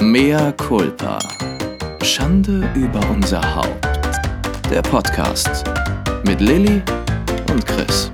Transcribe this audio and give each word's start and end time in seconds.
Mea 0.00 0.52
culpa. 0.52 1.18
Schande 2.04 2.70
über 2.76 3.00
unser 3.10 3.42
Haupt. 3.56 3.84
Der 4.70 4.80
Podcast 4.80 5.64
mit 6.24 6.40
Lilly 6.40 6.80
und 7.50 7.66
Chris. 7.66 8.12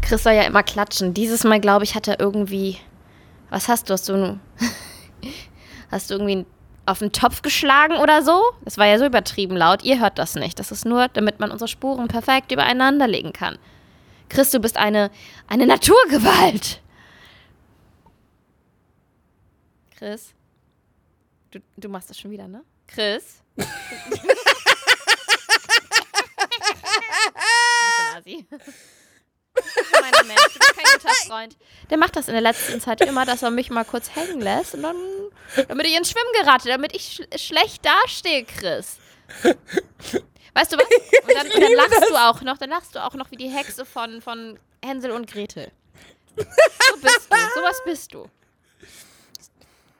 Chris 0.00 0.22
soll 0.22 0.32
ja 0.32 0.44
immer 0.44 0.62
klatschen. 0.62 1.12
Dieses 1.12 1.44
Mal, 1.44 1.60
glaube 1.60 1.84
ich, 1.84 1.94
hat 1.94 2.08
er 2.08 2.18
irgendwie. 2.20 2.78
Was 3.50 3.68
hast 3.68 3.90
du? 3.90 3.92
Hast 3.92 4.08
du, 4.08 4.40
hast 5.90 6.08
du 6.08 6.14
irgendwie 6.14 6.46
auf 6.86 7.00
den 7.00 7.12
Topf 7.12 7.42
geschlagen 7.42 7.98
oder 7.98 8.22
so? 8.22 8.40
Das 8.64 8.78
war 8.78 8.86
ja 8.86 8.98
so 8.98 9.04
übertrieben 9.04 9.58
laut. 9.58 9.84
Ihr 9.84 10.00
hört 10.00 10.18
das 10.18 10.36
nicht. 10.36 10.58
Das 10.58 10.72
ist 10.72 10.86
nur, 10.86 11.08
damit 11.08 11.38
man 11.38 11.50
unsere 11.50 11.68
Spuren 11.68 12.08
perfekt 12.08 12.50
übereinander 12.50 13.06
legen 13.06 13.34
kann. 13.34 13.58
Chris, 14.30 14.50
du 14.52 14.58
bist 14.58 14.78
eine, 14.78 15.10
eine 15.48 15.66
Naturgewalt. 15.66 16.80
Chris? 20.00 20.32
Du, 21.50 21.60
du 21.76 21.88
machst 21.90 22.08
das 22.08 22.18
schon 22.18 22.30
wieder, 22.30 22.48
ne? 22.48 22.64
Chris? 22.86 23.42
Asi. 28.16 28.46
Meine 30.00 30.24
Mensch, 30.26 30.40
du 30.54 30.58
bist 30.58 30.74
kein 30.74 30.86
guter 30.94 31.14
Freund. 31.26 31.58
Der 31.90 31.98
macht 31.98 32.16
das 32.16 32.28
in 32.28 32.32
der 32.32 32.40
letzten 32.40 32.80
Zeit 32.80 33.02
immer, 33.02 33.26
dass 33.26 33.42
er 33.42 33.50
mich 33.50 33.68
mal 33.68 33.84
kurz 33.84 34.16
hängen 34.16 34.40
lässt 34.40 34.72
und 34.74 34.84
dann, 34.84 34.96
damit 35.68 35.86
ich 35.86 35.94
ins 35.94 36.10
Schwimmen 36.10 36.32
gerate, 36.40 36.68
damit 36.68 36.96
ich 36.96 37.20
sch 37.20 37.20
schlecht 37.38 37.84
dastehe, 37.84 38.46
Chris. 38.46 38.96
Weißt 40.54 40.72
du 40.72 40.78
was? 40.78 40.86
Und 41.24 41.34
dann, 41.34 41.46
dann 41.60 41.74
lachst 41.74 42.08
du 42.08 42.14
auch 42.16 42.40
noch, 42.40 42.56
dann 42.56 42.70
lachst 42.70 42.94
du 42.94 43.04
auch 43.04 43.12
noch 43.12 43.30
wie 43.30 43.36
die 43.36 43.50
Hexe 43.50 43.84
von, 43.84 44.22
von 44.22 44.58
Hänsel 44.82 45.10
und 45.10 45.30
Gretel. 45.30 45.70
So 46.36 46.44
bist 47.02 47.28
du, 47.30 47.36
sowas 47.54 47.82
bist 47.84 48.14
du. 48.14 48.30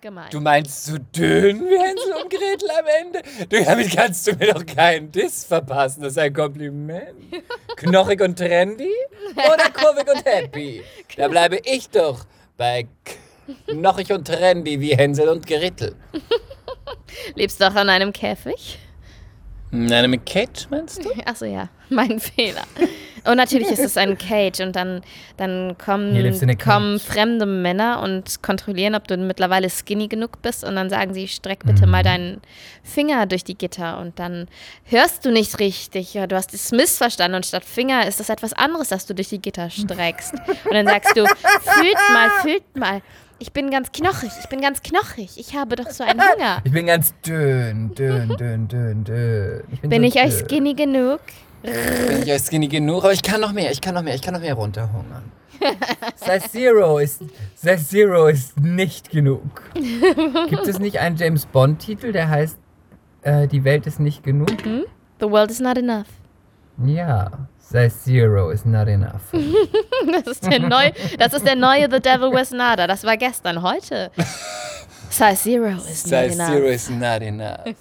Gemein. 0.01 0.31
Du 0.31 0.41
meinst 0.41 0.87
so 0.87 0.97
dünn 0.97 1.61
wie 1.61 1.79
Hänsel 1.79 2.15
und 2.23 2.31
Gretel 2.31 2.71
am 2.71 2.87
Ende? 3.03 3.23
Du, 3.51 3.63
damit 3.63 3.95
kannst 3.95 4.27
du 4.27 4.33
mir 4.33 4.55
doch 4.55 4.65
keinen 4.65 5.13
Diss 5.13 5.45
verpassen. 5.45 6.03
Das 6.03 6.13
ist 6.13 6.19
ein 6.19 6.33
Kompliment. 6.33 7.35
Knochig 7.77 8.23
und 8.23 8.39
trendy 8.39 8.89
oder 9.35 9.71
kurvig 9.71 10.09
und 10.09 10.25
happy? 10.25 10.83
Da 11.19 11.29
bleibe 11.29 11.59
ich 11.65 11.91
doch 11.91 12.25
bei 12.57 12.87
knochig 13.67 14.11
und 14.11 14.27
trendy 14.27 14.81
wie 14.81 14.97
Hänsel 14.97 15.29
und 15.29 15.47
Gretel. 15.47 15.95
Lebst 17.35 17.61
du 17.61 17.69
auch 17.69 17.75
an 17.75 17.91
einem 17.91 18.15
Käfig? 18.15 18.79
In 19.73 19.93
einem 19.93 20.25
Cage, 20.25 20.67
meinst 20.69 21.05
du? 21.05 21.11
Achso, 21.27 21.45
ja, 21.45 21.69
mein 21.91 22.19
Fehler. 22.19 22.63
Und 23.25 23.37
natürlich 23.37 23.69
ist 23.69 23.81
es 23.81 23.97
ein 23.97 24.19
Cage 24.19 24.61
und 24.61 24.75
dann, 24.75 25.03
dann 25.37 25.77
kommen, 25.79 26.59
kommen 26.59 26.99
fremde 26.99 27.47
Männer 27.47 28.01
und 28.03 28.43
kontrollieren, 28.43 28.95
ob 28.95 29.07
du 29.07 29.17
mittlerweile 29.17 29.69
skinny 29.69 30.09
genug 30.09 30.43
bist 30.43 30.65
und 30.65 30.75
dann 30.75 30.91
sagen 30.91 31.15
sie, 31.15 31.29
streck 31.29 31.65
bitte 31.65 31.87
mal 31.87 32.03
deinen 32.03 32.41
Finger 32.83 33.27
durch 33.27 33.45
die 33.45 33.57
Gitter 33.57 33.99
und 33.99 34.19
dann 34.19 34.49
hörst 34.85 35.25
du 35.25 35.31
nicht 35.31 35.59
richtig. 35.61 36.15
Ja, 36.15 36.27
du 36.27 36.35
hast 36.35 36.55
es 36.55 36.73
missverstanden 36.73 37.37
und 37.37 37.47
statt 37.47 37.65
Finger 37.65 38.09
ist 38.09 38.19
das 38.21 38.29
etwas 38.29 38.55
anderes, 38.55 38.89
das 38.89 39.07
du 39.07 39.15
durch 39.15 39.29
die 39.29 39.41
Gitter 39.41 39.71
streckst. 39.71 40.35
Und 40.65 40.73
dann 40.75 40.87
sagst 40.87 41.17
du, 41.17 41.25
fühlt 41.63 41.99
mal, 42.13 42.31
fühlt 42.43 42.77
mal. 42.77 43.03
Ich 43.43 43.53
bin 43.55 43.71
ganz 43.71 43.91
knochig, 43.91 44.31
ich 44.39 44.49
bin 44.51 44.61
ganz 44.61 44.83
knochig. 44.83 45.31
Ich 45.39 45.57
habe 45.57 45.75
doch 45.75 45.89
so 45.91 46.05
einen 46.05 46.21
Hunger. 46.37 46.59
Ich 46.63 46.73
bin 46.73 46.87
ganz 46.87 47.15
dünn, 47.27 47.95
dünn, 47.95 48.29
dünn, 48.37 48.69
dünn, 48.69 49.03
dünn. 49.05 49.63
Ich 49.73 49.81
Bin 49.81 49.91
so 49.91 50.09
ich 50.09 50.17
euch 50.17 50.37
dünn. 50.39 50.47
skinny 50.47 50.75
genug? 50.75 51.21
Bin 51.63 52.23
ich 52.23 52.31
euch 52.31 52.43
skinny 52.43 52.69
genug? 52.69 53.03
Aber 53.03 53.15
ich 53.15 53.23
kann 53.23 53.41
noch 53.41 53.53
mehr, 53.53 53.71
ich 53.73 53.81
kann 53.81 53.95
noch 53.95 54.03
mehr, 54.03 54.15
ich 54.15 54.21
kann 54.21 54.35
noch 54.35 54.43
mehr 54.43 54.53
runterhungern. 54.55 55.23
Size 56.17 56.51
Zero 56.51 56.99
ist, 56.99 57.23
Size 57.55 57.87
Zero 57.87 58.27
ist 58.27 58.59
nicht 58.61 59.11
genug. 59.11 59.63
Gibt 60.49 60.67
es 60.67 60.79
nicht 60.79 60.99
einen 60.99 61.17
James 61.17 61.47
Bond-Titel, 61.47 62.13
der 62.13 62.29
heißt 62.29 62.59
äh, 63.23 63.47
Die 63.49 63.65
Welt 63.65 63.87
ist 63.87 64.01
nicht 64.01 64.23
genug? 64.23 64.51
The 65.21 65.31
world 65.31 65.51
is 65.51 65.61
not 65.61 65.79
enough. 65.79 66.07
Ja, 66.85 67.31
Size 67.71 67.91
Zero 68.03 68.51
is 68.51 68.65
not 68.65 68.89
enough. 68.89 69.23
Das 70.13 70.27
ist 70.27 70.47
der 70.47 70.59
neue, 70.61 70.93
das 71.19 71.35
ist 71.35 71.47
der 71.47 71.57
neue 71.57 71.83
The 71.91 72.01
Devil 72.01 72.33
Wears 72.33 72.51
Nada. 72.53 72.87
Das 72.87 73.05
war 73.05 73.17
gestern, 73.19 73.63
heute. 73.63 74.11
Size 75.11 75.37
Zero 75.37 75.69
is 75.77 76.07
not 76.07 76.23
Size 76.31 76.33
enough. 76.33 76.49
Zero 76.49 76.67
is 76.69 76.91
not 76.91 77.23
enough. 77.23 77.61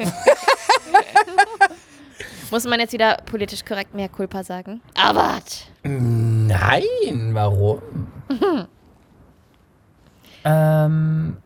Muss 2.52 2.66
man 2.66 2.80
jetzt 2.82 2.94
wieder 2.94 3.18
politisch 3.26 3.64
korrekt 3.64 3.96
mehr 3.96 4.10
Culpa 4.10 4.44
sagen? 4.44 4.82
Aber 4.96 5.40
Nein, 5.84 6.84
warum? 7.32 7.82
ähm, 10.44 11.38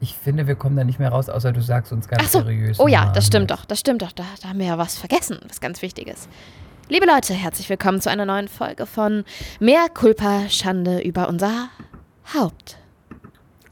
ich 0.00 0.16
finde, 0.16 0.46
wir 0.46 0.54
kommen 0.54 0.76
da 0.76 0.84
nicht 0.84 0.98
mehr 0.98 1.10
raus, 1.10 1.28
außer 1.28 1.52
du 1.52 1.60
sagst 1.60 1.92
uns 1.92 2.08
ganz 2.08 2.22
Ach 2.24 2.28
so. 2.28 2.40
seriös. 2.40 2.80
Oh 2.80 2.88
ja, 2.88 3.12
das 3.12 3.26
stimmt 3.26 3.50
doch. 3.50 3.64
Das 3.66 3.78
stimmt 3.80 4.02
doch. 4.02 4.12
Da, 4.12 4.24
da 4.42 4.48
haben 4.48 4.58
wir 4.58 4.66
ja 4.66 4.78
was 4.78 4.96
vergessen, 4.96 5.38
was 5.46 5.60
ganz 5.60 5.82
Wichtiges. 5.82 6.28
Liebe 6.88 7.06
Leute, 7.06 7.32
herzlich 7.34 7.68
willkommen 7.68 8.00
zu 8.00 8.10
einer 8.10 8.26
neuen 8.26 8.48
Folge 8.48 8.86
von 8.86 9.24
Mehr 9.60 9.88
Culpa, 9.88 10.48
Schande 10.48 11.00
über 11.00 11.28
unser 11.28 11.70
Haupt. 12.34 12.76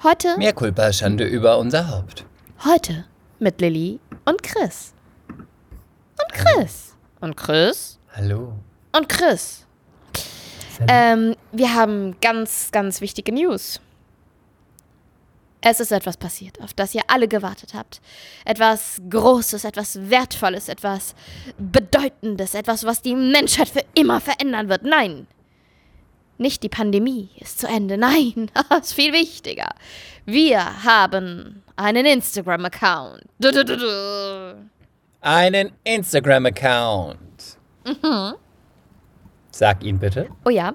Heute, 0.02 0.36
Mehr 0.38 0.52
Kulpa, 0.54 0.92
Schande 0.92 1.24
über 1.24 1.58
unser 1.58 1.88
Haupt. 1.90 2.24
heute 2.64 3.04
mit 3.38 3.60
Lilly 3.60 4.00
und 4.24 4.42
Chris. 4.42 4.94
Und 5.28 6.32
Chris. 6.32 6.94
Und 7.20 7.36
Chris. 7.36 7.98
Hallo. 8.14 8.54
Und 8.96 9.08
Chris. 9.08 9.66
Ähm, 10.88 11.36
wir 11.52 11.74
haben 11.74 12.16
ganz, 12.22 12.70
ganz 12.72 13.00
wichtige 13.02 13.32
News. 13.32 13.80
Es 15.62 15.78
ist 15.78 15.92
etwas 15.92 16.16
passiert, 16.16 16.60
auf 16.62 16.72
das 16.72 16.94
ihr 16.94 17.02
alle 17.08 17.28
gewartet 17.28 17.74
habt. 17.74 18.00
Etwas 18.44 19.00
Großes, 19.10 19.64
etwas 19.64 20.10
Wertvolles, 20.10 20.68
etwas 20.68 21.14
Bedeutendes, 21.58 22.54
etwas, 22.54 22.84
was 22.84 23.02
die 23.02 23.14
Menschheit 23.14 23.68
für 23.68 23.84
immer 23.94 24.20
verändern 24.20 24.70
wird. 24.70 24.84
Nein, 24.84 25.26
nicht 26.38 26.62
die 26.62 26.70
Pandemie 26.70 27.28
ist 27.38 27.58
zu 27.58 27.66
Ende. 27.66 27.98
Nein, 27.98 28.50
das 28.70 28.88
ist 28.88 28.92
viel 28.94 29.12
wichtiger. 29.12 29.68
Wir 30.24 30.82
haben 30.84 31.62
einen 31.76 32.06
Instagram-Account. 32.06 33.24
Einen 35.20 35.72
Instagram-Account. 35.84 37.18
Sag 39.50 39.84
ihn 39.84 39.98
bitte. 39.98 40.28
Oh 40.46 40.50
ja. 40.50 40.74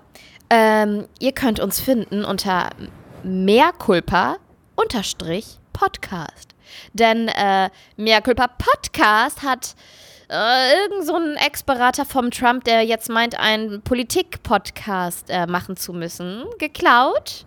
Ähm, 0.52 1.08
ihr 1.20 1.32
könnt 1.32 1.60
uns 1.60 1.80
finden 1.80 2.24
unter 2.24 2.70
Mehrculpa 3.24 4.38
unterstrich 4.76 5.60
Podcast. 5.74 6.56
Denn 6.94 7.28
äh, 7.28 7.70
Mehrculpa 7.98 8.48
Podcast 8.48 9.44
hat 9.44 9.76
äh, 10.30 10.74
irgend 10.84 11.06
so 11.06 11.16
ein 11.16 11.36
Ex-Berater 11.36 12.06
vom 12.06 12.32
Trump, 12.32 12.64
der 12.64 12.82
jetzt 12.84 13.10
meint, 13.10 13.40
einen 13.40 13.82
Politik-Podcast 13.82 15.30
äh, 15.30 15.46
machen 15.48 15.78
zu 15.78 15.94
müssen, 15.94 16.46
geklaut. 16.60 17.46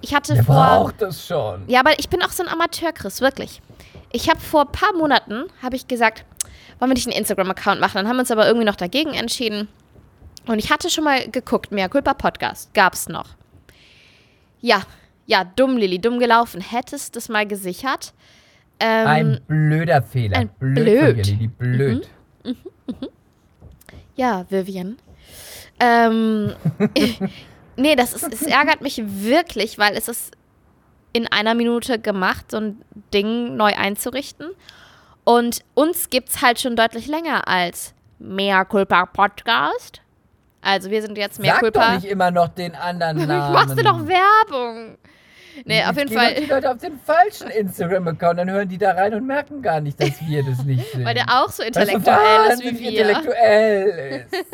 Ich 0.00 0.14
hatte 0.14 0.34
Der 0.34 0.44
vor. 0.44 0.54
braucht 0.54 1.02
das 1.02 1.26
schon. 1.26 1.64
Ja, 1.66 1.80
aber 1.80 1.98
ich 1.98 2.08
bin 2.08 2.22
auch 2.22 2.30
so 2.30 2.42
ein 2.42 2.48
Amateur, 2.48 2.92
Chris, 2.92 3.20
wirklich. 3.20 3.60
Ich 4.12 4.28
habe 4.28 4.40
vor 4.40 4.62
ein 4.62 4.72
paar 4.72 4.92
Monaten, 4.94 5.44
habe 5.62 5.76
ich 5.76 5.88
gesagt, 5.88 6.24
wollen 6.78 6.90
wir 6.90 6.94
nicht 6.94 7.06
einen 7.06 7.16
Instagram-Account 7.16 7.80
machen? 7.80 7.94
Dann 7.94 8.08
haben 8.08 8.16
wir 8.16 8.20
uns 8.20 8.30
aber 8.30 8.46
irgendwie 8.46 8.66
noch 8.66 8.76
dagegen 8.76 9.14
entschieden. 9.14 9.68
Und 10.46 10.58
ich 10.58 10.70
hatte 10.70 10.90
schon 10.90 11.04
mal 11.04 11.28
geguckt, 11.30 11.72
mehr 11.72 11.88
Culpa 11.88 12.14
Podcast 12.14 12.72
gab's 12.74 13.08
noch. 13.08 13.30
Ja, 14.60 14.82
ja, 15.26 15.44
dumm, 15.44 15.76
Lilly, 15.76 15.98
dumm 16.00 16.18
gelaufen. 16.18 16.60
Hättest 16.60 17.16
das 17.16 17.28
mal 17.28 17.46
gesichert. 17.46 18.12
Ähm, 18.80 19.06
Ein 19.06 19.40
blöder 19.46 20.02
Fehler. 20.02 20.36
ein 20.38 20.48
blöd. 20.58 20.84
blöd. 20.84 21.26
Dir, 21.26 21.32
Lili, 21.34 21.48
blöd. 21.48 22.08
Ja, 24.16 24.44
Vivian. 24.48 24.96
Ähm, 25.80 26.52
nee, 27.76 27.96
das 27.96 28.12
ist, 28.12 28.32
es 28.32 28.42
ärgert 28.42 28.80
mich 28.80 29.02
wirklich, 29.04 29.78
weil 29.78 29.96
es 29.96 30.08
ist 30.08 30.32
in 31.12 31.26
einer 31.30 31.54
Minute 31.54 31.98
gemacht, 31.98 32.50
so 32.50 32.58
ein 32.58 32.82
Ding 33.12 33.56
neu 33.56 33.72
einzurichten. 33.76 34.50
Und 35.24 35.60
uns 35.74 36.10
gibt 36.10 36.28
es 36.28 36.42
halt 36.42 36.60
schon 36.60 36.76
deutlich 36.76 37.06
länger 37.06 37.48
als 37.48 37.94
Mea 38.18 38.64
Culpa 38.64 39.06
Podcast. 39.06 40.00
Also 40.60 40.90
wir 40.90 41.02
sind 41.02 41.16
jetzt 41.18 41.38
Mea 41.40 41.52
Sag 41.52 41.60
Culpa. 41.60 41.80
doch 41.88 41.94
nicht 42.02 42.10
immer 42.10 42.30
noch 42.30 42.48
den 42.48 42.74
anderen 42.74 43.16
Namen. 43.26 43.52
Machst 43.52 43.78
du 43.78 43.82
doch 43.82 44.06
Werbung. 44.06 44.96
Nee, 45.64 45.82
auf 45.84 45.96
Jetzt 45.96 46.10
jeden 46.10 46.14
doch 46.14 46.34
Die 46.36 46.46
Fall, 46.46 46.56
Leute 46.56 46.70
auf 46.70 46.78
den 46.78 46.98
falschen 46.98 47.48
Instagram-Account, 47.48 48.38
dann 48.38 48.50
hören 48.50 48.68
die 48.68 48.78
da 48.78 48.92
rein 48.92 49.14
und 49.14 49.26
merken 49.26 49.62
gar 49.62 49.80
nicht, 49.80 50.00
dass 50.00 50.20
wir 50.26 50.42
das 50.44 50.64
nicht 50.64 50.90
sind. 50.92 51.04
weil 51.04 51.14
der 51.14 51.26
auch 51.28 51.48
so 51.50 51.62
intellektuell 51.62 52.50
ist 52.52 52.62
wie 52.64 52.78
wir. 52.80 52.90
intellektuell 52.90 54.26
ist. 54.32 54.46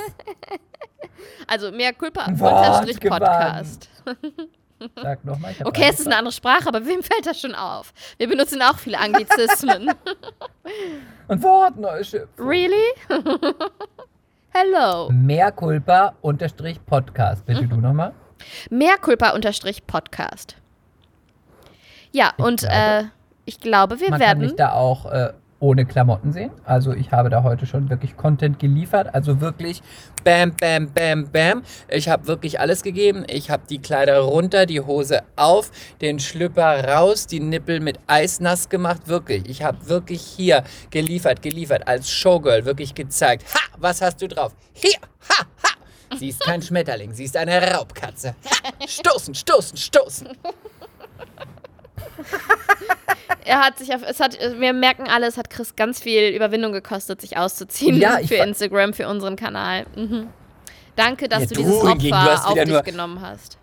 Also 1.47 1.73
Mea 1.73 1.93
Culpa 1.93 2.26
Unterstrich 2.26 3.00
Podcast. 3.00 3.88
Sag 5.02 5.25
nochmal. 5.25 5.55
Okay, 5.64 5.87
es 5.91 6.00
ist 6.00 6.06
eine 6.06 6.17
andere 6.17 6.32
Sprache, 6.32 6.67
aber 6.67 6.87
wem 6.87 7.03
fällt 7.03 7.26
das 7.26 7.38
schon 7.41 7.55
auf? 7.55 7.93
Wir 8.17 8.29
benutzen 8.29 8.62
auch 8.62 8.79
viele 8.79 8.99
Anglizismen. 8.99 9.91
Und 11.29 11.43
Wortneuschöpfung. 11.43 12.46
really? 12.49 12.75
Hello. 14.49 15.11
Mehr 15.11 15.53
Culpa 15.53 16.14
unterstrich 16.23 16.85
Podcast. 16.87 17.44
Bitte 17.44 17.67
du 17.69 17.76
nochmal. 17.76 18.14
Mehrkulpa 18.70 19.31
Ja, 22.12 22.33
und 22.37 22.61
glaube, 22.61 22.75
äh, 22.75 23.05
ich 23.45 23.61
glaube, 23.61 24.01
wir 24.01 24.11
Man 24.11 24.21
kann 24.21 24.29
werden. 24.29 24.39
mich 24.41 24.57
da 24.57 24.73
auch 24.73 25.07
äh, 25.07 25.33
ohne 25.61 25.85
Klamotten 25.85 26.33
sehen. 26.33 26.51
Also 26.65 26.93
ich 26.93 27.12
habe 27.12 27.29
da 27.29 27.43
heute 27.43 27.67
schon 27.67 27.91
wirklich 27.91 28.17
Content 28.17 28.59
geliefert. 28.59 29.15
Also 29.15 29.41
wirklich 29.41 29.83
Bam, 30.25 30.55
bam, 30.55 30.93
bam, 30.93 31.31
bam. 31.31 31.62
Ich 31.89 32.09
habe 32.09 32.27
wirklich 32.27 32.61
alles 32.61 32.83
gegeben. 32.83 33.25
Ich 33.29 33.51
habe 33.51 33.62
die 33.69 33.79
Kleider 33.79 34.21
runter, 34.21 34.67
die 34.67 34.81
Hose 34.81 35.23
auf, 35.37 35.71
den 36.01 36.19
Schlüpper 36.19 36.85
raus, 36.89 37.27
die 37.27 37.41
Nippel 37.41 37.81
mit 37.81 37.99
Eis 38.07 38.41
nass 38.41 38.69
gemacht. 38.69 39.06
Wirklich. 39.09 39.49
Ich 39.49 39.63
habe 39.63 39.89
wirklich 39.89 40.21
hier 40.23 40.63
geliefert, 40.91 41.41
geliefert, 41.43 41.89
als 41.89 42.11
Showgirl 42.11 42.65
wirklich 42.67 42.95
gezeigt. 42.95 43.45
Ha, 43.55 43.61
was 43.79 44.03
hast 44.03 44.21
du 44.21 44.29
drauf? 44.29 44.53
Hier, 44.73 44.99
ha, 45.31 45.45
ha. 45.63 46.17
Sie 46.19 46.29
ist 46.29 46.41
kein 46.41 46.61
Schmetterling, 46.61 47.13
sie 47.15 47.25
ist 47.25 47.37
eine 47.37 47.73
Raubkatze. 47.73 48.35
Ha, 48.45 48.87
stoßen, 48.87 49.35
stoßen, 49.35 49.77
stoßen. 49.77 50.29
Er 53.44 53.61
hat 53.61 53.79
sich 53.79 53.93
auf, 53.94 54.02
es 54.06 54.20
hat, 54.20 54.38
wir 54.58 54.73
merken 54.73 55.08
alle, 55.08 55.26
es 55.26 55.37
hat 55.37 55.50
Chris 55.50 55.75
ganz 55.75 56.00
viel 56.00 56.29
Überwindung 56.35 56.73
gekostet, 56.73 57.20
sich 57.20 57.37
auszuziehen 57.38 57.97
Ja, 57.99 58.19
für 58.19 58.35
Instagram, 58.37 58.93
für 58.93 59.08
unseren 59.08 59.35
Kanal. 59.37 59.87
Mhm. 59.97 60.29
Danke, 60.94 61.29
dass 61.29 61.43
Ja, 61.43 61.47
du 61.49 61.55
du 61.55 61.61
dieses 61.62 61.76
Opfer 61.82 61.94
du 61.97 62.14
hast 62.14 62.47
auf 62.47 62.55
dich 62.55 62.69
nur- 62.69 62.82
genommen 62.82 63.20
hast. 63.23 63.56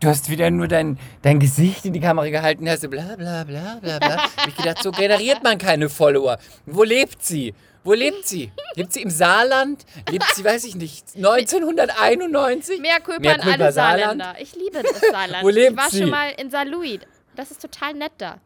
Du 0.00 0.08
hast 0.08 0.30
wieder 0.30 0.50
nur 0.50 0.68
dein, 0.68 0.98
dein 1.22 1.38
Gesicht 1.40 1.84
in 1.84 1.92
die 1.92 2.00
Kamera 2.00 2.28
gehalten, 2.28 2.68
hast 2.68 2.82
du 2.84 2.88
bla 2.88 3.16
bla 3.16 3.44
bla 3.44 3.78
bla 3.80 3.98
bla. 3.98 4.16
Ich 4.48 4.56
gedacht, 4.56 4.82
so 4.82 4.90
generiert 4.92 5.42
man 5.42 5.58
keine 5.58 5.88
Follower. 5.88 6.38
Wo 6.66 6.82
lebt 6.84 7.22
sie? 7.24 7.54
Wo 7.84 7.94
lebt 7.94 8.26
sie? 8.26 8.52
Lebt 8.74 8.92
sie 8.92 9.02
im 9.02 9.10
Saarland? 9.10 9.84
Lebt 10.10 10.26
sie, 10.34 10.44
weiß 10.44 10.64
ich 10.64 10.74
nicht, 10.76 11.04
1991? 11.16 12.80
Mehr 12.80 13.00
Kulpa 13.00 13.30
an 13.30 13.40
alle? 13.40 13.72
Saarländer. 13.72 14.34
Ich 14.40 14.54
liebe 14.54 14.82
das 14.82 15.00
Saarland. 15.00 15.42
Wo 15.44 15.48
lebt 15.48 15.72
ich 15.72 15.76
war 15.76 15.90
sie? 15.90 16.00
schon 16.02 16.10
mal 16.10 16.30
in 16.36 16.50
Saarlouis. 16.50 17.00
Das 17.38 17.52
ist 17.52 17.62
total 17.62 17.94
nett 17.94 18.10
da. 18.18 18.40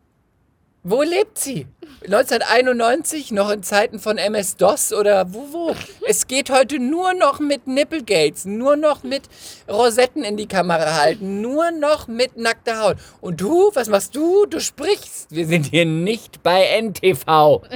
Wo 0.82 1.00
lebt 1.00 1.38
sie? 1.38 1.66
1991, 2.02 3.32
noch 3.32 3.48
in 3.48 3.62
Zeiten 3.62 3.98
von 3.98 4.18
MS-DOS 4.18 4.92
oder 4.92 5.32
wo, 5.32 5.50
wo? 5.50 5.74
Es 6.06 6.26
geht 6.26 6.50
heute 6.50 6.78
nur 6.78 7.14
noch 7.14 7.40
mit 7.40 7.66
Nipplegates, 7.66 8.44
nur 8.44 8.76
noch 8.76 9.02
mit 9.02 9.22
Rosetten 9.66 10.24
in 10.24 10.36
die 10.36 10.46
Kamera 10.46 11.00
halten, 11.00 11.40
nur 11.40 11.70
noch 11.70 12.06
mit 12.06 12.36
nackter 12.36 12.80
Haut. 12.80 12.98
Und 13.22 13.40
du, 13.40 13.70
was 13.72 13.88
machst 13.88 14.14
du? 14.14 14.44
Du 14.44 14.60
sprichst. 14.60 15.28
Wir 15.30 15.46
sind 15.46 15.70
hier 15.70 15.86
nicht 15.86 16.42
bei 16.42 16.78
NTV. 16.82 17.62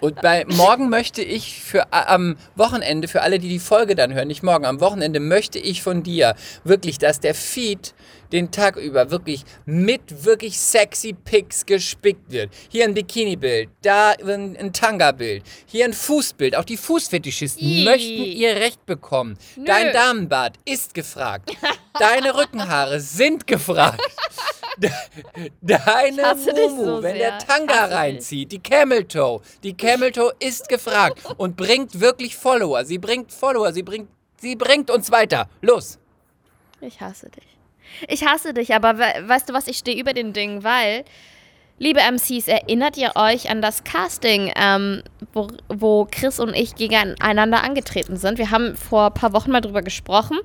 Und 0.00 0.20
bei 0.20 0.44
morgen 0.46 0.88
möchte 0.88 1.22
ich 1.22 1.62
für 1.62 1.80
äh, 1.90 2.06
am 2.06 2.36
Wochenende, 2.54 3.08
für 3.08 3.22
alle, 3.22 3.38
die 3.38 3.48
die 3.48 3.58
Folge 3.58 3.94
dann 3.94 4.14
hören, 4.14 4.28
nicht 4.28 4.42
morgen, 4.42 4.64
am 4.64 4.80
Wochenende 4.80 5.20
möchte 5.20 5.58
ich 5.58 5.82
von 5.82 6.02
dir 6.02 6.34
wirklich, 6.64 6.98
dass 6.98 7.20
der 7.20 7.34
Feed 7.34 7.94
den 8.32 8.50
Tag 8.50 8.76
über 8.76 9.10
wirklich 9.10 9.44
mit 9.64 10.24
wirklich 10.24 10.58
sexy 10.58 11.14
Pics 11.14 11.66
gespickt 11.66 12.30
wird. 12.30 12.50
Hier 12.68 12.84
ein 12.84 12.94
Bikini-Bild, 12.94 13.70
da 13.82 14.10
ein, 14.10 14.56
ein 14.56 14.72
Tanga-Bild, 14.72 15.42
hier 15.66 15.86
ein 15.86 15.94
Fußbild. 15.94 16.54
Auch 16.56 16.64
die 16.64 16.76
Fußfetischisten 16.76 17.66
Ih. 17.66 17.84
möchten 17.84 18.24
ihr 18.24 18.56
Recht 18.56 18.84
bekommen. 18.86 19.38
Dein 19.64 19.92
Damenbart 19.92 20.56
ist 20.64 20.94
gefragt. 20.94 21.50
Deine 21.98 22.36
Rückenhaare 22.36 23.00
sind 23.00 23.46
gefragt. 23.46 24.00
De- 24.78 25.50
Deine 25.60 26.34
Mumu, 26.34 26.84
so 26.84 27.02
wenn 27.02 27.16
sehr. 27.16 27.30
der 27.30 27.38
Tanga 27.38 27.84
reinzieht, 27.86 28.52
die 28.52 28.58
Camel 28.60 29.04
Toe, 29.04 29.40
die 29.62 29.76
Camel 29.76 30.12
Toe 30.12 30.32
ist 30.40 30.68
gefragt 30.68 31.22
und 31.36 31.56
bringt 31.56 32.00
wirklich 32.00 32.36
Follower. 32.36 32.84
Sie 32.84 32.98
bringt 32.98 33.32
Follower, 33.32 33.72
sie 33.72 33.82
bringt, 33.82 34.08
sie 34.40 34.56
bringt 34.56 34.90
uns 34.90 35.10
weiter. 35.10 35.48
Los. 35.60 35.98
Ich 36.80 37.00
hasse 37.00 37.28
dich. 37.30 37.44
Ich 38.08 38.24
hasse 38.24 38.54
dich, 38.54 38.74
aber 38.74 38.98
we 38.98 39.28
weißt 39.28 39.48
du 39.48 39.54
was, 39.54 39.66
ich 39.66 39.78
stehe 39.78 39.98
über 40.00 40.12
den 40.12 40.32
Ding, 40.32 40.62
weil, 40.62 41.04
liebe 41.78 42.00
MCs, 42.00 42.46
erinnert 42.46 42.96
ihr 42.98 43.12
euch 43.16 43.50
an 43.50 43.62
das 43.62 43.82
Casting, 43.82 44.52
ähm, 44.56 45.02
wo, 45.32 45.48
wo 45.68 46.06
Chris 46.10 46.38
und 46.38 46.54
ich 46.54 46.74
gegeneinander 46.76 47.62
angetreten 47.64 48.16
sind? 48.16 48.38
Wir 48.38 48.50
haben 48.50 48.76
vor 48.76 49.06
ein 49.06 49.14
paar 49.14 49.32
Wochen 49.32 49.50
mal 49.50 49.60
drüber 49.62 49.82
gesprochen. 49.82 50.38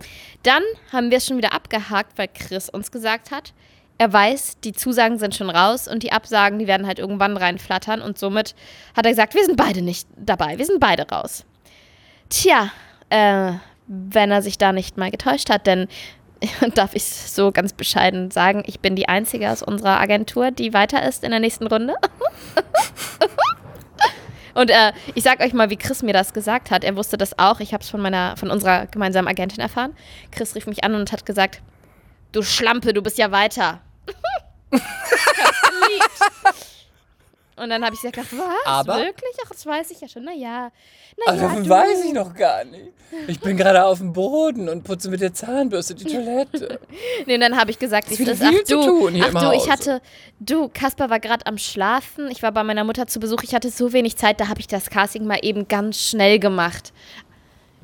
Dann 0.44 0.64
haben 0.92 1.12
wir 1.12 1.18
es 1.18 1.28
schon 1.28 1.38
wieder 1.38 1.54
abgehakt, 1.54 2.18
weil 2.18 2.30
Chris 2.30 2.70
uns 2.70 2.92
gesagt 2.92 3.30
hat, 3.32 3.54
er 3.98 4.12
weiß, 4.12 4.60
die 4.64 4.74
Zusagen 4.74 5.18
sind 5.18 5.36
schon 5.36 5.50
raus 5.50 5.88
und 5.88 6.04
die 6.04 6.12
Absagen, 6.12 6.60
die 6.60 6.68
werden 6.68 6.88
halt 6.88 7.00
irgendwann 7.00 7.38
reinflattern 7.38 8.02
und 8.02 8.18
somit 8.18 8.56
hat 8.96 9.06
er 9.06 9.12
gesagt, 9.12 9.36
wir 9.36 9.46
sind 9.46 9.58
beide 9.58 9.82
nicht 9.82 10.08
dabei, 10.18 10.58
wir 10.58 10.66
sind 10.66 10.80
beide 10.80 11.08
raus. 11.10 11.46
Tja, 12.30 12.72
äh, 13.10 13.54
wenn 13.88 14.32
er 14.32 14.42
sich 14.42 14.58
da 14.58 14.72
nicht 14.72 14.98
mal 14.98 15.12
getäuscht 15.12 15.50
hat, 15.50 15.68
denn 15.68 15.88
darf 16.76 16.96
ich 16.96 17.04
so 17.04 17.52
ganz 17.52 17.74
bescheiden 17.74 18.32
sagen, 18.32 18.64
ich 18.66 18.80
bin 18.80 18.96
die 18.96 19.08
Einzige 19.08 19.52
aus 19.52 19.62
unserer 19.64 20.00
Agentur, 20.00 20.52
die 20.52 20.74
weiter 20.74 21.08
ist 21.08 21.24
in 21.24 21.32
der 21.32 21.40
nächsten 21.40 21.68
Runde. 21.68 21.96
Und 24.56 24.70
äh, 24.70 24.92
ich 25.16 25.24
sag 25.24 25.40
euch 25.40 25.54
mal, 25.54 25.72
wie 25.72 25.78
Chris 25.78 26.04
mir 26.04 26.14
das 26.14 26.32
gesagt 26.32 26.70
hat. 26.70 26.84
Er 26.84 26.96
wusste 26.96 27.18
das 27.18 27.40
auch. 27.40 27.60
Ich 27.60 27.74
habe 27.74 27.84
es 27.84 27.90
von 27.90 28.00
meiner, 28.02 28.38
von 28.38 28.52
unserer 28.52 28.86
gemeinsamen 28.86 29.28
Agentin 29.28 29.60
erfahren. 29.60 29.96
Chris 30.30 30.54
rief 30.54 30.68
mich 30.68 30.84
an 30.84 30.94
und 30.94 31.12
hat 31.12 31.26
gesagt: 31.26 31.64
Du 32.34 32.42
Schlampe, 32.44 32.94
du 32.94 33.02
bist 33.02 33.18
ja 33.18 33.32
weiter. 33.32 33.80
Ich. 34.72 34.82
Und 37.56 37.70
dann 37.70 37.86
habe 37.86 37.94
ich 37.96 38.02
gesagt, 38.02 38.18
was? 38.36 38.50
Aber- 38.66 38.98
Wirklich? 38.98 39.32
Ach, 39.46 39.50
das 39.50 39.64
weiß 39.66 39.92
ich 39.92 40.02
ja 40.02 40.08
schon. 40.08 40.24
Naja. 40.24 40.72
Ach, 40.72 41.28
Naja, 41.34 41.42
davon 41.44 41.64
du. 41.64 41.70
weiß 41.70 42.04
ich 42.06 42.12
noch 42.14 42.34
gar 42.34 42.64
nicht. 42.66 42.88
Ich 43.28 43.40
bin 43.40 43.56
gerade 43.56 43.86
auf 43.86 44.00
dem 44.00 44.12
Boden 44.12 44.68
und 44.68 44.84
putze 44.84 45.12
mit 45.12 45.22
der 45.22 45.34
Zahnbürste 45.36 45.94
die 45.94 46.06
Toilette. 46.06 46.80
Nee, 47.28 47.36
und 47.36 47.42
dann 47.42 47.56
habe 47.56 47.70
ich 47.70 47.78
gesagt, 47.78 48.10
es 48.12 48.18
wieder 48.18 48.32
ist. 48.34 48.42
Ach 48.44 48.52
du, 48.68 48.82
tun 48.84 49.14
hier 49.14 49.26
ach 49.34 49.40
du, 49.40 49.52
ich 49.56 49.62
Haus. 49.62 49.70
hatte, 49.70 50.02
du, 50.40 50.68
Kasper 50.68 51.12
war 51.12 51.20
gerade 51.20 51.46
am 51.46 51.60
Schlafen. 51.60 52.30
Ich 52.32 52.42
war 52.42 52.52
bei 52.52 52.64
meiner 52.64 52.84
Mutter 52.84 53.06
zu 53.06 53.20
Besuch. 53.20 53.44
Ich 53.44 53.54
hatte 53.54 53.70
so 53.70 53.94
wenig 53.94 54.18
Zeit, 54.18 54.40
da 54.40 54.48
habe 54.48 54.60
ich 54.60 54.68
das 54.68 54.90
Casting 54.90 55.26
mal 55.26 55.38
eben 55.44 55.68
ganz 55.68 56.02
schnell 56.02 56.40
gemacht. 56.40 56.92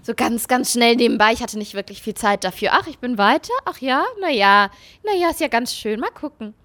So 0.10 0.16
ganz, 0.16 0.48
ganz 0.48 0.74
schnell 0.74 0.96
nebenbei. 0.96 1.34
Ich 1.34 1.44
hatte 1.44 1.60
nicht 1.60 1.76
wirklich 1.76 2.02
viel 2.02 2.16
Zeit 2.16 2.44
dafür. 2.44 2.70
Ach, 2.72 2.88
ich 2.88 2.98
bin 2.98 3.20
weiter? 3.20 3.54
Ach 3.66 3.78
ja? 3.78 4.04
Naja. 4.20 4.72
Naja, 5.06 5.30
ist 5.30 5.40
ja 5.40 5.48
ganz 5.48 5.72
schön. 5.72 6.00
Mal 6.00 6.10
gucken. 6.10 6.56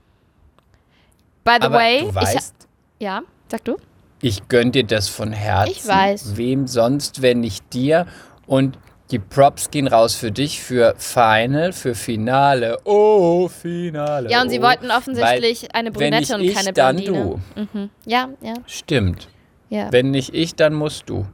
By 1.45 1.57
the 1.61 1.67
Aber 1.67 1.77
way, 1.77 2.01
du 2.01 2.09
ich, 2.09 2.15
weißt, 2.15 2.55
ja, 3.01 3.21
sag 3.49 3.63
du? 3.65 3.77
ich 4.23 4.49
gönn 4.49 4.73
dir 4.73 4.85
das 4.85 5.11
von 5.11 5.31
Herzen. 5.31 5.73
Ich 5.73 5.87
weiß. 5.87 6.39
Wem 6.39 6.67
sonst, 6.67 7.21
wenn 7.21 7.41
nicht 7.41 7.71
dir. 7.75 8.07
Und 8.47 8.79
die 9.11 9.19
Props 9.19 9.71
gehen 9.71 9.89
raus 9.89 10.15
für 10.15 10.33
dich, 10.33 10.63
für 10.63 10.95
Final, 10.97 11.75
für 11.75 11.95
Finale. 11.95 12.79
Oh, 12.85 13.49
Finale. 13.49 14.31
Ja, 14.31 14.41
und 14.41 14.49
sie 14.49 14.61
oh. 14.61 14.63
wollten 14.63 14.91
offensichtlich 14.91 15.75
eine 15.75 15.95
wenn 15.95 16.15
nicht 16.15 16.31
Brünette 16.31 16.35
und 16.37 16.41
ich, 16.49 16.55
keine 16.55 16.73
dann 16.73 16.97
Blondine. 16.97 17.43
Mhm. 17.57 17.91
Ja, 18.07 18.31
ja, 18.41 18.55
Stimmt. 18.65 19.29
ja. 19.69 19.93
Wenn 19.93 20.13
nicht 20.13 20.33
ich, 20.33 20.55
dann 20.55 20.73
musst 20.73 21.11
du. 21.11 21.27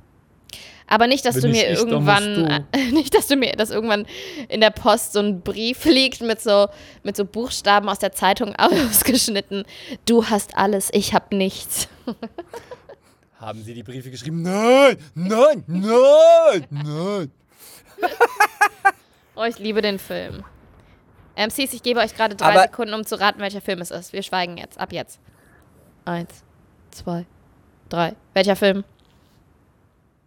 Aber 0.92 1.06
nicht, 1.06 1.25
dass 1.25 1.37
Wenn 1.37 1.42
du 1.42 1.49
mir 1.50 1.70
ich, 1.70 1.78
irgendwann, 1.78 2.66
nicht, 2.90 3.14
dass 3.14 3.28
du 3.28 3.37
mir, 3.37 3.52
dass 3.52 3.70
irgendwann 3.70 4.06
in 4.49 4.61
der 4.61 4.70
Post 4.70 5.12
so 5.12 5.20
ein 5.20 5.40
Brief 5.40 5.85
liegt 5.85 6.20
mit 6.20 6.40
so, 6.40 6.66
mit 7.04 7.16
so 7.16 7.25
Buchstaben 7.25 7.88
aus 7.88 8.00
der 8.00 8.11
Zeitung 8.11 8.54
ausgeschnitten. 8.59 9.64
Du 10.04 10.26
hast 10.28 10.56
alles, 10.59 10.90
ich 10.92 11.14
hab 11.14 11.32
nichts. 11.32 11.88
Haben 13.38 13.62
sie 13.62 13.73
die 13.73 13.85
Briefe 13.85 14.11
geschrieben? 14.11 14.42
Nein, 14.42 14.99
nein, 15.14 15.64
nein, 15.68 16.66
nein. 16.70 17.30
Oh, 19.37 19.44
ich 19.44 19.59
liebe 19.61 19.80
den 19.82 19.99
Film. 20.00 20.44
MCs, 21.37 21.73
ich 21.73 21.82
gebe 21.85 22.00
euch 22.00 22.16
gerade 22.16 22.35
drei 22.35 22.50
Aber- 22.50 22.62
Sekunden, 22.62 22.94
um 22.94 23.06
zu 23.06 23.18
raten, 23.18 23.38
welcher 23.40 23.61
Film 23.61 23.80
es 23.80 23.92
ist. 23.92 24.12
Wir 24.12 24.23
schweigen 24.25 24.56
jetzt, 24.59 24.78
ab 24.78 24.92
jetzt. 24.92 25.20
Eins, 26.04 26.42
zwei, 26.90 27.25
drei. 27.88 28.14
Welcher 28.35 28.56
Film? 28.56 28.82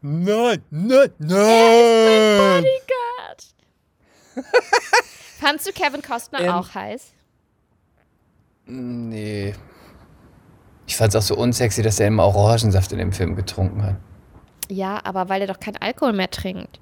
Nein, 0.06 0.62
nein, 0.70 1.10
nein. 1.18 2.64
Gott. 2.88 4.44
Fandst 5.40 5.66
du 5.66 5.72
Kevin 5.72 6.02
Costner 6.02 6.42
Ähm, 6.42 6.50
auch 6.52 6.76
heiß? 6.76 7.14
Nee. 8.66 9.54
Ich 10.88 10.98
fand's 10.98 11.16
auch 11.16 11.22
so 11.22 11.36
unsexy, 11.38 11.82
dass 11.82 12.00
er 12.02 12.08
immer 12.08 12.26
Orangensaft 12.26 12.92
in 12.92 12.98
dem 12.98 13.14
Film 13.14 13.36
getrunken 13.38 13.82
hat. 13.84 13.96
Ja, 14.70 15.00
aber 15.06 15.30
weil 15.30 15.42
er 15.42 15.48
doch 15.48 15.60
kein 15.60 15.78
Alkohol 15.78 16.12
mehr 16.14 16.30
trinkt. 16.30 16.80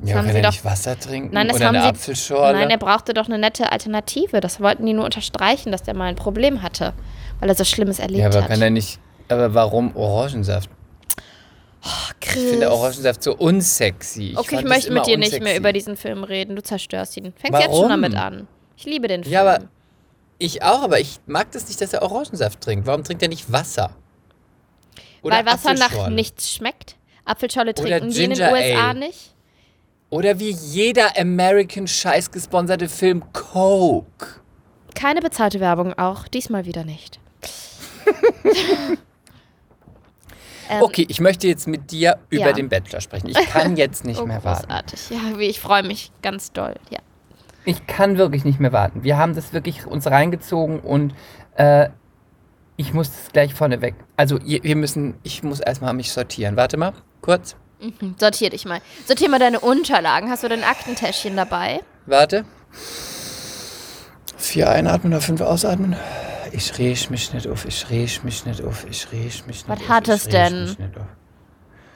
Ja, 0.00 0.14
haben 0.16 0.26
kann 0.26 0.30
sie 0.32 0.36
er 0.38 0.42
doch- 0.44 0.50
nicht 0.52 0.64
Wasser 0.64 0.96
trinken? 0.98 1.34
Nein, 1.34 1.48
das 1.48 1.56
Oder 1.56 1.66
haben 1.66 1.74
eine 1.74 1.84
sie- 1.86 1.90
Apfelschorle? 1.90 2.56
Nein, 2.56 2.70
er 2.70 2.78
brauchte 2.78 3.14
doch 3.14 3.26
eine 3.26 3.38
nette 3.38 3.72
Alternative. 3.72 4.40
Das 4.40 4.60
wollten 4.60 4.86
die 4.86 4.92
nur 4.92 5.04
unterstreichen, 5.04 5.72
dass 5.72 5.82
der 5.82 5.94
mal 5.96 6.04
ein 6.06 6.14
Problem 6.16 6.62
hatte, 6.62 6.92
weil 7.40 7.48
er 7.48 7.56
so 7.56 7.64
Schlimmes 7.64 7.98
erlebt 7.98 8.20
ja, 8.20 8.28
aber 8.28 8.42
hat. 8.42 8.48
kann 8.50 8.62
er 8.62 8.70
nicht... 8.70 9.00
Aber 9.28 9.54
warum 9.54 9.94
Orangensaft? 9.96 10.70
Chris. 12.20 12.36
Ich 12.42 12.50
finde 12.50 12.70
Orangensaft 12.70 13.22
so 13.22 13.36
unsexy. 13.36 14.34
okay, 14.36 14.40
ich 14.40 14.50
fand 14.50 14.64
das 14.64 14.68
möchte 14.70 14.92
mit 14.92 15.06
dir 15.06 15.16
nicht 15.18 15.30
mehr 15.32 15.40
unsexy. 15.40 15.58
über 15.58 15.72
diesen 15.72 15.96
Film 15.96 16.24
reden. 16.24 16.56
Du 16.56 16.62
zerstörst 16.62 17.16
ihn. 17.16 17.32
Fängst 17.36 17.60
jetzt 17.60 17.64
schon 17.72 17.88
Warum? 17.88 17.88
damit 17.88 18.14
an. 18.16 18.48
Ich 18.76 18.84
liebe 18.84 19.08
den 19.08 19.22
Film. 19.22 19.32
Ja, 19.32 19.40
aber 19.42 19.64
ich 20.38 20.62
auch, 20.62 20.82
aber 20.82 21.00
ich 21.00 21.18
mag 21.26 21.50
das 21.52 21.68
nicht, 21.68 21.80
dass 21.80 21.92
er 21.92 22.02
Orangensaft 22.02 22.60
trinkt. 22.60 22.86
Warum 22.86 23.04
trinkt 23.04 23.22
er 23.22 23.28
nicht 23.28 23.50
Wasser? 23.52 23.90
Oder 25.22 25.36
weil 25.38 25.46
Wasser 25.46 25.74
nach 25.74 26.08
nichts 26.10 26.52
schmeckt. 26.52 26.96
Apfelschorle 27.24 27.72
Oder 27.72 27.82
trinken 27.82 28.10
die 28.10 28.24
in 28.24 28.30
den 28.30 28.40
USA 28.40 28.88
Ale. 28.90 28.98
nicht. 28.98 29.34
Oder 30.10 30.38
wie 30.38 30.50
jeder 30.50 31.18
American 31.18 31.86
Scheiß 31.86 32.30
gesponserte 32.30 32.88
Film 32.88 33.24
Coke. 33.32 34.26
Keine 34.94 35.20
bezahlte 35.20 35.60
Werbung 35.60 35.92
auch, 35.98 36.28
diesmal 36.28 36.64
wieder 36.64 36.84
nicht. 36.84 37.20
Ähm, 40.68 40.82
Okay, 40.82 41.06
ich 41.08 41.20
möchte 41.20 41.46
jetzt 41.48 41.66
mit 41.68 41.90
dir 41.90 42.18
über 42.30 42.46
Ja. 42.48 42.52
den 42.52 42.68
Bachelor 42.68 43.00
sprechen. 43.00 43.28
Ich 43.28 43.36
kann 43.50 43.76
jetzt 43.76 44.04
nicht 44.04 44.20
oh, 44.22 44.26
mehr 44.26 44.42
warten. 44.44 44.66
großartig. 44.68 45.10
Ja, 45.10 45.38
wie- 45.38 45.46
ich 45.46 45.60
freue 45.60 45.82
mich 45.82 46.12
ganz 46.22 46.52
doll. 46.52 46.74
Ja. 46.90 46.98
Ich 47.64 47.86
kann 47.86 48.16
wirklich 48.18 48.44
nicht 48.44 48.60
mehr 48.60 48.72
warten. 48.72 49.02
Wir 49.04 49.16
haben 49.18 49.34
das 49.34 49.52
wirklich 49.52 49.86
uns 49.86 50.06
reingezogen 50.06 50.80
und 50.80 51.14
äh, 51.56 51.88
ich 52.76 52.94
muss 52.94 53.10
das 53.10 53.32
gleich 53.32 53.54
vorneweg. 53.54 53.94
Also, 54.16 54.38
ihr- 54.38 54.62
wir 54.62 54.76
müssen, 54.76 55.14
ich 55.22 55.42
muss 55.42 55.60
erstmal 55.60 55.92
mich 55.94 56.12
sortieren. 56.12 56.56
Warte 56.56 56.76
mal, 56.76 56.92
kurz. 57.20 57.56
Mhm. 57.80 58.14
Sortier 58.18 58.50
dich 58.50 58.64
mal. 58.64 58.80
Sortier 59.06 59.28
mal 59.28 59.38
deine 59.38 59.60
Unterlagen. 59.60 60.30
Hast 60.30 60.42
du 60.44 60.48
dein 60.48 60.64
Aktentäschchen 60.64 61.36
dabei? 61.36 61.80
Warte. 62.06 62.44
Vier 64.36 64.70
einatmen 64.70 65.12
oder 65.12 65.20
fünf 65.20 65.40
ausatmen. 65.40 65.96
Ich 66.58 66.76
riech 66.76 67.08
mich 67.08 67.32
nicht 67.32 67.46
auf, 67.46 67.66
ich 67.66 67.88
riech 67.88 68.24
mich 68.24 68.44
nicht 68.44 68.60
auf, 68.64 68.84
ich 68.90 69.12
riech 69.12 69.46
mich 69.46 69.64
nicht 69.64 69.68
Was 69.68 69.78
auf. 69.78 69.88
hat 69.88 70.08
ich 70.08 70.14
es 70.14 70.24
denn? 70.24 70.76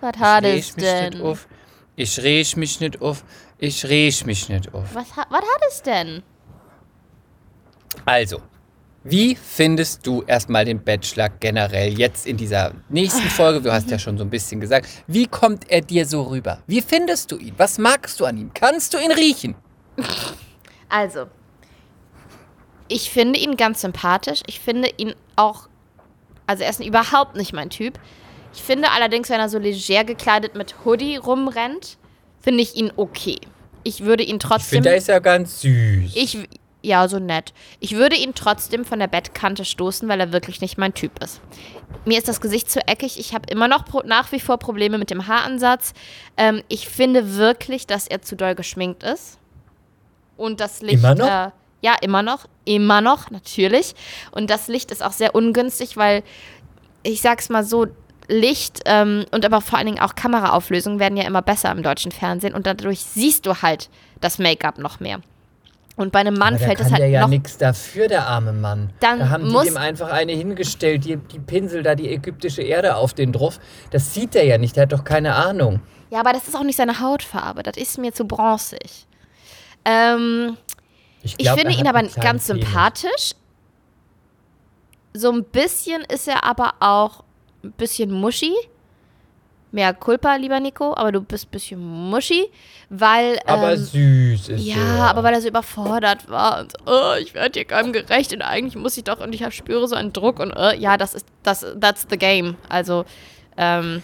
Was 0.00 0.16
hat 0.20 0.44
es 0.44 0.50
riech 0.52 0.76
mich 0.76 0.76
nicht 0.76 1.14
denn? 1.14 1.20
auf. 1.20 1.48
Ich 1.96 2.22
riech 2.22 2.56
mich 2.56 2.78
nicht 2.80 3.02
auf. 3.02 3.24
Ich 3.58 3.84
riech 3.84 4.24
mich 4.24 4.48
nicht 4.48 4.72
auf. 4.72 4.94
Was, 4.94 5.16
ha 5.16 5.26
was 5.30 5.40
hat 5.40 5.62
es 5.68 5.82
denn? 5.82 6.22
Also, 8.04 8.40
wie 9.02 9.34
findest 9.34 10.06
du 10.06 10.22
erstmal 10.28 10.64
den 10.64 10.80
Bachelor 10.80 11.28
generell 11.28 11.98
jetzt 11.98 12.24
in 12.28 12.36
dieser 12.36 12.72
nächsten 12.88 13.28
Folge? 13.40 13.62
Du 13.62 13.72
hast 13.72 13.90
ja 13.90 13.98
schon 13.98 14.16
so 14.16 14.22
ein 14.22 14.30
bisschen 14.30 14.60
gesagt. 14.60 14.86
Wie 15.08 15.26
kommt 15.26 15.68
er 15.72 15.80
dir 15.80 16.06
so 16.06 16.22
rüber? 16.22 16.62
Wie 16.68 16.82
findest 16.82 17.32
du 17.32 17.36
ihn? 17.36 17.54
Was 17.56 17.78
magst 17.78 18.20
du 18.20 18.26
an 18.26 18.36
ihm? 18.38 18.54
Kannst 18.54 18.94
du 18.94 18.98
ihn 18.98 19.10
riechen? 19.10 19.56
Also, 20.88 21.26
ich 22.92 23.10
finde 23.10 23.38
ihn 23.38 23.56
ganz 23.56 23.80
sympathisch. 23.80 24.40
Ich 24.46 24.60
finde 24.60 24.90
ihn 24.96 25.14
auch, 25.36 25.68
also 26.46 26.62
er 26.62 26.70
ist 26.70 26.84
überhaupt 26.84 27.36
nicht 27.36 27.52
mein 27.52 27.70
Typ. 27.70 27.98
Ich 28.54 28.62
finde 28.62 28.90
allerdings, 28.90 29.30
wenn 29.30 29.40
er 29.40 29.48
so 29.48 29.58
leger 29.58 30.04
gekleidet 30.04 30.54
mit 30.54 30.74
Hoodie 30.84 31.16
rumrennt, 31.16 31.96
finde 32.40 32.62
ich 32.62 32.76
ihn 32.76 32.92
okay. 32.96 33.38
Ich 33.82 34.04
würde 34.04 34.22
ihn 34.22 34.36
Ich 34.36 34.42
trotzdem. 34.42 34.76
finde, 34.78 34.90
er 34.90 34.96
ist 34.96 35.08
ja 35.08 35.18
ganz 35.18 35.62
süß. 35.62 36.12
Ich, 36.14 36.38
ja, 36.82 37.08
so 37.08 37.18
nett. 37.18 37.52
Ich 37.80 37.96
würde 37.96 38.16
ihn 38.16 38.34
trotzdem 38.34 38.84
von 38.84 38.98
der 38.98 39.06
Bettkante 39.06 39.64
stoßen, 39.64 40.08
weil 40.08 40.20
er 40.20 40.32
wirklich 40.32 40.60
nicht 40.60 40.76
mein 40.78 40.94
Typ 40.94 41.22
ist. 41.22 41.40
Mir 42.04 42.18
ist 42.18 42.28
das 42.28 42.40
Gesicht 42.40 42.70
zu 42.70 42.86
eckig. 42.86 43.18
Ich 43.18 43.34
habe 43.34 43.44
immer 43.50 43.68
noch 43.68 43.84
nach 44.04 44.32
wie 44.32 44.40
vor 44.40 44.58
Probleme 44.58 44.98
mit 44.98 45.10
dem 45.10 45.26
Haaransatz. 45.28 45.94
Ähm, 46.36 46.62
ich 46.68 46.88
finde 46.88 47.36
wirklich, 47.36 47.86
dass 47.86 48.06
er 48.06 48.22
zu 48.22 48.36
doll 48.36 48.54
geschminkt 48.54 49.02
ist. 49.02 49.38
Und 50.36 50.60
das 50.60 50.82
Licht. 50.82 50.94
Immer 50.94 51.14
noch? 51.14 51.26
Äh, 51.28 51.50
ja, 51.82 51.94
immer 52.00 52.22
noch. 52.22 52.46
Immer 52.64 53.00
noch, 53.00 53.30
natürlich. 53.30 53.94
Und 54.30 54.48
das 54.48 54.68
Licht 54.68 54.90
ist 54.90 55.02
auch 55.02 55.12
sehr 55.12 55.34
ungünstig, 55.34 55.96
weil 55.96 56.22
ich 57.02 57.20
sag's 57.20 57.48
mal 57.48 57.64
so, 57.64 57.88
Licht 58.28 58.80
ähm, 58.86 59.26
und 59.32 59.44
aber 59.44 59.60
vor 59.60 59.78
allen 59.78 59.86
Dingen 59.86 59.98
auch 59.98 60.14
Kameraauflösung 60.14 61.00
werden 61.00 61.16
ja 61.16 61.24
immer 61.24 61.42
besser 61.42 61.70
im 61.72 61.82
deutschen 61.82 62.12
Fernsehen 62.12 62.54
und 62.54 62.66
dadurch 62.66 63.00
siehst 63.00 63.46
du 63.46 63.62
halt 63.62 63.90
das 64.20 64.38
Make-up 64.38 64.78
noch 64.78 65.00
mehr. 65.00 65.20
Und 65.96 66.10
bei 66.12 66.20
einem 66.20 66.34
Mann 66.34 66.58
fällt 66.58 66.78
kann 66.78 66.86
es 66.86 66.92
halt 66.92 67.02
der 67.02 67.08
ja 67.08 67.20
noch. 67.22 67.28
nichts 67.28 67.58
dafür, 67.58 68.08
der 68.08 68.26
arme 68.26 68.52
Mann. 68.52 68.90
Dann 69.00 69.18
da 69.18 69.28
haben 69.28 69.48
die 69.48 69.68
ihm 69.68 69.76
einfach 69.76 70.10
eine 70.10 70.32
hingestellt, 70.32 71.04
die, 71.04 71.16
die 71.16 71.38
Pinsel 71.38 71.82
da 71.82 71.94
die 71.94 72.08
ägyptische 72.08 72.62
Erde 72.62 72.96
auf 72.96 73.12
den 73.12 73.32
drauf. 73.32 73.58
Das 73.90 74.14
sieht 74.14 74.34
er 74.34 74.44
ja 74.44 74.56
nicht, 74.56 74.76
der 74.76 74.84
hat 74.84 74.92
doch 74.92 75.04
keine 75.04 75.34
Ahnung. 75.34 75.80
Ja, 76.10 76.20
aber 76.20 76.32
das 76.32 76.48
ist 76.48 76.56
auch 76.56 76.62
nicht 76.62 76.76
seine 76.76 77.00
Hautfarbe. 77.00 77.62
Das 77.62 77.76
ist 77.76 77.98
mir 77.98 78.12
zu 78.12 78.24
bronzig. 78.24 79.06
Ähm, 79.84 80.56
ich 81.24 81.36
glaub, 81.38 81.58
finde 81.58 81.74
er 81.74 81.80
ihn 81.80 81.86
aber 81.86 82.02
ganz 82.02 82.46
Penis. 82.46 82.46
sympathisch. 82.46 83.32
So 85.14 85.30
ein 85.30 85.44
bisschen 85.44 86.02
ist 86.02 86.26
er 86.28 86.44
aber 86.44 86.74
auch 86.80 87.24
ein 87.62 87.72
bisschen 87.72 88.10
muschi. 88.10 88.52
Mehr 89.74 89.94
Culpa, 89.94 90.36
lieber 90.36 90.60
Nico, 90.60 90.94
aber 90.94 91.12
du 91.12 91.22
bist 91.22 91.46
ein 91.46 91.50
bisschen 91.50 91.80
muschi, 91.80 92.44
weil. 92.90 93.38
Aber 93.46 93.72
ähm, 93.72 93.78
süß 93.78 94.48
ist 94.50 94.64
Ja, 94.66 94.76
er. 94.98 95.10
aber 95.10 95.22
weil 95.22 95.32
er 95.32 95.40
so 95.40 95.48
überfordert 95.48 96.28
war 96.28 96.60
und 96.60 96.72
so, 96.72 96.78
oh, 96.86 97.14
ich 97.18 97.32
werde 97.32 97.58
hier 97.58 97.64
keinem 97.64 97.92
gerecht 97.94 98.34
und 98.34 98.42
eigentlich 98.42 98.76
muss 98.76 98.98
ich 98.98 99.04
doch 99.04 99.20
und 99.20 99.34
ich 99.34 99.54
spüre 99.54 99.88
so 99.88 99.94
einen 99.94 100.12
Druck 100.12 100.40
und 100.40 100.50
äh, 100.50 100.76
ja, 100.76 100.98
das 100.98 101.14
ist 101.14 101.26
das 101.42 101.64
that's 101.80 102.06
the 102.10 102.18
game. 102.18 102.56
Also 102.68 103.06
ähm, 103.56 104.02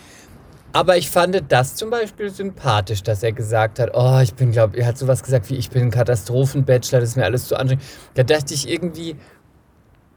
Aber 0.72 0.96
ich 0.96 1.10
fand 1.10 1.42
das 1.48 1.76
zum 1.76 1.90
Beispiel 1.90 2.30
sympathisch, 2.30 3.02
dass 3.02 3.22
er 3.22 3.32
gesagt 3.32 3.78
hat, 3.78 3.90
oh, 3.94 4.20
ich 4.22 4.34
bin, 4.34 4.52
glaube 4.52 4.76
er 4.76 4.86
hat 4.86 4.98
sowas 4.98 5.22
gesagt 5.22 5.48
wie, 5.48 5.56
ich 5.56 5.70
bin 5.70 5.84
ein 5.84 5.90
Katastrophenbachelor, 5.90 7.00
das 7.00 7.10
ist 7.10 7.16
mir 7.16 7.24
alles 7.24 7.48
zu 7.48 7.56
anstrengend. 7.56 7.84
Da 8.14 8.22
dachte 8.22 8.52
ich 8.54 8.68
irgendwie, 8.68 9.16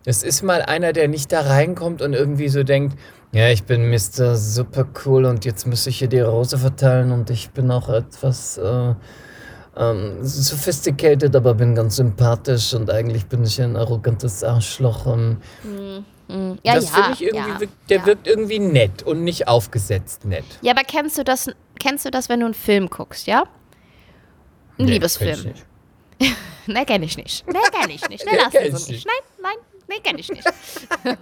das 0.03 0.23
ist 0.23 0.43
mal 0.43 0.61
einer, 0.61 0.93
der 0.93 1.07
nicht 1.07 1.31
da 1.31 1.41
reinkommt 1.41 2.01
und 2.01 2.13
irgendwie 2.13 2.49
so 2.49 2.63
denkt, 2.63 2.97
ja, 3.33 3.49
ich 3.49 3.63
bin 3.63 3.89
Mr. 3.89 4.35
Super 4.35 4.85
cool 5.05 5.25
und 5.25 5.45
jetzt 5.45 5.65
muss 5.67 5.87
ich 5.87 5.99
hier 5.99 6.09
die 6.09 6.19
Rose 6.19 6.57
verteilen 6.57 7.11
und 7.11 7.29
ich 7.29 7.51
bin 7.51 7.71
auch 7.71 7.87
etwas 7.87 8.57
äh, 8.57 8.93
ähm, 9.77 10.17
sophisticated, 10.21 11.33
aber 11.33 11.53
bin 11.53 11.75
ganz 11.75 11.95
sympathisch 11.95 12.73
und 12.73 12.89
eigentlich 12.89 13.27
bin 13.27 13.43
ich 13.43 13.61
ein 13.61 13.77
arrogantes 13.77 14.43
Arschloch. 14.43 15.07
Ähm, 15.07 15.37
mh, 16.31 16.57
ja, 16.63 16.75
das 16.75 16.85
ja, 16.89 16.95
finde 16.95 17.11
ich 17.13 17.21
irgendwie, 17.23 17.49
ja, 17.51 17.59
wirkt- 17.59 17.89
der 17.89 17.97
ja. 17.99 18.05
wirkt 18.05 18.27
irgendwie 18.27 18.59
nett 18.59 19.03
und 19.03 19.23
nicht 19.23 19.47
aufgesetzt 19.47 20.25
nett. 20.25 20.45
Ja, 20.61 20.71
aber 20.73 20.83
kennst 20.83 21.17
du 21.17 21.23
das 21.23 21.49
kennst 21.79 22.05
du 22.05 22.11
das, 22.11 22.29
wenn 22.29 22.39
du 22.41 22.45
einen 22.45 22.53
Film 22.55 22.89
guckst, 22.89 23.27
ja? 23.27 23.41
Ein 24.77 24.85
Nee, 24.85 24.91
Liebesfilm. 24.93 25.43
nicht. 25.43 25.65
Nee, 26.67 26.85
kenn 26.85 27.01
ich 27.01 27.17
nicht. 27.17 27.45
Nee, 27.47 27.57
kenn 27.71 27.89
ich 27.89 28.07
nicht. 28.07 28.21
Sie 28.23 28.29
ich 28.67 28.71
mich. 28.73 28.87
nicht. 28.87 29.07
Nein, 29.07 29.15
nein, 29.41 29.55
nee, 29.89 29.99
kenn 30.03 30.17
ich 30.19 30.29
nicht. 30.29 30.43
Kenn 31.03 31.17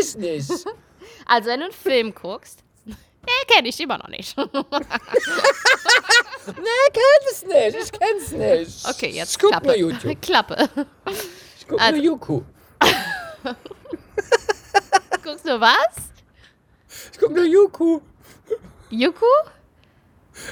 ich 0.00 0.16
nicht. 0.16 0.48
Also, 1.26 1.48
wenn 1.50 1.58
du 1.60 1.64
einen 1.66 1.72
Film 1.74 2.14
guckst, 2.14 2.60
nee, 2.86 2.94
kenn 3.48 3.66
ich 3.66 3.80
immer 3.80 3.98
noch 3.98 4.08
nicht. 4.08 4.36
Nee, 4.38 4.44
kenn 6.92 7.02
es 7.30 7.44
nicht. 7.44 7.76
Ich 7.84 7.92
kenn's 7.92 8.32
nicht. 8.32 8.88
Okay, 8.88 9.10
jetzt 9.10 9.32
Ich 9.32 9.38
guck 9.40 9.50
Klappe. 9.50 9.66
nur 9.66 9.76
YouTube. 9.76 10.22
Klappe. 10.22 10.68
Ich 11.58 11.66
guck 11.66 11.80
Also- 11.80 11.96
nur 11.96 12.04
Yuku. 12.04 12.42
Guckst 15.24 15.46
du 15.46 15.60
was? 15.60 16.10
Ich 17.12 17.18
guck 17.18 17.34
nur 17.34 17.44
Yuku. 17.44 18.00
Yuku? 18.90 19.24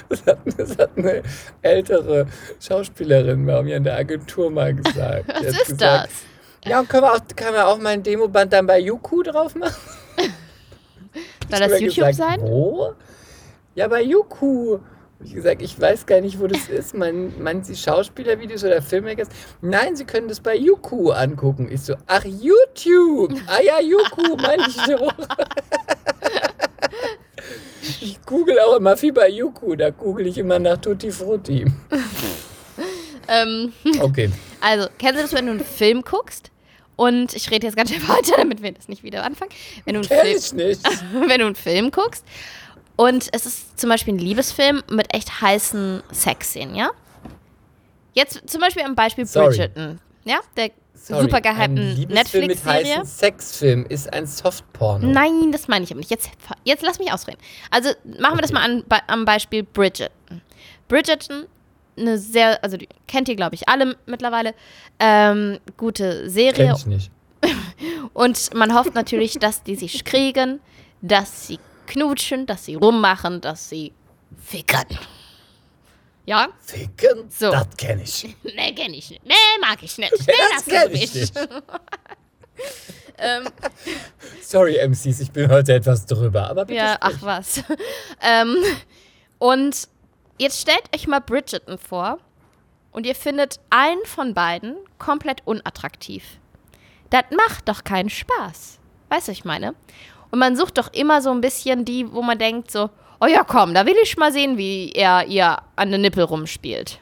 Das 0.09 0.27
hat, 0.27 0.39
das 0.57 0.77
hat 0.77 0.91
eine 0.97 1.23
ältere 1.63 2.27
Schauspielerin 2.61 3.47
bei 3.47 3.63
mir 3.63 3.77
in 3.77 3.85
der 3.85 3.97
Agentur 3.97 4.51
mal 4.51 4.75
gesagt. 4.75 5.29
Was 5.29 5.43
ist 5.43 5.67
gesagt, 5.67 6.11
das? 6.11 6.71
Ja, 6.71 6.83
können 6.83 7.05
wir, 7.05 7.15
auch, 7.15 7.21
können 7.35 7.55
wir 7.55 7.67
auch 7.67 7.79
mal 7.79 7.91
ein 7.91 8.03
Demoband 8.03 8.53
dann 8.53 8.67
bei 8.67 8.81
Yuku 8.81 9.23
drauf 9.23 9.55
machen? 9.55 9.75
Soll 11.51 11.61
das 11.61 11.81
YouTube 11.81 12.09
gesagt, 12.09 12.17
sein? 12.17 12.41
Wo? 12.43 12.95
Ja, 13.75 13.89
bei 13.89 14.03
Yuku. 14.03 14.79
Ich 15.25 15.35
gesagt, 15.35 15.63
ich 15.63 15.81
weiß 15.81 16.07
gar 16.07 16.21
nicht, 16.21 16.39
wo 16.41 16.47
das 16.47 16.69
ist. 16.69 16.95
Meinen 16.95 17.43
meinen 17.43 17.65
Sie 17.65 17.75
Schauspielervideos 17.75 18.63
oder 18.63 18.81
Filmmakers? 18.81 19.29
Nein, 19.61 19.97
Sie 19.97 20.05
können 20.05 20.29
das 20.29 20.39
bei 20.41 20.55
Yuku 20.57 21.11
angucken. 21.11 21.69
Ich 21.73 21.81
so, 21.83 21.95
ach, 22.07 22.25
YouTube. 22.25 23.35
Ah 23.49 23.61
ja, 23.61 23.81
Yuku, 23.81 24.37
meine 24.37 24.67
ich 24.69 24.77
doch. 24.77 25.13
Ich 28.01 28.21
google 28.27 28.59
auch 28.61 28.77
immer 28.77 28.97
viel 28.97 29.13
bei 29.13 29.29
Yuku. 29.29 29.75
Da 29.75 29.91
google 29.91 30.27
ich 30.27 30.37
immer 30.39 30.59
nach 30.59 30.77
Tutti 30.79 31.11
Frutti. 31.11 31.65
Ähm, 33.29 33.73
Okay. 34.01 34.31
also, 34.61 34.89
kennst 34.99 35.19
du 35.19 35.23
das, 35.23 35.33
wenn 35.33 35.47
du 35.47 35.53
einen 35.53 35.65
Film 35.65 36.03
guckst? 36.03 36.51
Und 36.97 37.35
ich 37.35 37.51
rede 37.51 37.67
jetzt 37.67 37.77
ganz 37.77 37.91
schnell 37.91 38.07
weiter, 38.09 38.35
damit 38.37 38.63
wir 38.63 38.73
das 38.73 38.89
nicht 38.89 39.03
wieder 39.03 39.25
anfangen. 39.25 39.51
Wenn 39.85 39.95
du 39.95 40.01
einen 40.01 40.09
Film, 40.09 40.37
ich 40.37 40.53
nicht. 40.53 40.81
wenn 41.13 41.41
du 41.41 41.47
einen 41.47 41.55
Film 41.55 41.91
guckst 41.91 42.25
und 42.99 43.29
es 43.33 43.47
ist 43.47 43.79
zum 43.79 43.89
Beispiel 43.91 44.15
ein 44.15 44.19
Liebesfilm 44.19 44.83
mit 44.91 45.15
echt 45.15 45.41
heißen 45.41 46.03
Sexszenen, 46.13 46.75
ja? 46.75 46.91
Jetzt 48.13 48.51
zum 48.51 48.61
Beispiel 48.61 48.83
am 48.83 48.97
Beispiel 48.97 49.25
Sorry. 49.25 49.49
Bridgerton, 49.51 50.01
ja? 50.25 50.41
Der 50.57 50.71
Sorry, 50.95 51.23
super 51.23 51.41
gehypten 51.41 51.77
Liebesfilm 51.95 52.47
mit 52.49 52.57
Netflix-Serie. 52.57 52.91
heißen 52.99 53.05
Sexfilm 53.07 53.87
ist 53.89 54.13
ein 54.13 54.27
Softporno. 54.27 55.07
Nein, 55.07 55.53
das 55.53 55.69
meine 55.69 55.85
ich 55.85 55.93
aber 55.93 56.01
nicht. 56.01 56.11
Jetzt, 56.11 56.29
jetzt 56.65 56.83
lass 56.83 56.99
mich 56.99 57.13
ausreden. 57.13 57.39
Also 57.71 57.91
machen 58.19 58.37
wir 58.37 58.43
das 58.43 58.51
Okay. 58.51 58.55
mal 58.55 58.65
an, 58.65 58.85
bei, 58.89 58.99
am 59.07 59.25
Beispiel 59.25 59.63
Bridgerton. 59.63 60.43
Bridgerton, 60.89 61.47
eine 61.97 62.19
sehr, 62.19 62.63
also 62.65 62.77
die 62.77 62.89
kennt 63.07 63.29
ihr, 63.29 63.37
glaube 63.37 63.55
ich, 63.55 63.69
alle 63.69 63.97
mittlerweile. 64.07 64.55
Ähm, 64.99 65.61
gute 65.77 66.29
Serie. 66.29 66.53
Kenn 66.67 66.75
ich 66.75 66.87
nicht. 66.87 67.11
Und 68.13 68.53
man 68.55 68.75
hofft 68.75 68.97
natürlich, 68.97 69.39
dass 69.39 69.63
die 69.63 69.77
sich 69.77 70.05
kriegen, 70.05 70.59
dass 71.01 71.47
sie 71.47 71.61
knutschen, 71.89 72.47
dass 72.47 72.65
sie 72.65 72.75
rummachen, 72.77 73.41
dass 73.41 73.69
sie 73.69 73.93
ficken. 74.41 74.85
Ja? 76.27 76.49
Ficken? 76.61 77.31
So. 77.31 77.51
Das 77.51 77.67
kenn 77.77 78.01
ich. 78.01 78.37
Nee, 78.45 78.73
kenn 78.75 78.95
ich 78.95 79.11
nicht. 79.11 79.25
Nee, 79.27 79.35
mag 79.61 79.83
ich 79.83 79.97
nicht. 79.99 80.13
Nee, 80.13 80.35
Das 80.55 80.67
lass 80.67 80.83
kenn 80.85 80.95
ich 80.95 81.15
nicht. 81.15 81.35
ähm, 83.19 83.49
Sorry, 84.43 84.77
MCs, 84.87 85.21
ich 85.21 85.31
bin 85.31 85.51
heute 85.51 85.75
etwas 85.75 86.05
drüber. 86.07 86.49
Aber 86.51 86.65
bitte 86.65 86.79
Ja, 86.79 86.97
ach 87.01 87.09
sprich. 87.11 87.23
was. 87.23 87.63
ähm, 88.23 88.57
und 89.39 89.89
Jetzt 90.41 90.61
stellt 90.61 90.83
euch 90.95 91.09
mal 91.09 91.19
Bridgerton 91.21 91.79
vor 91.79 92.19
und 92.93 93.05
ihr 93.07 93.17
findet 93.17 93.59
einen 93.71 94.05
von 94.05 94.35
beiden 94.35 94.77
komplett 94.99 95.43
unattraktiv. 95.47 96.23
Das 97.11 97.25
macht 97.37 97.69
doch 97.69 97.83
keinen 97.83 98.09
Spaß. 98.09 98.79
Weißt 99.09 99.27
du, 99.27 99.33
was 99.33 99.39
ich 99.39 99.45
meine? 99.45 99.75
Und 100.31 100.39
man 100.39 100.57
sucht 100.57 100.79
doch 100.79 100.93
immer 100.93 101.23
so 101.23 101.31
ein 101.31 101.41
bisschen 101.41 101.85
die, 101.85 102.13
wo 102.13 102.23
man 102.23 102.39
denkt 102.39 102.71
so, 102.71 102.91
oh 103.21 103.27
ja, 103.27 103.45
komm, 103.45 103.75
da 103.75 103.87
will 103.87 103.97
ich 104.03 104.17
mal 104.17 104.33
sehen, 104.33 104.59
wie 104.59 104.93
er 104.93 105.27
ihr 105.27 105.57
an 105.77 105.91
den 105.91 106.01
Nippel 106.03 106.23
rumspielt. 106.25 107.01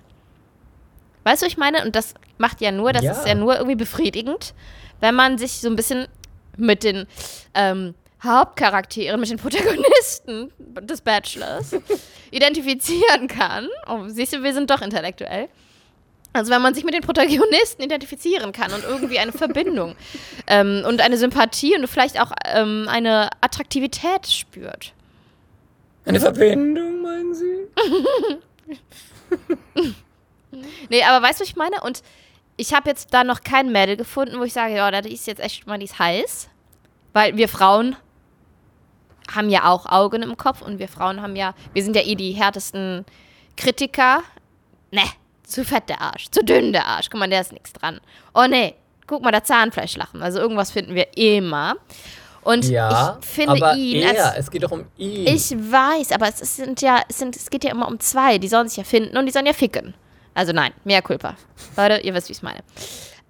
Weißt 1.24 1.42
du, 1.42 1.46
was 1.46 1.52
ich 1.52 1.58
meine? 1.58 1.84
Und 1.84 1.96
das 1.96 2.14
macht 2.38 2.60
ja 2.60 2.70
nur, 2.70 2.92
das 2.92 3.02
Ja. 3.02 3.12
ist 3.12 3.26
ja 3.26 3.34
nur 3.34 3.54
irgendwie 3.56 3.76
befriedigend, 3.76 4.54
wenn 5.00 5.14
man 5.14 5.38
sich 5.38 5.52
so 5.60 5.68
ein 5.68 5.76
bisschen 5.76 6.06
mit 6.56 6.84
den 6.84 7.06
ähm, 7.54 7.94
Hauptcharakteren, 8.22 9.20
mit 9.20 9.28
den 9.28 9.38
Protagonisten 9.38 10.52
des 10.82 11.00
Bachelors 11.00 11.74
identifizieren 12.30 13.28
kann. 13.28 13.68
Oh, 13.88 14.04
siehst 14.06 14.32
du, 14.32 14.42
wir 14.42 14.54
sind 14.54 14.70
doch 14.70 14.80
intellektuell. 14.82 15.48
Also 16.36 16.52
wenn 16.52 16.62
man 16.62 16.74
sich 16.74 16.84
mit 16.84 16.94
den 16.94 17.02
Protagonisten 17.02 17.82
identifizieren 17.82 18.52
kann 18.52 18.72
und 18.72 18.84
irgendwie 18.84 19.18
eine 19.18 19.32
Verbindung 19.32 19.96
ähm, 20.46 20.84
und 20.86 21.00
eine 21.00 21.16
Sympathie 21.16 21.76
und 21.76 21.86
vielleicht 21.88 22.20
auch 22.20 22.32
ähm, 22.44 22.86
eine 22.88 23.30
Attraktivität 23.40 24.26
spürt. 24.26 24.92
Eine 26.04 26.20
Verbindung, 26.20 27.02
meinen 27.02 27.34
Sie? 27.34 27.66
Nee, 30.88 31.02
aber 31.02 31.26
weißt 31.26 31.40
du, 31.40 31.42
was 31.42 31.50
ich 31.50 31.56
meine? 31.56 31.80
Und 31.82 32.02
ich 32.56 32.72
habe 32.72 32.88
jetzt 32.88 33.12
da 33.12 33.24
noch 33.24 33.42
kein 33.42 33.72
Mädel 33.72 33.96
gefunden, 33.96 34.38
wo 34.38 34.44
ich 34.44 34.52
sage, 34.52 34.74
ja, 34.74 34.90
das 34.90 35.06
ist 35.06 35.26
jetzt 35.26 35.40
echt 35.40 35.66
mal, 35.66 35.78
die 35.78 35.84
ist 35.84 35.98
heiß. 35.98 36.48
Weil 37.12 37.36
wir 37.36 37.48
Frauen 37.48 37.96
haben 39.34 39.50
ja 39.50 39.64
auch 39.64 39.86
Augen 39.86 40.22
im 40.22 40.36
Kopf 40.36 40.62
und 40.62 40.78
wir 40.78 40.88
Frauen 40.88 41.20
haben 41.20 41.36
ja, 41.36 41.54
wir 41.72 41.82
sind 41.82 41.96
ja 41.96 42.02
eh 42.02 42.14
die 42.14 42.32
härtesten 42.32 43.04
Kritiker. 43.56 44.22
Ne, 44.90 45.02
zu 45.46 45.64
fett 45.64 45.88
der 45.88 46.00
Arsch, 46.00 46.26
zu 46.30 46.44
dünn 46.44 46.72
der 46.72 46.86
Arsch. 46.86 47.08
Guck 47.10 47.20
mal, 47.20 47.28
der 47.30 47.40
ist 47.40 47.52
nichts 47.52 47.72
dran. 47.72 48.00
Oh 48.34 48.44
nee, 48.48 48.74
guck 49.06 49.22
mal, 49.22 49.30
da 49.30 49.42
Zahnfleischlachen. 49.42 50.22
Also 50.22 50.38
irgendwas 50.40 50.70
finden 50.70 50.94
wir 50.94 51.16
immer. 51.16 51.76
Und 52.42 52.64
Ja, 52.66 53.18
ich 53.20 53.26
finde 53.26 53.52
aber 53.52 53.74
ihn 53.76 54.02
er, 54.02 54.32
als 54.32 54.38
es 54.46 54.50
geht 54.50 54.62
doch 54.62 54.70
um 54.70 54.84
ihn. 54.96 55.26
ich 55.26 55.50
weiß, 55.52 56.12
aber 56.12 56.28
es 56.28 56.56
sind 56.56 56.80
ja, 56.82 57.00
es, 57.08 57.18
sind, 57.18 57.34
es 57.36 57.48
geht 57.50 57.64
ja 57.64 57.70
immer 57.70 57.88
um 57.88 57.98
zwei. 57.98 58.38
Die 58.38 58.48
sollen 58.48 58.68
sich 58.68 58.76
ja 58.78 58.84
finden 58.84 59.16
und 59.16 59.26
die 59.26 59.32
sollen 59.32 59.46
ja 59.46 59.52
ficken. 59.52 59.94
Also 60.34 60.52
nein, 60.52 60.72
mehr 60.84 61.00
Culpa. 61.02 61.34
Leute, 61.76 61.96
ihr 62.04 62.12
wisst, 62.14 62.28
wie 62.28 62.32
ich 62.32 62.38
es 62.38 62.42
meine. 62.42 62.60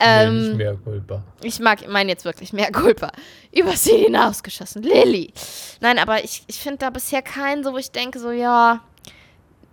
nee, 0.01 0.31
nicht 0.31 0.49
Ähm, 0.51 0.57
mehr 0.57 0.75
Culpa. 0.75 1.23
ich 1.43 1.61
mag, 1.61 1.87
meine 1.89 2.11
jetzt 2.11 2.25
wirklich 2.25 2.53
mehr 2.53 2.71
Culpa. 2.73 3.11
Übers 3.53 3.85
Ziel 3.85 4.05
hinausgeschossen. 4.05 4.83
Lilly. 4.83 5.33
Nein, 5.81 5.99
aber 5.99 6.23
ich, 6.25 6.43
ich 6.47 6.59
finde 6.59 6.79
da 6.79 6.91
bisher 6.91 7.23
keinen 7.23 7.63
so, 7.65 7.73
wo 7.73 7.79
ich 7.79 7.91
denke, 7.93 8.19
so, 8.19 8.31
ja, 8.33 8.81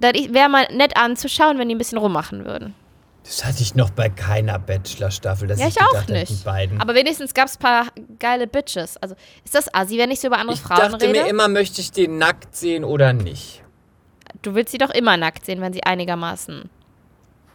das 0.03 0.33
wäre 0.33 0.49
mal 0.49 0.67
nett 0.71 0.97
anzuschauen, 0.97 1.57
wenn 1.57 1.69
die 1.69 1.75
ein 1.75 1.79
bisschen 1.79 1.97
rummachen 1.97 2.45
würden. 2.45 2.75
Das 3.23 3.45
hatte 3.45 3.61
ich 3.61 3.73
noch 3.75 3.89
bei 3.89 4.09
keiner 4.09 4.59
Bachelor-Staffel. 4.59 5.49
Ja, 5.49 5.67
ich 5.67 5.75
gedacht 5.75 5.95
auch 5.95 6.07
nicht. 6.07 6.43
beiden. 6.43 6.81
Aber 6.81 6.93
wenigstens 6.93 7.33
gab 7.33 7.47
es 7.47 7.55
ein 7.55 7.59
paar 7.59 7.87
geile 8.19 8.47
Bitches. 8.47 8.97
Also, 8.97 9.15
ist 9.45 9.55
das 9.55 9.73
assi, 9.73 9.97
wenn 9.97 10.11
ich 10.11 10.19
so 10.19 10.27
über 10.27 10.39
andere 10.39 10.55
ich 10.57 10.61
Frauen 10.61 10.91
dachte 10.91 11.07
rede? 11.07 11.21
mir 11.21 11.29
immer, 11.29 11.47
möchte 11.47 11.79
ich 11.79 11.91
den 11.91 12.17
nackt 12.17 12.55
sehen 12.55 12.83
oder 12.83 13.13
nicht? 13.13 13.63
du 14.41 14.55
willst 14.55 14.71
sie 14.71 14.77
doch 14.77 14.89
immer 14.89 15.17
nackt 15.17 15.45
sehen, 15.45 15.61
wenn 15.61 15.73
sie 15.73 15.83
einigermaßen 15.83 16.69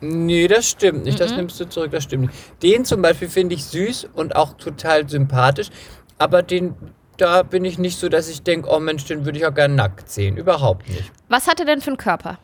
Nee, 0.00 0.46
das 0.46 0.70
stimmt 0.70 1.04
nicht. 1.04 1.18
Mhm. 1.18 1.24
Das 1.24 1.32
nimmst 1.34 1.58
du 1.58 1.68
zurück, 1.68 1.90
das 1.90 2.04
stimmt 2.04 2.26
nicht. 2.26 2.62
Den 2.62 2.84
zum 2.84 3.02
Beispiel 3.02 3.28
finde 3.28 3.56
ich 3.56 3.64
süß 3.64 4.10
und 4.14 4.36
auch 4.36 4.52
total 4.56 5.08
sympathisch. 5.08 5.70
Aber 6.18 6.44
den, 6.44 6.76
da 7.18 7.42
bin 7.42 7.64
ich 7.64 7.78
nicht 7.78 7.98
so, 7.98 8.08
dass 8.08 8.28
ich 8.28 8.42
denke, 8.42 8.68
oh 8.70 8.78
Mensch, 8.80 9.04
den 9.04 9.24
würde 9.24 9.38
ich 9.38 9.46
auch 9.46 9.54
gerne 9.54 9.74
nackt 9.74 10.08
sehen. 10.08 10.36
Überhaupt 10.36 10.88
nicht. 10.88 11.12
Was 11.28 11.46
hat 11.46 11.60
er 11.60 11.66
denn 11.66 11.80
für 11.80 11.90
einen 11.90 11.96
Körper? 11.98 12.38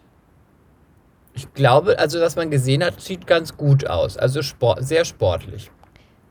Ich 1.33 1.53
glaube, 1.55 1.99
also 1.99 2.21
was 2.21 2.37
man 2.37 2.51
gesehen 2.51 2.85
hat, 2.85 3.01
sieht 3.01 3.27
ganz 3.27 3.57
gut 3.57 3.87
aus. 3.89 4.17
Also 4.17 4.43
sport, 4.43 4.85
sehr 4.85 5.05
sportlich. 5.05 5.71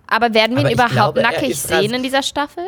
Aber 0.07 0.33
werden 0.33 0.51
wir 0.55 0.59
Aber 0.61 0.69
ihn 0.69 0.73
überhaupt 0.75 0.93
glaube, 0.93 1.21
nackig 1.21 1.57
sehen 1.57 1.93
in 1.93 2.03
dieser 2.03 2.23
Staffel? 2.23 2.63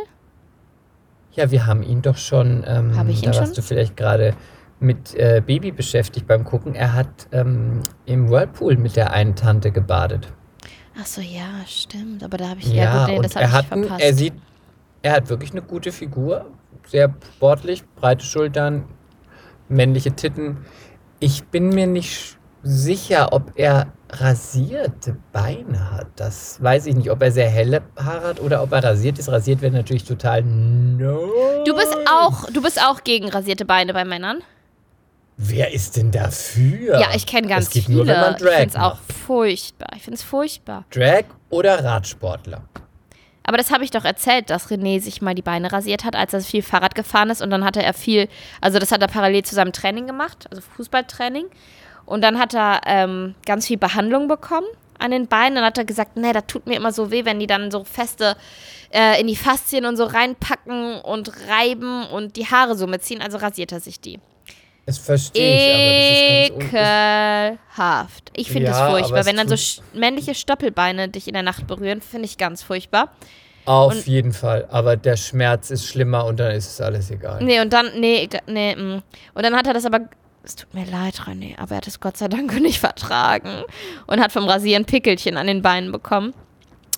Ja, 1.33 1.51
wir 1.51 1.66
haben 1.66 1.83
ihn 1.83 2.01
doch 2.01 2.18
schon. 2.18 2.64
Ähm, 2.66 2.98
Hab 2.98 3.07
ich 3.07 3.18
ihn 3.24 3.31
da 3.31 3.38
warst 3.38 3.55
schon? 3.55 3.55
du 3.55 3.61
vielleicht 3.61 3.96
gerade 3.98 4.33
mit 4.79 5.14
äh, 5.16 5.42
Baby 5.46 5.72
beschäftigt 5.72 6.27
beim 6.27 6.44
Gucken. 6.44 6.75
Er 6.75 6.94
hat 6.94 7.07
ähm, 7.31 7.81
im 8.05 8.29
Whirlpool 8.29 8.77
mit 8.77 8.96
der 8.96 9.11
einen 9.11 9.35
Tante 9.35 9.72
gebadet. 9.72 10.27
Ach 11.00 11.05
so, 11.05 11.22
ja, 11.22 11.44
stimmt. 11.68 12.24
Aber 12.24 12.38
da 12.38 12.50
habe 12.50 12.59
ich 12.61 12.68
Ja, 12.68 12.83
ja, 12.83 13.05
gut, 13.05 13.16
nee, 13.16 13.22
das 13.22 13.35
habe 13.35 13.46
ich 13.46 13.68
verpasst. 13.68 14.01
er 14.01 14.14
sieht, 14.14 14.33
er 15.05 15.11
hat 15.11 15.29
wirklich 15.29 15.51
eine 15.51 15.61
gute 15.61 15.91
Figur, 15.91 16.48
sehr 16.87 17.13
sportlich, 17.35 17.83
breite 17.96 18.25
Schultern, 18.25 18.85
männliche 19.70 20.13
Titten. 20.13 20.65
Ich 21.20 21.44
bin 21.46 21.70
mir 21.70 21.85
nicht 21.85 22.39
sicher, 22.63 23.31
ob 23.31 23.51
er 23.53 23.94
rasierte 24.09 25.15
Beine 25.31 25.91
hat. 25.91 26.07
Das 26.15 26.61
weiß 26.63 26.87
ich 26.87 26.96
nicht, 26.96 27.11
ob 27.11 27.22
er 27.22 27.31
sehr 27.31 27.48
helle 27.48 27.83
Haare 27.96 28.29
hat 28.29 28.39
oder 28.39 28.63
ob 28.63 28.72
er 28.72 28.83
rasiert 28.83 29.20
ist. 29.20 29.31
Rasiert 29.31 29.61
wäre 29.61 29.74
natürlich 29.74 30.05
total 30.05 30.41
no. 30.41 31.29
du 31.65 31.75
bist 31.75 31.96
auch, 32.11 32.50
du 32.50 32.63
bist 32.63 32.81
auch 32.81 33.03
gegen 33.03 33.29
rasierte 33.29 33.65
Beine 33.65 33.94
bei 33.94 34.05
Männern? 34.05 34.41
Wer 35.37 35.72
ist 35.72 35.98
denn 35.98 36.09
dafür? 36.09 37.00
Ja, 37.00 37.09
ich 37.13 37.27
kenne 37.27 37.48
ganz 37.48 37.65
das 37.65 37.74
geht 37.75 37.85
viele. 37.85 37.98
Nur, 37.98 38.07
wenn 38.07 38.22
man 38.22 38.35
ich 38.35 38.41
Drag 38.41 38.57
finde 38.57 38.70
es 38.70 38.75
auch 38.75 38.98
furchtbar. 39.27 39.89
Ich 39.96 40.01
finde 40.01 40.15
es 40.15 40.24
furchtbar. 40.24 40.85
Drag 40.89 41.25
oder 41.51 41.83
Radsportler? 41.83 42.63
Aber 43.46 43.58
das 43.58 43.72
habe 43.72 43.84
ich 43.84 43.92
doch 43.92 44.05
erzählt, 44.05 44.50
dass 44.50 44.70
René 44.70 45.00
sich 45.00 45.22
mal 45.22 45.36
die 45.36 45.42
Beine 45.42 45.72
rasiert 45.72 46.03
hat, 46.03 46.16
als 46.16 46.34
er 46.34 46.42
viel 46.42 46.64
Fahrrad 46.64 46.96
gefahren 46.96 47.29
ist. 47.29 47.42
Und 47.42 47.51
dann 47.51 47.64
hatte 47.64 47.81
er 47.81 47.94
viel, 47.94 48.27
also 48.60 48.79
das 48.79 48.92
hat 48.92 49.01
er 49.01 49.08
parallel 49.08 49.44
zu 49.44 49.55
seinem 49.55 49.72
Training 49.72 50.08
gemacht, 50.08 50.48
also 50.50 50.62
Fußballtraining. 50.75 51.46
Und 52.05 52.22
dann 52.22 52.40
hat 52.40 52.53
er 52.53 52.81
ähm, 52.86 53.36
ganz 53.46 53.68
viel 53.68 53.77
Behandlung 53.77 54.27
bekommen 54.27 54.68
an 54.98 55.12
den 55.12 55.27
Beinen. 55.27 55.55
Dann 55.55 55.66
hat 55.66 55.77
er 55.77 55.86
gesagt, 55.86 56.18
nee, 56.18 56.34
das 56.34 56.46
tut 56.48 56.66
mir 56.66 56.75
immer 56.75 56.92
so 56.92 57.12
weh, 57.12 57.25
wenn 57.25 57.40
die 57.40 57.48
dann 57.48 57.72
so 57.72 57.84
feste 57.84 58.36
äh, 58.92 59.20
in 59.20 59.27
die 59.27 59.36
Faszien 59.36 59.86
und 59.86 59.98
so 59.98 60.05
reinpacken 60.05 61.01
und 61.01 61.31
reiben 61.48 62.08
und 62.08 62.36
die 62.38 62.48
Haare 62.48 62.75
so 62.75 62.88
mitziehen. 62.88 63.22
Also 63.22 63.38
rasiert 63.38 63.72
er 63.72 63.79
sich 63.79 64.00
die. 64.00 64.20
Das 64.85 65.00
verstehe 65.00 66.45
ich, 66.45 66.51
aber 66.51 66.57
das 66.59 66.63
ist 66.63 66.71
ganz 66.74 67.59
Ekelhaft. 67.74 68.31
Ich 68.35 68.48
finde 68.50 68.69
Ja, 68.69 68.79
das 68.79 68.91
furchtbar. 68.91 69.25
Wenn 69.25 69.37
dann 69.37 69.48
so 69.48 69.81
männliche 69.93 70.35
Stoppelbeine 70.35 71.09
dich 71.09 71.27
in 71.27 71.33
der 71.33 71.41
Nacht 71.43 71.65
berühren, 71.65 72.01
finde 72.01 72.25
ich 72.25 72.37
ganz 72.37 72.61
furchtbar. 72.61 73.09
Auf 73.65 73.93
Und- 73.93 74.05
jeden 74.05 74.31
Fall. 74.31 74.67
Aber 74.69 74.95
der 74.95 75.17
Schmerz 75.17 75.71
ist 75.71 75.87
schlimmer 75.87 76.25
und 76.25 76.39
dann 76.39 76.51
ist 76.51 76.67
es 76.67 76.81
alles 76.81 77.09
egal. 77.09 77.43
Nee, 77.43 77.61
und 77.61 77.74
dann, 77.74 78.00
nee, 78.00 78.29
nee, 78.45 78.75
mm. 78.75 79.01
und 79.33 79.43
dann 79.43 79.55
hat 79.55 79.65
er 79.65 79.74
das 79.74 79.85
aber, 79.87 80.01
es 80.43 80.55
tut 80.55 80.71
mir 80.75 80.85
leid, 80.85 81.15
René, 81.21 81.57
aber 81.57 81.71
er 81.71 81.77
hat 81.77 81.87
es 81.87 82.00
Gott 82.00 82.15
sei 82.17 82.27
Dank 82.27 82.53
nicht 82.61 82.79
vertragen 82.79 83.63
und 84.05 84.19
hat 84.21 84.31
vom 84.31 84.48
Rasieren 84.48 84.85
Pickelchen 84.85 85.35
an 85.37 85.48
den 85.48 85.63
Beinen 85.63 85.91
bekommen. 85.91 86.35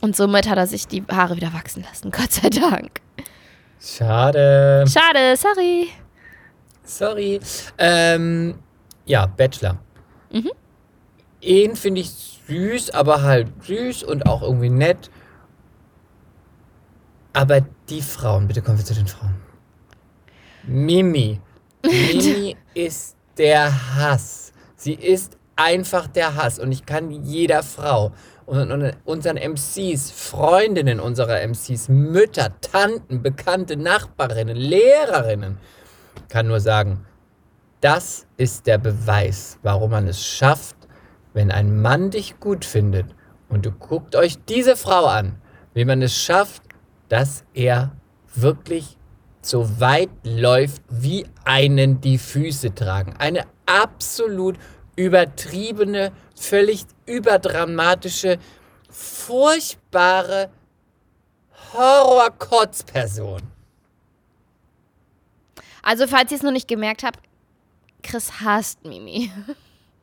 Und 0.01 0.17
somit 0.17 0.49
hat 0.49 0.57
er 0.57 0.67
sich 0.67 0.87
die 0.87 1.03
Haare 1.09 1.37
wieder 1.37 1.53
wachsen 1.53 1.83
lassen, 1.89 2.11
Gott 2.15 2.33
sei 2.33 2.49
Dank. 2.49 2.99
Schade. 3.79 4.83
Schade, 4.89 5.37
sorry. 5.37 5.87
Sorry. 6.87 7.39
Ähm, 7.77 8.55
ja, 9.05 9.25
Bachelor. 9.25 9.77
Mhm. 10.31 10.51
Ihn 11.41 11.75
finde 11.75 12.01
ich 12.01 12.39
süß, 12.47 12.91
aber 12.91 13.21
halt 13.21 13.49
süß 13.63 14.03
und 14.03 14.25
auch 14.25 14.41
irgendwie 14.41 14.69
nett. 14.69 15.11
Aber 17.33 17.61
die 17.89 18.01
Frauen, 18.01 18.47
bitte 18.47 18.61
kommen 18.61 18.77
wir 18.77 18.85
zu 18.85 18.95
den 18.95 19.07
Frauen. 19.07 19.35
Mimi. 20.63 21.39
Mimi 21.85 22.55
ist 22.73 23.15
der 23.37 23.95
Hass. 23.95 24.53
Sie 24.75 24.93
ist 24.93 25.37
einfach 25.55 26.07
der 26.07 26.35
Hass. 26.35 26.57
Und 26.57 26.71
ich 26.71 26.85
kann 26.85 27.11
jeder 27.11 27.63
Frau 27.63 28.13
und, 28.45 28.95
unseren 29.03 29.37
MCs, 29.37 30.09
Freundinnen 30.09 31.01
unserer 31.01 31.41
MCs, 31.45 31.89
Mütter, 31.89 32.59
Tanten, 32.61 33.21
bekannte 33.21 33.75
Nachbarinnen, 33.75 34.55
Lehrerinnen, 34.55 35.57
kann 36.29 36.47
nur 36.47 36.59
sagen, 36.59 37.05
das 37.81 38.25
ist 38.37 38.67
der 38.67 38.77
Beweis, 38.77 39.59
warum 39.61 39.91
man 39.91 40.07
es 40.07 40.25
schafft, 40.25 40.75
wenn 41.33 41.51
ein 41.51 41.81
Mann 41.81 42.09
dich 42.09 42.39
gut 42.39 42.65
findet 42.65 43.05
und 43.49 43.65
du 43.65 43.71
guckt 43.71 44.15
euch 44.15 44.43
diese 44.45 44.75
Frau 44.75 45.05
an, 45.05 45.39
wie 45.73 45.85
man 45.85 46.01
es 46.01 46.15
schafft, 46.15 46.63
dass 47.09 47.43
er 47.53 47.91
wirklich 48.33 48.97
so 49.41 49.79
weit 49.79 50.09
läuft, 50.23 50.81
wie 50.89 51.25
einen 51.45 52.01
die 52.01 52.17
Füße 52.17 52.73
tragen. 52.73 53.15
Eine 53.17 53.45
absolut 53.65 54.57
übertriebene, 54.95 56.11
völlig 56.35 56.85
überdramatische, 57.05 58.39
furchtbare 58.89 60.49
Horror-Kotz-Person. 61.73 63.41
Also, 65.87 66.05
falls 66.05 66.29
ihr 66.31 66.35
es 66.35 66.43
noch 66.43 66.51
nicht 66.51 66.67
gemerkt 66.67 67.03
habt, 67.03 67.21
Chris 68.03 68.29
hasst 68.41 68.83
Mimi. 68.83 69.31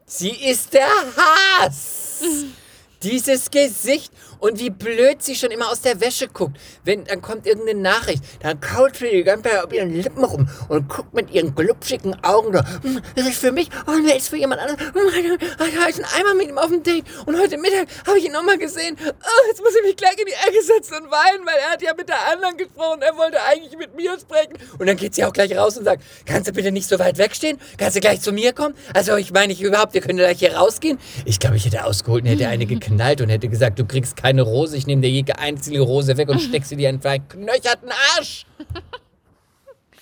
Sie 0.07 0.31
ist 0.31 0.73
der 0.73 0.88
Hass. 0.88 2.23
Dieses 3.03 3.51
Gesicht 3.51 4.11
und 4.38 4.59
wie 4.59 4.70
blöd 4.70 5.23
sie 5.23 5.35
schon 5.35 5.51
immer 5.51 5.70
aus 5.70 5.81
der 5.81 6.01
Wäsche 6.01 6.29
guckt. 6.29 6.57
Wenn, 6.85 7.05
dann 7.05 7.23
kommt 7.23 7.47
irgendeine 7.47 7.81
Nachricht, 7.81 8.23
dann 8.40 8.61
kaut 8.61 8.97
sie 8.97 9.11
die 9.11 9.25
ganze 9.25 9.51
Zeit 9.51 9.64
auf 9.64 9.73
ihren 9.73 9.94
Lippen 9.94 10.25
rum 10.25 10.49
und 10.68 10.88
guckt 10.88 11.14
mit 11.14 11.31
ihren 11.31 11.55
glubschigen 11.55 12.14
Augen 12.25 12.53
da. 12.53 12.64
"Hm, 12.83 13.01
Das 13.16 13.27
ist 13.27 13.38
für 13.38 13.53
mich, 13.53 13.68
oh, 13.87 13.92
nee, 14.05 14.16
ist 14.16 14.29
für 14.29 14.37
jemand 14.37 14.61
anderes. 14.61 14.81
Hm, 14.81 15.38
Ich 15.40 15.79
war 15.79 15.92
schon 15.92 16.05
einmal 16.16 16.35
mit 16.35 16.49
ihm 16.49 16.59
auf 16.59 16.68
dem 16.68 16.83
Date 16.83 17.05
und 17.27 17.38
heute 17.38 17.57
Mittag 17.59 17.87
habe 18.07 18.18
ich 18.18 18.25
ihn 18.27 18.33
nochmal 18.33 18.59
gesehen. 18.59 18.97
Oh, 19.01 19.49
jetzt 19.49 19.61
muss 19.61 19.75
ich 19.77 19.83
mich 19.87 19.97
gleich 19.97 20.18
in 20.18 20.27
die 20.27 20.33
Ecke 20.33 20.62
setzen 20.64 20.94
und 21.05 21.11
weinen, 21.11 21.44
weil 21.47 21.57
er 21.64 21.70
hat 21.73 21.83
ja 21.83 21.92
mit 21.97 22.09
der 22.09 22.31
anderen 22.33 22.57
gesprochen. 22.57 23.03
Er 23.03 23.16
wollte 23.16 23.38
eigentlich 23.42 23.77
mit 23.79 23.94
mir 23.97 24.18
sprechen. 24.18 24.55
Und 24.79 24.87
dann 24.87 24.97
geht 24.97 25.14
sie 25.14 25.25
auch 25.25 25.33
gleich 25.33 25.57
raus 25.57 25.77
und 25.79 25.85
sagt, 25.85 26.03
kannst 26.27 26.49
du 26.49 26.53
bitte 26.53 26.73
nicht 26.73 26.88
so 26.88 26.99
weit 26.99 27.18
wegstehen? 27.18 27.59
Kannst 27.79 27.97
du 27.97 28.01
gleich 28.01 28.20
zu 28.20 28.33
mir 28.33 28.53
kommen? 28.53 28.75
Also 28.94 29.16
ich 29.16 29.33
meine 29.33 29.53
ich 29.53 29.61
überhaupt, 29.62 29.94
wir 29.94 30.01
können 30.01 30.18
gleich 30.18 30.38
hier 30.38 30.55
rausgehen. 30.57 30.99
Ich 31.25 31.38
glaube, 31.40 31.57
ich 31.57 31.64
hätte 31.66 31.85
ausgeholt 31.85 32.25
und 32.25 32.31
hätte 32.31 32.49
eine 32.49 32.66
geknallt 32.66 33.20
und 33.20 33.29
hätte 33.29 33.49
gesagt, 33.49 33.79
du 33.79 33.85
kriegst 33.87 34.16
keine 34.25 34.41
Rose, 34.41 34.75
ich 34.75 34.87
nehme 34.87 35.03
dir 35.03 35.11
jede 35.11 35.39
einzige 35.39 35.83
Rose 35.83 36.17
weg 36.17 36.31
und 36.31 36.41
steck 36.41 36.65
sie 36.65 36.77
dir 36.77 36.89
in 36.89 37.05
einen 37.05 37.29
knöcherten 37.29 37.91
Arsch. 38.17 38.47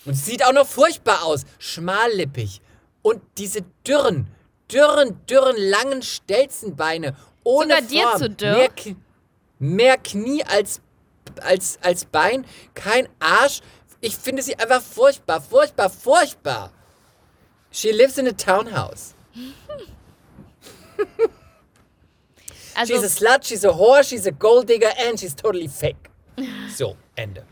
Und 0.05 0.13
es 0.13 0.25
sieht 0.25 0.45
auch 0.45 0.53
noch 0.53 0.65
furchtbar 0.65 1.25
aus. 1.25 1.43
Schmallippig. 1.59 2.61
Und 3.01 3.21
diese 3.37 3.63
dürren, 3.85 4.27
dürren, 4.71 5.19
dürren, 5.29 5.57
langen 5.57 6.01
Stelzenbeine. 6.01 7.17
Ohne 7.43 7.73
Sogar 7.73 7.89
dir 7.89 8.07
Form. 8.07 8.17
zu 8.17 8.29
dürr? 8.29 8.55
Mehr, 8.55 8.69
mehr 9.59 9.97
Knie 9.97 10.45
als, 10.45 10.79
als, 11.41 11.77
als 11.81 12.05
Bein. 12.05 12.45
Kein 12.75 13.09
Arsch. 13.19 13.59
Ich 13.99 14.15
finde 14.15 14.41
sie 14.41 14.55
einfach 14.55 14.81
furchtbar, 14.81 15.41
furchtbar, 15.41 15.89
furchtbar. 15.89 16.71
She 17.71 17.91
lives 17.91 18.17
in 18.17 18.29
a 18.29 18.31
townhouse. 18.31 19.15
Also, 22.75 22.93
she's 22.93 23.03
a 23.03 23.07
slut, 23.07 23.43
she's 23.43 23.63
a 23.63 23.69
whore, 23.69 24.03
she's 24.03 24.25
a 24.25 24.31
gold 24.31 24.67
digger 24.67 24.91
and 24.99 25.19
she's 25.19 25.33
totally 25.35 25.67
fake. 25.67 26.09
So, 26.69 26.97
Ende. 27.15 27.43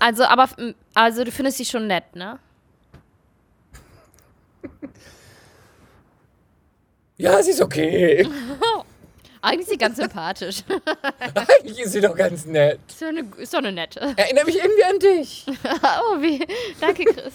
also, 0.00 0.24
aber, 0.24 0.48
mm, 0.58 0.74
also 0.94 1.22
du 1.24 1.30
findest 1.30 1.58
sie 1.58 1.64
schon 1.64 1.86
nett, 1.86 2.16
ne? 2.16 2.38
Ja, 7.18 7.42
sie 7.42 7.52
ist 7.52 7.60
okay. 7.62 8.28
Eigentlich 9.42 9.60
ist 9.60 9.70
sie 9.70 9.78
ganz 9.78 9.96
sympathisch. 9.96 10.64
Eigentlich 11.34 11.78
ist 11.78 11.92
sie 11.92 12.00
doch 12.00 12.16
ganz 12.16 12.46
nett. 12.46 12.80
ist, 12.88 13.00
doch 13.00 13.08
eine, 13.08 13.24
ist 13.38 13.54
doch 13.54 13.58
eine 13.58 13.72
nette. 13.72 14.00
Erinnere 14.16 14.44
mich 14.44 14.56
irgendwie 14.56 14.84
an 14.84 14.98
dich. 14.98 15.46
Oh, 15.48 16.20
wie. 16.20 16.44
Danke, 16.80 17.04
Chris. 17.04 17.34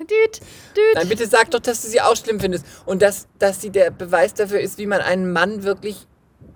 Düt, 0.00 0.40
düt. 0.76 0.94
Nein, 0.94 1.08
bitte 1.08 1.26
sag 1.26 1.50
doch, 1.50 1.60
dass 1.60 1.82
du 1.82 1.88
sie 1.88 2.00
auch 2.00 2.16
schlimm 2.16 2.40
findest. 2.40 2.66
Und 2.86 3.02
dass, 3.02 3.28
dass 3.38 3.60
sie 3.60 3.70
der 3.70 3.90
Beweis 3.90 4.34
dafür 4.34 4.60
ist, 4.60 4.78
wie 4.78 4.86
man 4.86 5.00
einen 5.00 5.32
Mann 5.32 5.62
wirklich 5.62 6.06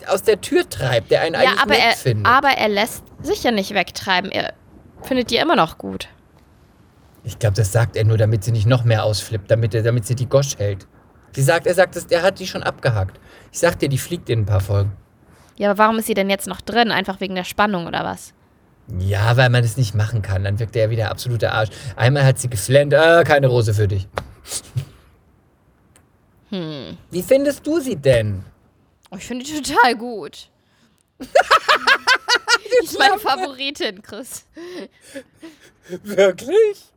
aus 0.08 0.22
der 0.22 0.40
Tür 0.40 0.68
treibt, 0.68 1.10
der 1.10 1.20
einen 1.22 1.34
Ja, 1.34 1.40
eigentlich 1.40 1.60
aber 1.62 1.74
nett 1.74 1.82
er, 1.84 1.92
findet. 1.96 2.26
aber 2.26 2.48
er 2.48 2.68
lässt 2.68 3.04
sich 3.22 3.42
ja 3.44 3.50
nicht 3.52 3.74
wegtreiben. 3.74 4.30
Er 4.32 4.54
findet 5.02 5.30
die 5.30 5.36
immer 5.36 5.54
noch 5.56 5.78
gut. 5.78 6.08
ich 7.22 7.38
glaube, 7.38 7.54
das 7.56 7.72
sagt 7.72 7.96
er 7.96 8.04
nur, 8.04 8.18
damit 8.18 8.44
sie 8.44 8.52
nicht 8.52 8.66
noch 8.66 8.84
mehr 8.84 9.04
ausflippt, 9.04 9.50
damit, 9.50 9.74
er, 9.74 9.82
damit 9.82 10.06
sie 10.06 10.14
die 10.14 10.26
Gosch 10.28 10.56
hält. 10.58 10.86
Sie 11.32 11.42
sagt, 11.42 11.66
er 11.66 11.74
sagt, 11.74 11.96
er 12.12 12.22
hat 12.22 12.38
die 12.38 12.46
schon 12.46 12.62
abgehakt. 12.62 13.18
Ich 13.52 13.58
sag 13.60 13.78
dir, 13.78 13.88
die 13.88 13.98
fliegt 13.98 14.28
in 14.30 14.40
ein 14.40 14.46
paar 14.46 14.60
Folgen. 14.60 14.92
Ja, 15.56 15.70
aber 15.70 15.78
warum 15.78 15.98
ist 15.98 16.06
sie 16.06 16.14
denn 16.14 16.28
jetzt 16.30 16.46
noch 16.46 16.60
drin? 16.60 16.90
Einfach 16.90 17.20
wegen 17.20 17.34
der 17.34 17.44
Spannung 17.44 17.86
oder 17.86 18.04
was? 18.04 18.33
Ja, 18.98 19.36
weil 19.36 19.50
man 19.50 19.64
es 19.64 19.76
nicht 19.76 19.94
machen 19.94 20.22
kann. 20.22 20.44
Dann 20.44 20.58
wirkt 20.58 20.76
er 20.76 20.84
ja 20.84 20.90
wieder 20.90 21.10
absoluter 21.10 21.52
Arsch. 21.52 21.70
Einmal 21.96 22.24
hat 22.24 22.38
sie 22.38 22.48
geflennt, 22.48 22.94
ah, 22.94 23.24
keine 23.24 23.46
Rose 23.46 23.72
für 23.72 23.88
dich. 23.88 24.06
Hm. 26.50 26.98
Wie 27.10 27.22
findest 27.22 27.66
du 27.66 27.80
sie 27.80 27.96
denn? 27.96 28.44
Oh, 29.10 29.16
ich 29.16 29.24
finde 29.24 29.44
die 29.44 29.60
total 29.60 29.96
gut. 29.96 30.48
die 31.20 32.84
ist 32.84 32.98
meine 32.98 33.18
Favoritin, 33.18 34.02
Chris. 34.02 34.46
Wirklich? 36.02 36.92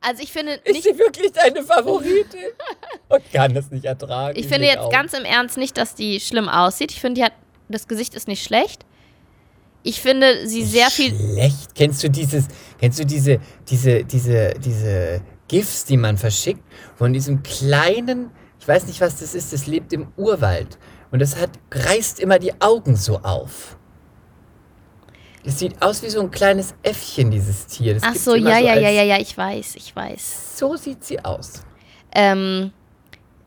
Also 0.00 0.22
ich 0.22 0.30
finde 0.30 0.54
Ist 0.64 0.72
nicht, 0.72 0.82
sie 0.84 0.98
wirklich 0.98 1.32
deine 1.32 1.62
Favoritin? 1.62 2.52
Und 3.08 3.32
kann 3.32 3.54
das 3.54 3.70
nicht 3.70 3.84
ertragen. 3.84 4.38
ich 4.38 4.46
finde 4.46 4.66
jetzt 4.66 4.74
Blickaugen. 4.76 4.92
ganz 4.92 5.12
im 5.14 5.24
Ernst 5.24 5.56
nicht, 5.56 5.76
dass 5.76 5.94
die 5.94 6.20
schlimm 6.20 6.48
aussieht. 6.48 6.92
Ich 6.92 7.00
finde, 7.00 7.20
die 7.20 7.24
hat, 7.24 7.32
das 7.68 7.88
Gesicht 7.88 8.14
ist 8.14 8.28
nicht 8.28 8.44
schlecht. 8.44 8.84
Ich 9.82 10.00
finde 10.00 10.46
sie 10.46 10.64
sehr 10.64 10.90
viel. 10.90 11.14
Schlecht. 11.14 11.74
Kennst 11.74 12.02
du 12.02 12.10
dieses, 12.10 12.46
kennst 12.78 12.98
du 12.98 13.06
diese, 13.06 13.40
diese, 13.68 14.04
diese, 14.04 14.54
diese 14.54 15.22
GIFs, 15.46 15.84
die 15.84 15.96
man 15.96 16.18
verschickt, 16.18 16.62
von 16.96 17.12
diesem 17.12 17.42
kleinen, 17.42 18.30
ich 18.60 18.68
weiß 18.68 18.86
nicht, 18.86 19.00
was 19.00 19.20
das 19.20 19.34
ist, 19.34 19.52
das 19.52 19.66
lebt 19.66 19.92
im 19.92 20.08
Urwald. 20.16 20.78
Und 21.10 21.20
das 21.20 21.36
hat, 21.36 21.50
reißt 21.72 22.20
immer 22.20 22.38
die 22.38 22.60
Augen 22.60 22.96
so 22.96 23.18
auf. 23.20 23.76
Es 25.44 25.58
sieht 25.58 25.80
aus 25.80 26.02
wie 26.02 26.10
so 26.10 26.20
ein 26.20 26.30
kleines 26.30 26.74
Äffchen, 26.82 27.30
dieses 27.30 27.66
Tier. 27.66 27.94
Das 27.94 28.02
Ach 28.04 28.14
so, 28.14 28.34
ja, 28.34 28.58
ja, 28.58 28.74
ja, 28.76 28.90
ja, 28.90 29.02
ja, 29.02 29.18
ich 29.18 29.36
weiß, 29.36 29.76
ich 29.76 29.94
weiß. 29.96 30.58
So 30.58 30.76
sieht 30.76 31.04
sie 31.04 31.24
aus. 31.24 31.62
Ähm, 32.12 32.72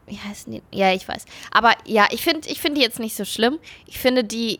wie 0.07 0.17
heißen 0.17 0.51
die? 0.51 0.63
Ja, 0.71 0.93
ich 0.93 1.07
weiß. 1.07 1.25
Aber 1.51 1.73
ja, 1.85 2.07
ich 2.11 2.23
finde 2.23 2.49
ich 2.49 2.59
find 2.59 2.77
die 2.77 2.81
jetzt 2.81 2.99
nicht 2.99 3.15
so 3.15 3.23
schlimm. 3.23 3.59
Ich 3.85 3.99
finde 3.99 4.23
die, 4.23 4.59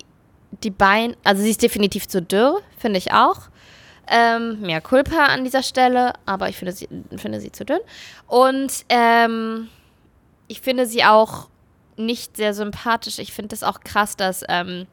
die 0.64 0.72
Beine, 0.72 1.16
also 1.24 1.42
sie 1.42 1.52
ist 1.52 1.62
definitiv 1.62 2.08
zu 2.08 2.22
dürr, 2.22 2.62
finde 2.78 2.98
ich 2.98 3.12
auch. 3.12 3.50
Ähm, 4.08 4.62
mehr 4.62 4.82
Culpa 4.82 5.26
an 5.28 5.44
dieser 5.44 5.64
Stelle, 5.64 6.14
aber 6.26 6.50
ich 6.50 6.58
finde 6.58 6.74
sie, 6.74 6.90
finde 7.18 7.40
sie 7.40 7.52
zu 7.52 7.64
dünn. 7.64 7.80
Und 8.28 8.86
ähm, 8.90 9.70
ich 10.48 10.62
finde 10.62 10.86
sie 10.86 11.04
auch 11.04 11.48
nicht 11.96 12.36
sehr 12.36 12.54
sympathisch. 12.54 13.20
Ich 13.20 13.32
finde 13.32 13.56
es 13.56 13.64
auch 13.64 13.80
krass, 13.82 14.18
dass 14.18 14.44
ähm, 14.50 14.88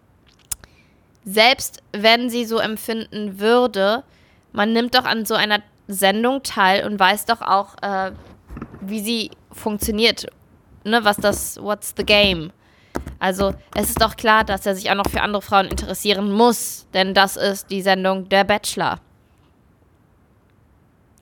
selbst 1.24 1.82
wenn 1.92 2.30
sie 2.30 2.44
so 2.44 2.58
empfinden 2.58 3.40
würde, 3.40 4.04
man 4.52 4.72
nimmt 4.72 4.94
doch 4.94 5.04
an 5.04 5.24
so 5.24 5.34
einer 5.34 5.60
Sendung 5.88 6.42
teil 6.42 6.86
und 6.86 6.98
weiß 6.98 7.24
doch 7.24 7.42
auch, 7.42 7.74
äh, 7.82 8.12
wie 8.80 9.00
sie 9.00 9.30
funktioniert. 9.52 10.26
Ne, 10.84 11.04
was 11.04 11.16
das, 11.16 11.60
what's 11.60 11.94
the 11.96 12.04
game? 12.04 12.52
Also, 13.18 13.54
es 13.74 13.90
ist 13.90 14.00
doch 14.00 14.16
klar, 14.16 14.44
dass 14.44 14.66
er 14.66 14.74
sich 14.74 14.90
auch 14.90 14.94
noch 14.94 15.08
für 15.08 15.20
andere 15.20 15.42
Frauen 15.42 15.66
interessieren 15.66 16.32
muss, 16.32 16.86
denn 16.94 17.14
das 17.14 17.36
ist 17.36 17.70
die 17.70 17.82
Sendung 17.82 18.28
Der 18.28 18.44
Bachelor. 18.44 19.00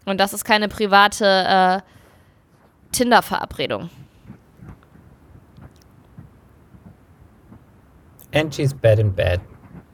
Und 0.05 0.19
das 0.19 0.33
ist 0.33 0.45
keine 0.45 0.69
private 0.69 1.25
äh, 1.25 2.93
Tinder-Verabredung. 2.93 3.91
And 8.33 8.55
she's 8.55 8.75
bad 8.75 8.99
in 8.99 9.13
bed. 9.15 9.41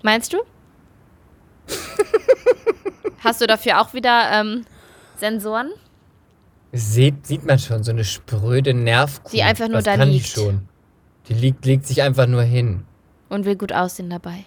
Meinst 0.03 0.33
du? 0.33 0.39
Hast 3.25 3.41
du 3.41 3.47
dafür 3.47 3.81
auch 3.81 3.95
wieder 3.95 4.33
ähm, 4.33 4.65
Sensoren? 5.17 5.71
Sieht, 6.73 7.27
sieht 7.27 7.45
man 7.45 7.59
schon, 7.59 7.85
so 7.85 7.93
eine 7.93 8.05
spröde 8.05 8.75
Nervkuh. 8.75 9.31
Die 9.31 9.43
einfach 9.43 9.69
nur 9.69 9.79
Was 9.79 9.85
da 9.85 9.97
kann 9.97 10.09
liegt. 10.09 10.37
Die 10.37 10.41
schon. 10.41 10.69
Die 11.29 11.35
liegt, 11.35 11.65
legt 11.65 11.87
sich 11.87 12.03
einfach 12.03 12.27
nur 12.27 12.43
hin. 12.43 12.85
Und 13.29 13.45
will 13.45 13.57
gut 13.57 13.73
aussehen 13.73 14.11
dabei. 14.11 14.45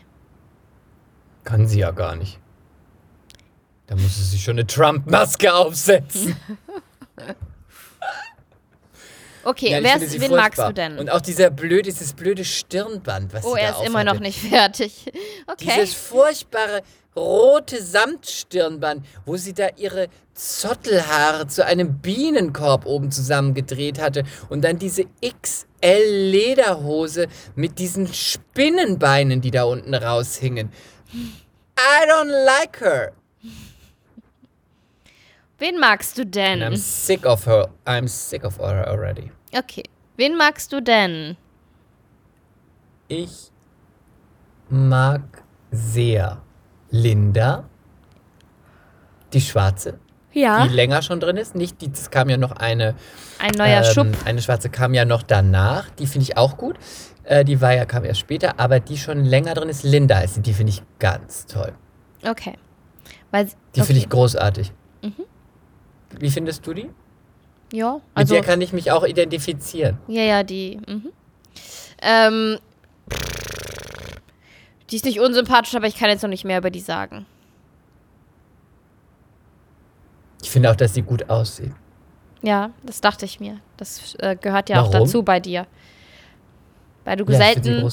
Kann 1.44 1.68
sie 1.68 1.80
ja 1.80 1.92
gar 1.92 2.16
nicht. 2.16 2.40
Da 3.88 3.96
muss 3.96 4.16
sie 4.16 4.24
sich 4.24 4.44
schon 4.44 4.58
eine 4.58 4.68
Trump-Maske 4.68 5.54
aufsetzen. 5.54 6.36
Okay, 9.48 9.70
Ja, 9.70 9.84
wen 9.84 10.10
furchtbar. 10.10 10.38
magst 10.38 10.60
du 10.60 10.74
denn? 10.74 10.98
Und 10.98 11.12
auch 11.12 11.22
dieser 11.22 11.52
blöde, 11.52 11.84
dieses 11.84 12.14
blöde 12.14 12.44
Stirnband, 12.44 13.32
was 13.32 13.46
oh, 13.46 13.54
er 13.56 13.70
ist 13.72 13.86
immer 13.86 14.04
noch 14.04 14.20
nicht 14.20 14.40
fertig. 14.50 15.06
Okay. 15.46 15.72
Dieses 15.76 15.94
furchtbare 15.94 16.82
rote 17.16 17.82
Samtstirnband, 17.82 19.06
wo 19.24 19.38
sie 19.38 19.54
da 19.54 19.68
ihre 19.78 20.08
Zottelhaare 20.34 21.46
zu 21.46 21.64
einem 21.64 22.00
Bienenkorb 22.00 22.88
oben 22.88 23.12
zusammengedreht 23.12 24.02
hatte 24.02 24.24
und 24.50 24.64
dann 24.64 24.80
diese 24.80 25.06
XL-Lederhose 25.86 27.28
mit 27.56 27.78
diesen 27.80 28.08
Spinnenbeinen, 28.08 29.42
die 29.42 29.52
da 29.52 29.64
unten 29.64 29.94
raushingen. 29.94 30.72
I 31.78 32.06
don't 32.10 32.32
like 32.46 32.82
her. 32.82 33.14
Wen 35.58 35.80
magst 35.80 36.18
du 36.18 36.24
And 36.24 36.36
denn? 36.36 36.62
I'm 36.62 36.76
sick 36.76 37.26
of 37.26 37.46
her. 37.46 37.70
I'm 37.86 38.08
sick 38.08 38.44
of 38.44 38.58
her 38.58 38.88
already. 38.88 39.32
Okay. 39.54 39.84
Wen 40.18 40.36
magst 40.38 40.72
du 40.72 40.82
denn? 40.82 41.38
Ich 43.08 43.52
mag 44.70 45.44
sehr 45.72 46.42
Linda, 46.90 47.70
die 49.34 49.42
Schwarze, 49.42 50.00
Ja. 50.36 50.68
die 50.68 50.74
länger 50.74 51.02
schon 51.02 51.20
drin 51.20 51.38
ist. 51.38 51.56
Nicht, 51.56 51.82
die, 51.82 51.90
es 51.92 52.12
kam 52.12 52.30
ja 52.30 52.38
noch 52.38 52.52
eine. 52.52 52.94
Ein 53.40 53.52
neuer 53.58 53.84
ähm, 53.84 53.94
Schub. 53.94 54.08
Eine 54.26 54.42
Schwarze 54.42 54.70
kam 54.70 54.94
ja 54.94 55.06
noch 55.06 55.24
danach. 55.24 55.90
Die 55.92 56.06
finde 56.06 56.24
ich 56.24 56.38
auch 56.38 56.58
gut. 56.58 56.78
Äh, 57.24 57.44
die 57.44 57.62
war 57.62 57.74
ja, 57.74 57.86
kam 57.86 58.04
erst 58.06 58.20
später, 58.20 58.60
aber 58.60 58.80
die 58.80 58.98
schon 58.98 59.26
länger 59.26 59.54
drin 59.56 59.70
ist, 59.70 59.84
Linda 59.84 60.20
ist. 60.20 60.36
sie. 60.36 60.42
Die 60.42 60.54
finde 60.54 60.72
ich 60.74 60.84
ganz 61.00 61.48
toll. 61.48 61.74
Okay. 62.24 62.54
Weil, 63.32 63.46
Die 63.46 63.52
okay. 63.52 63.82
Mhm. 63.82 63.84
finde 63.86 64.02
ich 64.02 64.10
großartig. 64.10 64.72
Wie 66.20 66.30
findest 66.30 66.66
du 66.66 66.74
die? 66.74 66.90
Ja, 67.74 67.96
Mit 67.96 68.02
also. 68.14 68.36
der 68.36 68.44
kann 68.44 68.62
ich 68.62 68.74
mich 68.74 68.92
auch 68.92 69.04
identifizieren. 69.04 69.98
Ja, 70.08 70.22
ja, 70.22 70.44
die. 70.44 70.80
Mhm. 70.88 71.12
Ähm, 72.02 72.58
die 74.90 74.96
ist 74.96 75.06
nicht 75.06 75.20
unsympathisch, 75.20 75.76
aber 75.76 75.88
ich 75.88 75.96
kann 75.98 76.10
jetzt 76.10 76.22
noch 76.22 76.30
nicht 76.30 76.46
mehr 76.46 76.60
über 76.60 76.70
die 76.70 76.80
sagen. 76.80 77.26
Ich 80.42 80.45
finde 80.56 80.72
auch, 80.72 80.76
dass 80.78 80.94
sie 80.94 81.02
gut 81.02 81.30
aussieht. 81.30 81.74
Ja, 82.42 82.72
das 82.84 83.02
dachte 83.02 83.26
ich 83.26 83.42
mir. 83.42 83.60
Das 83.76 84.16
äh, 84.20 84.38
gehört 84.38 84.70
ja 84.70 84.82
auch 84.82 84.94
Warum? 84.94 85.06
dazu 85.06 85.22
bei 85.22 85.42
dir. 85.42 85.68
Weil 87.04 87.18
du 87.18 87.26
Ja, 87.30 87.38
selten 87.38 87.86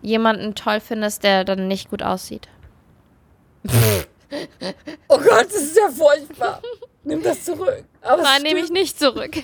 jemanden 0.00 0.54
toll 0.54 0.78
findest, 0.78 1.24
der 1.24 1.42
dann 1.44 1.66
nicht 1.66 1.90
gut 1.90 2.02
aussieht. 2.02 2.48
Oh 5.08 5.16
Gott, 5.16 5.46
das 5.46 5.54
ist 5.62 5.78
ja 5.78 5.88
furchtbar. 5.88 6.60
Nimm 7.02 7.22
das 7.22 7.42
zurück. 7.46 7.82
Aber 8.02 8.20
Nein, 8.20 8.42
nehme 8.42 8.60
ich 8.60 8.68
nicht 8.68 8.98
zurück. 8.98 9.42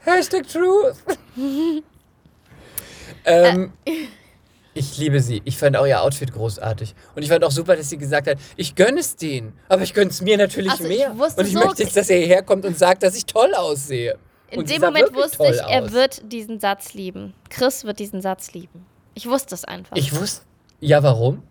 Hashtag 0.00 0.46
Truth. 0.46 0.96
ähm, 3.24 3.72
ich 4.76 4.98
liebe 4.98 5.20
sie. 5.20 5.42
Ich 5.44 5.56
fand 5.58 5.76
auch 5.76 5.86
ihr 5.86 6.00
Outfit 6.02 6.32
großartig. 6.32 6.94
Und 7.14 7.22
ich 7.22 7.28
fand 7.28 7.42
auch 7.44 7.50
super, 7.50 7.76
dass 7.76 7.90
sie 7.90 7.98
gesagt 7.98 8.28
hat, 8.28 8.38
ich 8.56 8.74
gönne 8.74 9.00
es 9.00 9.16
denen. 9.16 9.52
Aber 9.68 9.82
ich 9.82 9.94
gönne 9.94 10.10
es 10.10 10.20
mir 10.20 10.36
natürlich 10.36 10.70
Also, 10.72 10.84
ich 10.84 10.98
mehr. 10.98 11.18
wusste 11.18 11.40
Und 11.40 11.46
ich 11.48 11.54
so- 11.54 11.60
möchte 11.60 11.82
jetzt, 11.82 11.96
dass 11.96 12.08
er 12.10 12.18
hierher 12.18 12.42
kommt 12.42 12.64
und 12.64 12.78
sagt, 12.78 13.02
dass 13.02 13.16
ich 13.16 13.26
toll 13.26 13.52
aussehe. 13.54 14.18
In 14.50 14.60
Und 14.60 14.70
dem 14.70 14.80
Moment 14.80 15.12
wusste 15.14 15.44
ich, 15.50 15.58
er 15.60 15.82
aus. 15.84 15.92
wird 15.92 16.30
diesen 16.32 16.60
Satz 16.60 16.94
lieben. 16.94 17.34
Chris 17.50 17.84
wird 17.84 17.98
diesen 17.98 18.20
Satz 18.22 18.52
lieben. 18.52 18.86
Ich 19.14 19.26
wusste 19.28 19.54
es 19.54 19.64
einfach. 19.64 19.96
Ich 19.96 20.14
wusste. 20.14 20.42
Ja, 20.80 21.02
warum? 21.02 21.42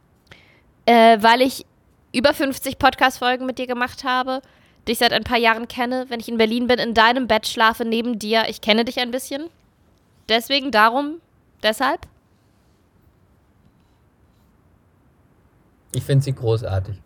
äh, 0.86 1.18
weil 1.22 1.42
ich 1.42 1.66
über 2.14 2.34
50 2.34 2.78
Podcast-Folgen 2.78 3.46
mit 3.46 3.58
dir 3.58 3.68
gemacht 3.68 4.04
habe, 4.04 4.42
dich 4.88 5.00
seit 5.00 5.12
ein 5.14 5.24
paar 5.24 5.40
Jahren 5.40 5.68
kenne, 5.68 6.06
wenn 6.10 6.20
ich 6.20 6.30
in 6.30 6.38
Berlin 6.38 6.68
bin, 6.68 6.78
in 6.80 6.94
deinem 6.94 7.28
Bett 7.28 7.48
schlafe, 7.48 7.84
neben 7.86 8.20
dir. 8.20 8.44
Ich 8.50 8.62
kenne 8.62 8.86
dich 8.86 9.00
ein 9.00 9.10
bisschen. 9.12 9.50
Deswegen, 10.30 10.72
darum, 10.72 11.20
deshalb. 11.64 12.02
Ich 15.96 16.04
finde 16.04 16.24
sie 16.26 16.34
großartig. 16.34 17.02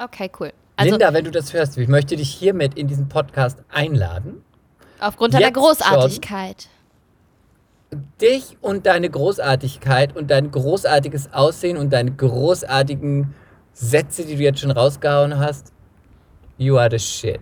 Okay, 0.00 0.30
cool. 0.38 0.52
Also 0.76 0.92
Linda, 0.92 1.12
wenn 1.12 1.24
du 1.24 1.32
das 1.32 1.52
hörst, 1.52 1.76
ich 1.76 1.88
möchte 1.88 2.14
dich 2.16 2.30
hiermit 2.32 2.78
in 2.78 2.86
diesen 2.86 3.08
Podcast 3.08 3.58
einladen. 3.68 4.44
aufgrund 5.00 5.34
deiner 5.34 5.50
Großartigkeit. 5.50 6.68
dich 8.20 8.56
und 8.60 8.86
deine 8.86 9.08
Großartigkeit 9.10 10.14
und 10.14 10.30
dein 10.30 10.50
großartiges 10.50 11.32
Aussehen 11.32 11.76
und 11.76 11.90
deine 11.92 12.12
großartigen 12.12 13.34
Sätze, 13.72 14.24
die 14.26 14.36
du 14.36 14.42
jetzt 14.42 14.60
schon 14.60 14.70
rausgehauen 14.70 15.38
hast. 15.38 15.72
You 16.58 16.76
are 16.78 16.90
the 16.90 16.98
shit. 16.98 17.40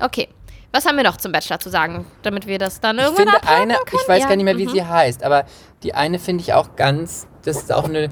Okay. 0.00 0.28
Was 0.72 0.84
haben 0.84 0.96
wir 0.96 1.04
noch 1.04 1.16
zum 1.16 1.32
Bachelor 1.32 1.58
zu 1.58 1.70
sagen, 1.70 2.04
damit 2.22 2.46
wir 2.46 2.58
das 2.58 2.80
dann 2.80 2.96
Ich 2.98 3.04
irgendwann 3.04 3.26
finde 3.28 3.36
abhaken 3.38 3.62
eine, 3.62 3.74
können? 3.74 4.00
ich 4.02 4.08
weiß 4.08 4.22
Ja, 4.22 4.28
gar 4.28 4.36
nicht 4.36 4.44
mehr, 4.44 4.58
wie 4.58 4.66
mhm. 4.66 4.70
sie 4.70 4.84
heißt, 4.84 5.22
aber 5.24 5.44
die 5.82 5.94
eine 5.94 6.18
finde 6.18 6.42
ich 6.42 6.52
auch 6.52 6.76
ganz, 6.76 7.26
das 7.44 7.56
ist 7.56 7.72
auch 7.72 7.84
eine, 7.84 8.10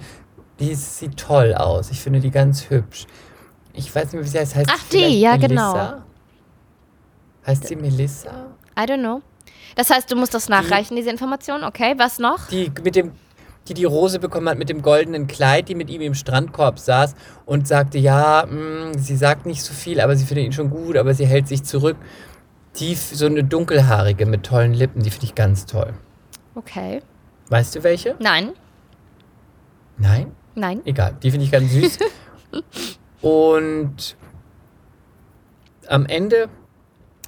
die 0.60 0.74
sieht 0.74 1.16
toll 1.18 1.54
aus. 1.54 1.90
Ich 1.90 2.00
finde 2.00 2.20
die 2.20 2.30
ganz 2.30 2.70
hübsch. 2.70 3.06
Ich 3.72 3.92
weiß 3.94 4.04
nicht 4.04 4.14
mehr, 4.14 4.24
wie 4.24 4.28
sie 4.28 4.38
heißt. 4.38 4.54
heißt 4.54 4.70
Ach, 4.72 4.88
die, 4.90 5.20
ja, 5.20 5.36
Melissa? 5.36 5.46
genau. 5.48 6.02
Heißt 7.46 7.66
sie 7.66 7.76
Melissa? 7.76 8.46
I 8.78 8.82
don't 8.82 9.00
know. 9.00 9.20
Das 9.76 9.90
heißt, 9.90 10.10
du 10.10 10.16
musst 10.16 10.32
das 10.34 10.48
nachreichen, 10.48 10.96
diese 10.96 11.10
Information. 11.10 11.64
Okay, 11.64 11.94
was 11.96 12.18
noch? 12.18 12.46
Die 12.48 12.70
mit 12.84 12.94
dem, 12.94 13.12
die 13.66 13.74
die 13.74 13.84
Rose 13.84 14.18
bekommen 14.20 14.48
hat 14.48 14.56
mit 14.58 14.68
dem 14.68 14.82
goldenen 14.82 15.26
Kleid, 15.26 15.68
die 15.68 15.74
mit 15.74 15.90
ihm 15.90 16.00
im 16.00 16.14
Strandkorb 16.14 16.78
saß 16.78 17.14
und 17.46 17.66
sagte, 17.66 17.98
ja, 17.98 18.46
mh, 18.48 18.98
sie 18.98 19.16
sagt 19.16 19.46
nicht 19.46 19.62
so 19.62 19.74
viel, 19.74 20.00
aber 20.00 20.14
sie 20.16 20.24
findet 20.24 20.46
ihn 20.46 20.52
schon 20.52 20.70
gut, 20.70 20.96
aber 20.96 21.12
sie 21.14 21.26
hält 21.26 21.48
sich 21.48 21.64
zurück. 21.64 21.96
Die, 22.76 22.92
f- 22.92 23.10
so 23.14 23.26
eine 23.26 23.42
dunkelhaarige 23.44 24.26
mit 24.26 24.44
tollen 24.44 24.74
Lippen, 24.74 25.02
die 25.02 25.10
finde 25.10 25.26
ich 25.26 25.34
ganz 25.34 25.66
toll. 25.66 25.94
Okay. 26.54 27.02
Weißt 27.48 27.74
du 27.74 27.82
welche? 27.82 28.14
Nein, 28.20 28.52
Nein? 29.96 30.32
Nein. 30.54 30.80
Egal, 30.84 31.16
die 31.22 31.30
finde 31.30 31.46
ich 31.46 31.52
ganz 31.52 31.72
süß. 31.72 31.98
Und 33.22 34.16
am 35.88 36.06
Ende 36.06 36.48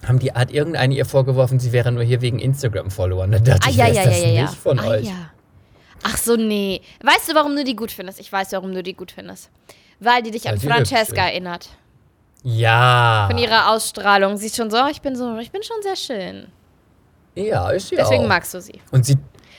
haben 0.06 0.18
die 0.18 0.34
Art 0.34 0.50
irgendeine 0.50 0.94
ihr 0.94 1.04
vorgeworfen, 1.04 1.58
sie 1.58 1.72
wäre 1.72 1.90
nur 1.90 2.04
hier 2.04 2.20
wegen 2.20 2.38
Instagram-Followern. 2.38 3.32
Da 3.32 3.38
dachte 3.38 3.66
Ah, 3.66 3.70
ich, 3.70 3.76
ja, 3.76 3.88
ja, 3.88 4.04
das 4.04 4.20
ja, 4.20 4.28
ja, 4.28 4.42
nicht 4.42 4.54
von 4.54 4.78
ah, 4.78 4.88
euch? 4.88 5.06
Ja. 5.06 5.30
Ach 6.02 6.16
so, 6.16 6.36
nee. 6.36 6.80
Weißt 7.02 7.30
du, 7.30 7.34
warum 7.34 7.56
du 7.56 7.64
die 7.64 7.74
gut 7.74 7.90
findest? 7.90 8.20
Ich 8.20 8.30
weiß, 8.30 8.52
warum 8.52 8.72
du 8.72 8.82
die 8.82 8.94
gut 8.94 9.12
findest. 9.12 9.50
Weil 9.98 10.22
die 10.22 10.30
dich 10.30 10.44
Weil 10.44 10.52
an 10.52 10.58
sie 10.58 10.66
hübsch 10.66 10.76
Francesca 10.90 11.26
erinnert. 11.26 11.70
Ja. 12.44 13.26
Von 13.28 13.38
ihrer 13.38 13.70
Ausstrahlung. 13.72 14.36
Sie 14.36 14.46
ist 14.46 14.56
schon 14.56 14.70
so, 14.70 14.86
ich 14.88 15.00
bin 15.00 15.16
so, 15.16 15.36
ich 15.38 15.50
bin 15.50 15.62
schon 15.62 15.82
sehr 15.82 15.96
schön. 15.96 16.46
Ja, 17.34 17.70
ist 17.70 17.88
sie 17.88 17.96
Deswegen 17.96 18.24
auch. 18.24 18.28
magst 18.28 18.54
du 18.54 18.60
sie. 18.60 18.80
Und 18.92 19.04
sie. 19.04 19.16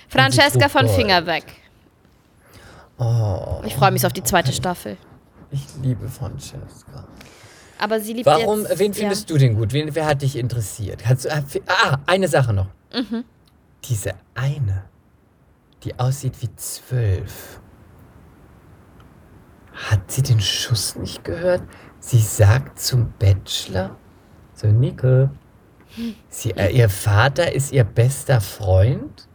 Francesca 0.08 0.60
trug 0.60 0.72
von 0.72 0.86
Gold. 0.86 0.96
Finger 0.96 1.26
weg. 1.26 1.44
Oh, 2.98 3.62
Ich 3.66 3.76
freue 3.76 3.92
mich 3.92 4.06
auf 4.06 4.14
die 4.14 4.24
zweite 4.24 4.52
Staffel. 4.52 4.98
ich 5.52 5.62
liebe 5.82 6.08
Francesca. 6.08 7.08
Aber 7.80 8.00
sie 8.00 8.14
liebt 8.14 8.26
Warum, 8.26 8.62
jetzt, 8.62 8.80
wen 8.80 8.94
findest 8.94 9.30
du 9.30 9.38
denn 9.38 9.56
gut? 9.56 9.72
Wen, 9.72 9.94
wer 9.94 10.08
hat 10.08 10.24
dich 10.24 10.36
interessiert? 10.36 11.04
Kannst 11.04 11.26
du, 11.26 11.30
ah, 11.68 11.98
eine 12.08 12.28
Sache 12.28 12.54
noch. 12.54 12.68
Mhm. 12.94 13.24
Diese 13.84 14.16
eine, 14.34 14.86
die 15.84 15.98
aussieht 16.00 16.42
wie 16.42 16.54
zwölf. 16.56 17.62
Hat 19.74 20.12
sie 20.12 20.24
den 20.24 20.40
Schuss 20.42 20.96
nicht 20.96 21.24
gehört? 21.24 21.62
Sie 22.00 22.20
sagt 22.20 22.80
zum 22.80 23.14
Bachelor, 23.20 23.96
so 24.54 24.68
Nico, 24.68 25.30
sie, 26.30 26.52
äh, 26.52 26.76
ihr 26.76 26.90
Vater 26.90 27.52
ist 27.52 27.72
ihr 27.72 27.84
bester 27.84 28.42
Freund 28.42 29.27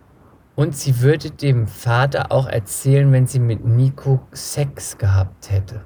und 0.56 0.76
sie 0.76 1.00
würde 1.00 1.30
dem 1.30 1.66
Vater 1.66 2.30
auch 2.30 2.46
erzählen, 2.46 3.10
wenn 3.12 3.26
sie 3.26 3.38
mit 3.38 3.64
Nico 3.64 4.20
Sex 4.32 4.98
gehabt 4.98 5.50
hätte. 5.50 5.84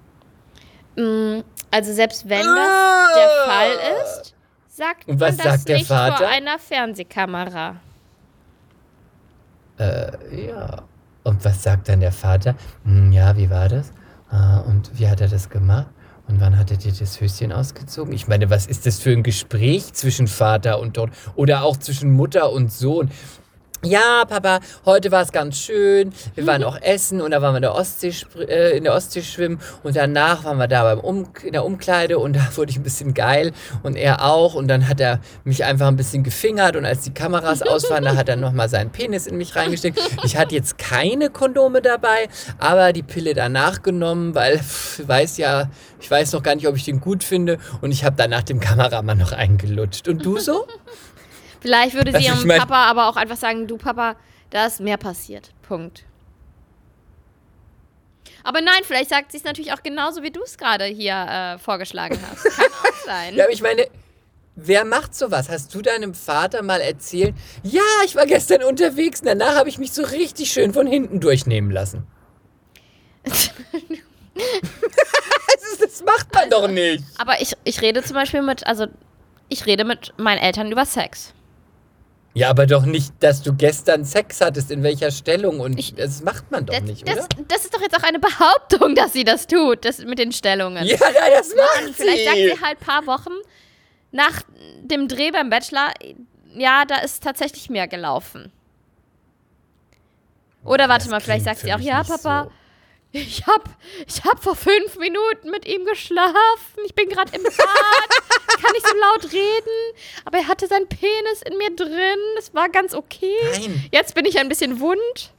Mm, 0.97 1.43
Also 1.71 1.93
selbst 1.93 2.29
wenn 2.29 2.43
das 2.45 3.15
der 3.15 3.29
Fall 3.47 3.71
ist, 4.03 4.35
sagt 4.69 5.09
Und 5.09 5.21
was 5.21 5.37
man 5.37 5.47
das 5.47 5.55
sagt 5.57 5.69
der 5.69 5.77
nicht 5.79 5.87
vor 5.89 5.97
Vater? 5.97 6.29
einer 6.29 6.59
Fernsehkamera. 6.59 7.77
Äh, 9.79 10.47
ja. 10.49 10.83
Und 11.25 11.45
was 11.45 11.63
sagt 11.63 11.89
dann 11.89 12.01
der 12.01 12.13
Vater? 12.13 12.55
Hm, 12.85 13.13
ja, 13.13 13.37
wie 13.37 13.51
war 13.51 13.69
das? 13.69 13.93
Ah, 14.31 14.59
und 14.61 14.99
wie 14.99 15.09
hat 15.09 15.21
er 15.21 15.29
das 15.29 15.49
gemacht? 15.51 15.87
Und 16.29 16.41
wann 16.41 16.59
hat 16.59 16.71
er 16.71 16.77
dir 16.77 16.93
das 16.93 17.21
Höschen 17.21 17.53
ausgezogen? 17.53 18.13
Ich 18.13 18.27
meine, 18.27 18.51
was 18.51 18.67
ist 18.67 18.87
das 18.87 18.99
für 18.99 19.11
ein 19.11 19.23
Gespräch 19.23 19.93
zwischen 19.93 20.27
Vater 20.27 20.81
und 20.81 20.97
Sohn? 20.97 21.11
Oder 21.37 21.63
auch 21.63 21.77
zwischen 21.77 22.11
Mutter 22.13 22.51
und 22.51 22.73
Sohn? 22.73 23.11
Ja, 23.85 24.25
Papa, 24.25 24.61
heute 24.87 25.13
war 25.13 25.23
es 25.23 25.33
ganz 25.33 25.59
schön. 25.59 26.13
Wir 26.35 26.47
waren 26.47 26.65
auch 26.65 26.81
essen 26.81 27.21
und 27.21 27.31
da 27.31 27.43
waren 27.43 27.53
wir 27.53 27.59
in 27.59 27.63
der 27.63 27.75
Ostsee, 27.75 28.13
äh, 28.49 28.77
in 28.77 28.85
der 28.85 28.95
Ostsee 28.95 29.23
schwimmen 29.23 29.61
und 29.83 29.95
danach 29.95 30.45
waren 30.45 30.57
wir 30.57 30.67
da 30.67 30.83
beim 30.83 30.99
um 30.99 31.29
in 31.45 31.53
der 31.53 31.65
Umkleide 31.65 32.19
und 32.19 32.33
da 32.37 32.49
wurde 32.57 32.71
ich 32.71 32.79
ein 32.79 32.83
bisschen 32.83 33.13
geil 33.13 33.53
und 33.83 33.97
er 33.97 34.25
auch 34.25 34.55
und 34.55 34.67
dann 34.69 34.89
hat 34.89 35.01
er 35.01 35.21
mich 35.45 35.65
einfach 35.65 35.89
ein 35.89 35.97
bisschen 35.97 36.25
gefingert 36.25 36.75
und 36.75 36.87
als 36.87 37.03
die 37.03 37.13
Kameras 37.13 37.63
aus 37.63 37.89
waren, 37.91 38.03
da 38.03 38.17
hat 38.17 38.29
er 38.29 38.37
nochmal 38.37 38.69
seinen 38.69 38.91
Penis 38.91 39.27
in 39.27 39.37
mich 39.37 39.55
reingesteckt. 39.55 40.01
Ich 40.25 40.37
hatte 40.37 40.55
jetzt 40.55 40.79
keine 40.79 41.29
Kondome 41.29 41.83
dabei, 41.83 42.29
aber 42.59 42.95
die 42.95 43.03
Pille 43.03 43.35
danach 43.35 43.83
genommen, 43.83 44.35
weil 44.35 44.57
ich 44.57 45.07
weiß 45.07 45.37
ja, 45.37 45.69
ich 46.01 46.11
weiß 46.11 46.33
noch 46.33 46.43
gar 46.43 46.55
nicht, 46.55 46.67
ob 46.67 46.77
ich 46.77 46.85
den 46.85 47.01
gut 47.01 47.23
finde 47.23 47.59
und 47.83 47.93
ich 47.93 48.05
habe 48.05 48.17
danach 48.17 48.43
dem 48.43 48.59
Kameramann 48.59 49.19
noch 49.19 49.33
eingelutscht. 49.33 50.09
Und 50.09 50.25
du 50.25 50.39
so? 50.39 50.67
Vielleicht 51.67 51.95
würde 51.95 52.13
sie 52.13 52.29
Also 52.29 52.47
ihrem 52.47 52.59
Papa 52.61 52.85
aber 52.85 53.09
auch 53.09 53.17
einfach 53.17 53.37
sagen, 53.37 53.67
du 53.67 53.77
Papa, 53.77 54.15
da 54.51 54.67
ist 54.67 54.79
mehr 54.79 54.99
passiert. 54.99 55.51
Punkt. 55.67 56.05
Aber 58.45 58.61
nein, 58.61 58.83
vielleicht 58.85 59.11
sagt 59.11 59.33
sie 59.33 59.39
es 59.39 59.43
natürlich 59.45 59.73
auch 59.73 59.83
genauso, 59.83 60.23
wie 60.23 60.31
du 60.31 60.41
es 60.45 60.59
gerade 60.59 60.85
hier 60.85 61.15
äh, 61.15 61.59
vorgeschlagen 61.59 62.21
hast. 62.31 62.45
Kann 62.45 62.67
auch 62.67 62.95
sein. 63.05 63.35
Ja, 63.35 63.43
aber 63.43 63.53
ich 63.53 63.63
meine, 63.63 63.89
wer 64.55 64.85
macht 64.85 65.17
sowas? 65.17 65.49
Hast 65.49 65.75
du 65.75 65.83
deinem 65.83 66.15
Vater 66.15 66.63
mal 66.63 66.81
erzählt? 66.81 67.35
Ja, 67.65 67.83
ich 68.05 68.15
war 68.15 68.27
gestern 68.27 68.63
unterwegs 68.63 69.23
und 69.23 69.27
danach 69.27 69.57
habe 69.57 69.69
ich 69.69 69.79
mich 69.79 69.91
so 69.91 70.05
richtig 70.05 70.53
schön 70.53 70.73
von 70.73 70.87
hinten 70.87 71.19
durchnehmen 71.19 71.73
lassen. 71.73 72.07
das, 73.25 73.51
das 75.81 76.05
macht 76.05 76.33
man 76.33 76.49
doch 76.49 76.69
nicht. 76.69 77.03
Aber 77.19 77.41
ich, 77.41 77.55
ich 77.65 77.83
rede 77.83 78.05
zum 78.05 78.15
Beispiel 78.15 78.43
mit, 78.43 78.65
also 78.69 78.87
ich 79.49 79.67
rede 79.67 79.83
mit 79.83 80.15
meinen 80.17 80.39
Eltern 80.39 80.71
über 80.71 80.87
Sex. 80.87 81.33
Ja, 82.37 82.51
aber 82.51 82.67
doch 82.67 82.85
nicht, 82.85 83.15
dass 83.21 83.43
du 83.43 83.55
gestern 83.55 84.05
Sex 84.05 84.43
hattest, 84.43 84.71
in 84.71 84.83
welcher 84.83 85.11
Stellung 85.11 85.59
und 85.61 85.79
Ich- 85.79 85.95
das 85.95 86.23
macht 86.23 86.51
man 86.51 86.67
doch 86.67 86.75
Das, 86.75 86.83
nicht, 86.83 87.09
das, 87.09 87.17
oder? 87.17 87.29
das 87.49 87.65
ist 87.65 87.75
doch 87.75 87.81
jetzt 87.81 87.97
auch 87.99 88.03
eine 88.03 88.19
Behauptung, 88.19 88.95
dass 88.95 89.15
sie 89.15 89.25
das 89.25 89.47
tut, 89.47 89.87
das 89.87 89.99
mit 90.05 90.19
den 90.19 90.33
Stellungen. 90.33 90.85
Ja, 90.87 90.97
ja, 90.99 91.31
das 91.39 91.55
macht 91.57 91.95
Vielleicht 91.95 92.25
sagt 92.25 92.37
sie. 92.37 92.49
sie 92.55 92.61
halt 92.63 92.79
ein 92.81 92.85
paar 92.87 93.07
Wochen 93.07 93.33
nach 94.13 94.43
dem 94.83 95.09
Dreh 95.09 95.31
beim 95.31 95.49
Bachelor, 95.49 95.95
ja, 96.55 96.85
da 96.85 96.97
ist 96.99 97.23
tatsächlich 97.23 97.71
mehr 97.71 97.89
gelaufen. 97.89 98.53
Oder 100.63 100.89
warte 100.91 101.05
Das 101.05 101.11
mal, 101.11 101.21
vielleicht 101.21 101.45
sagt 101.47 101.61
sie 101.61 101.73
auch, 101.73 101.81
ja, 101.81 102.03
Papa, 102.03 102.45
so. 102.45 102.51
Ich 103.17 103.47
hab, 103.47 103.69
ich 104.07 104.25
hab 104.25 104.43
vor 104.43 104.57
fünf 104.57 104.97
Minuten 104.97 105.51
mit 105.51 105.67
ihm 105.67 105.85
geschlafen. 105.85 106.81
Ich 106.85 106.95
bin 106.95 107.09
gerade 107.09 107.35
im 107.37 107.43
Bad. 107.43 107.53
kann 108.63 108.73
nicht 108.73 108.87
so 108.87 108.97
laut 108.97 109.33
reden. 109.33 109.99
Aber 110.25 110.39
er 110.39 110.49
hatte 110.49 110.67
seinen 110.67 110.89
Penis 110.89 111.43
in 111.45 111.57
mir 111.59 111.75
drin. 111.75 112.19
Es 112.39 112.55
war 112.55 112.69
ganz 112.69 112.95
okay. 112.95 113.37
Nein. 113.53 113.89
Jetzt 113.93 114.15
bin 114.15 114.25
ich 114.25 114.39
ein 114.39 114.49
bisschen 114.49 114.81
wund. 114.81 115.33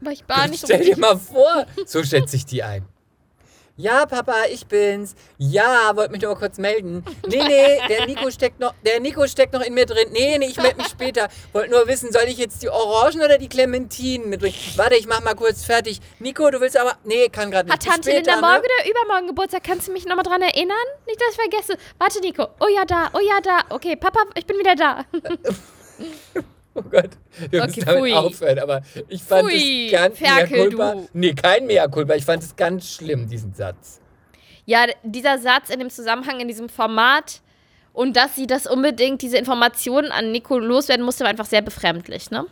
Aber 0.00 0.12
ich 0.12 0.26
war 0.28 0.48
nicht 0.48 0.60
so 0.60 0.66
Stell 0.66 0.84
dir 0.84 0.98
mal 0.98 1.18
vor, 1.18 1.66
so 1.84 2.02
schätze 2.02 2.36
ich 2.36 2.46
die 2.46 2.62
ein. 2.62 2.86
Ja, 3.80 4.04
Papa, 4.04 4.44
ich 4.50 4.66
bin's. 4.66 5.14
Ja, 5.38 5.96
wollte 5.96 6.12
mich 6.12 6.20
doch 6.20 6.28
mal 6.28 6.38
kurz 6.38 6.58
melden. 6.58 7.02
Nee, 7.26 7.42
nee, 7.42 7.80
der 7.88 8.04
Nico 8.06 8.30
steckt 8.30 8.60
noch, 8.60 8.74
der 8.84 9.00
Nico 9.00 9.26
steckt 9.26 9.54
noch 9.54 9.62
in 9.62 9.72
mir 9.72 9.86
drin. 9.86 10.08
Nee, 10.12 10.36
nee, 10.36 10.48
ich 10.48 10.58
melde 10.58 10.76
mich 10.76 10.88
später. 10.88 11.28
Wollte 11.54 11.70
nur 11.70 11.86
wissen, 11.88 12.12
soll 12.12 12.24
ich 12.24 12.36
jetzt 12.36 12.62
die 12.62 12.68
Orangen 12.68 13.22
oder 13.22 13.38
die 13.38 13.48
Clementinen 13.48 14.28
mit 14.28 14.42
durch? 14.42 14.76
Warte, 14.76 14.96
ich 14.96 15.06
mach 15.06 15.22
mal 15.22 15.34
kurz 15.34 15.64
fertig. 15.64 16.00
Nico, 16.18 16.50
du 16.50 16.60
willst 16.60 16.76
aber. 16.76 16.96
Nee, 17.04 17.30
kann 17.30 17.50
gerade 17.50 17.70
nicht. 17.70 17.72
Hat 17.72 17.82
Tante 17.82 18.10
später, 18.10 18.32
Linda 18.32 18.46
morgen 18.46 18.66
ne? 18.66 18.68
oder 18.82 18.90
übermorgen 18.90 19.26
Geburtstag? 19.28 19.64
Kannst 19.64 19.88
du 19.88 19.92
mich 19.92 20.04
nochmal 20.04 20.24
dran 20.24 20.42
erinnern? 20.42 20.76
Nicht, 21.06 21.18
dass 21.18 21.30
ich 21.30 21.36
vergesse. 21.36 21.78
Warte, 21.96 22.20
Nico. 22.20 22.48
Oh 22.60 22.68
ja, 22.68 22.84
da. 22.84 23.08
Oh 23.14 23.20
ja, 23.20 23.40
da. 23.40 23.60
Okay, 23.70 23.96
Papa, 23.96 24.24
ich 24.34 24.44
bin 24.44 24.58
wieder 24.58 24.74
da. 24.74 25.06
Oh 26.74 26.82
Gott, 26.82 27.10
wir 27.50 27.60
Okay, 27.62 27.66
müssen 27.66 27.84
damit 27.84 28.00
pfui. 28.02 28.12
aufhören, 28.14 28.58
aber 28.60 28.82
ich 29.08 29.22
fand 29.22 29.48
Pfui, 29.48 29.86
es 29.86 29.92
ganz 29.92 30.18
Ferkel, 30.18 30.68
culpa. 30.68 30.92
du. 30.94 31.08
Nee, 31.12 31.32
kein 31.34 31.66
mea 31.66 31.88
culpa. 31.88 32.14
Ich 32.14 32.24
fand 32.24 32.42
es 32.42 32.54
ganz 32.54 32.88
schlimm, 32.92 33.28
diesen 33.28 33.54
Satz. 33.54 34.00
Ja, 34.66 34.86
dieser 35.02 35.38
Satz 35.38 35.70
in 35.70 35.80
dem 35.80 35.90
Zusammenhang, 35.90 36.38
in 36.38 36.46
diesem 36.46 36.68
Format 36.68 37.40
und 37.92 38.16
dass 38.16 38.36
sie 38.36 38.46
das 38.46 38.66
unbedingt, 38.68 39.20
diese 39.22 39.36
Informationen 39.36 40.12
an 40.12 40.30
Nico 40.30 40.58
loswerden 40.58 41.04
musste, 41.04 41.24
war 41.24 41.30
einfach 41.30 41.46
sehr 41.46 41.62
befremdlich, 41.62 42.30
ne? 42.30 42.46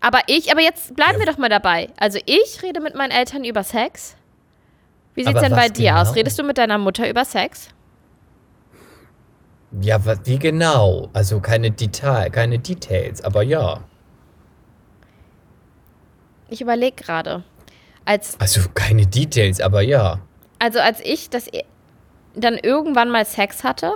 Aber 0.00 0.18
ich, 0.26 0.50
aber 0.52 0.60
jetzt 0.60 0.94
bleiben 0.96 1.18
wir 1.18 1.26
doch 1.26 1.38
mal 1.38 1.48
dabei. 1.48 1.88
Also 1.96 2.18
ich 2.26 2.62
rede 2.62 2.80
mit 2.80 2.94
meinen 2.94 3.12
Eltern 3.12 3.44
über 3.44 3.62
Sex. 3.62 4.16
Wie 5.14 5.22
sieht's 5.24 5.36
Aber 5.38 5.46
denn 5.48 5.56
bei 5.56 5.68
dir 5.68 5.96
aus? 5.96 6.08
genau? 6.08 6.14
Redest 6.14 6.38
du 6.38 6.42
mit 6.42 6.58
deiner 6.58 6.76
Mutter 6.76 7.08
über 7.08 7.24
Sex? 7.24 7.68
Ja, 9.80 9.98
wie 10.26 10.38
genau? 10.38 11.08
Also 11.12 11.40
keine 11.40 11.70
Detail, 11.70 12.30
keine 12.30 12.58
Details, 12.58 13.22
aber 13.22 13.42
ja. 13.42 13.82
Ich 16.48 16.60
überlege 16.60 16.96
gerade. 17.02 17.42
Als, 18.04 18.38
Also 18.40 18.60
keine 18.74 19.06
Details, 19.06 19.60
aber 19.60 19.80
ja. 19.82 20.18
also 20.58 20.80
als 20.80 21.00
ich 21.00 21.30
das 21.30 21.46
e- 21.52 21.64
dann 22.34 22.58
irgendwann 22.58 23.10
mal 23.10 23.24
Sex 23.24 23.62
hatte, 23.64 23.94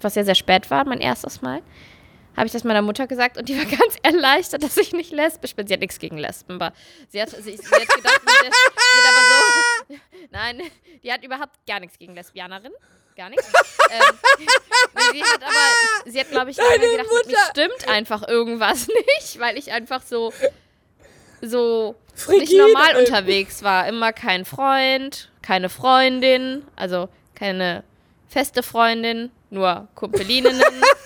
was 0.00 0.14
ja 0.16 0.24
sehr 0.24 0.34
spät 0.34 0.70
war, 0.70 0.84
mein 0.84 1.00
erstes 1.00 1.40
Mal, 1.42 1.62
habe 2.36 2.46
ich 2.46 2.52
das 2.52 2.64
meiner 2.64 2.82
Mutter 2.82 3.06
gesagt 3.06 3.38
und 3.38 3.48
die 3.48 3.56
war 3.56 3.64
ganz 3.78 3.96
erleichtert, 4.02 4.62
dass 4.64 4.76
ich 4.76 4.92
nicht 4.92 5.12
lesbisch 5.12 5.54
bin. 5.54 5.66
Sie 5.66 5.72
hat 5.72 5.80
nichts 5.80 5.98
gegen 5.98 6.18
Lesben, 6.18 6.56
aber 6.60 6.74
sie 7.08 7.22
hat, 7.22 7.30
sie, 7.30 7.56
sie 7.56 7.56
hat 7.56 7.88
gedacht, 7.88 8.20
sie 8.26 8.46
hat 8.46 9.08
aber 9.08 9.94
so, 9.94 9.94
nein, 10.32 10.60
die 11.02 11.12
hat 11.12 11.24
überhaupt 11.24 11.54
gar 11.66 11.80
nichts 11.80 11.98
gegen 11.98 12.14
Lesbianerinnen. 12.14 12.76
Gar 13.16 13.30
nichts. 13.30 13.50
ähm, 13.90 14.02
sie 15.12 15.24
hat 15.24 15.42
aber, 15.42 16.10
sie 16.10 16.20
hat, 16.20 16.30
glaube 16.30 16.50
ich, 16.50 16.58
lange 16.58 16.78
gedacht, 16.78 17.06
mit 17.24 17.26
mir 17.28 17.36
stimmt 17.50 17.88
einfach 17.88 18.28
irgendwas 18.28 18.88
nicht, 19.18 19.40
weil 19.40 19.56
ich 19.56 19.72
einfach 19.72 20.02
so, 20.02 20.34
so 21.40 21.94
nicht 22.12 22.22
Frigide, 22.22 22.58
normal 22.58 22.94
ey. 22.94 23.00
unterwegs 23.00 23.62
war. 23.62 23.88
Immer 23.88 24.12
kein 24.12 24.44
Freund, 24.44 25.30
keine 25.40 25.70
Freundin, 25.70 26.66
also 26.76 27.08
keine 27.34 27.84
feste 28.28 28.62
Freundin, 28.62 29.30
nur 29.48 29.88
Kumpelininnen, 29.94 30.62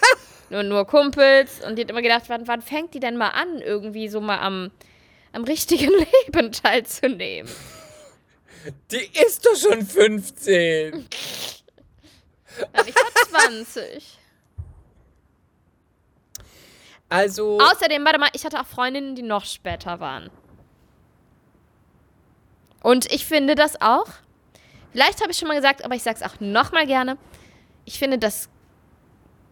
nur, 0.51 0.65
nur 0.65 0.87
Kumpels. 0.89 1.65
Und 1.65 1.77
die 1.77 1.83
hat 1.83 1.91
immer 1.91 2.03
gedacht, 2.03 2.25
wann, 2.27 2.49
wann 2.49 2.61
fängt 2.63 2.93
die 2.93 3.01
denn 3.01 3.17
mal 3.17 3.29
an, 3.29 3.63
irgendwie 3.63 4.09
so 4.09 4.21
mal 4.21 4.41
am, 4.41 4.73
am 5.31 5.45
richtigen 5.45 5.93
Leben 6.27 6.51
teilzunehmen? 6.51 7.53
Die 8.91 9.11
ist 9.25 9.47
doch 9.47 9.57
schon 9.57 9.87
15. 9.87 11.07
Ja, 12.59 12.85
ich 12.87 12.95
war 12.95 13.49
20. 13.49 14.19
Also, 17.09 17.59
Außerdem, 17.61 18.05
warte 18.05 18.19
mal, 18.19 18.31
ich 18.35 18.45
hatte 18.45 18.61
auch 18.61 18.67
Freundinnen, 18.67 19.17
die 19.17 19.23
noch 19.23 19.45
später 19.45 19.99
waren. 19.99 20.31
Und 22.83 23.13
ich 23.13 23.27
finde 23.27 23.55
das 23.57 23.81
auch, 23.81 24.07
vielleicht 24.93 25.21
habe 25.21 25.33
ich 25.33 25.39
schon 25.39 25.49
mal 25.49 25.57
gesagt, 25.57 25.85
aber 25.85 25.95
ich 25.95 26.03
sage 26.03 26.19
es 26.21 26.23
auch 26.23 26.41
nochmal 26.41 26.87
gerne, 26.87 27.19
ich 27.85 27.99
finde 27.99 28.19
das 28.19 28.49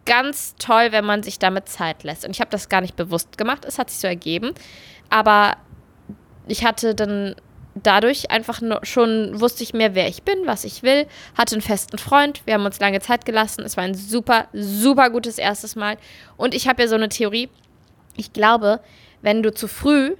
ganz 0.05 0.55
toll, 0.55 0.91
wenn 0.91 1.05
man 1.05 1.21
sich 1.21 1.37
damit 1.37 1.67
Zeit 1.69 2.03
lässt. 2.03 2.25
Und 2.25 2.31
ich 2.31 2.41
habe 2.41 2.49
das 2.49 2.69
gar 2.69 2.81
nicht 2.81 2.95
bewusst 2.95 3.37
gemacht, 3.37 3.65
es 3.65 3.77
hat 3.77 3.89
sich 3.89 3.99
so 3.99 4.07
ergeben. 4.07 4.53
Aber 5.09 5.57
ich 6.47 6.65
hatte 6.65 6.95
dann 6.95 7.35
dadurch 7.83 8.31
einfach 8.31 8.61
schon, 8.83 9.39
wusste 9.39 9.63
ich 9.63 9.73
mehr, 9.73 9.95
wer 9.95 10.07
ich 10.07 10.23
bin, 10.23 10.45
was 10.45 10.63
ich 10.63 10.83
will, 10.83 11.07
hatte 11.37 11.55
einen 11.55 11.61
festen 11.61 11.97
Freund, 11.97 12.41
wir 12.45 12.53
haben 12.53 12.65
uns 12.65 12.79
lange 12.79 12.99
Zeit 12.99 13.25
gelassen, 13.25 13.63
es 13.63 13.77
war 13.77 13.83
ein 13.83 13.95
super, 13.95 14.47
super 14.53 15.09
gutes 15.09 15.37
erstes 15.37 15.75
Mal. 15.75 15.97
Und 16.37 16.53
ich 16.53 16.67
habe 16.67 16.81
ja 16.81 16.87
so 16.87 16.95
eine 16.95 17.09
Theorie, 17.09 17.49
ich 18.15 18.33
glaube, 18.33 18.79
wenn 19.21 19.43
du 19.43 19.53
zu 19.53 19.67
früh 19.67 20.15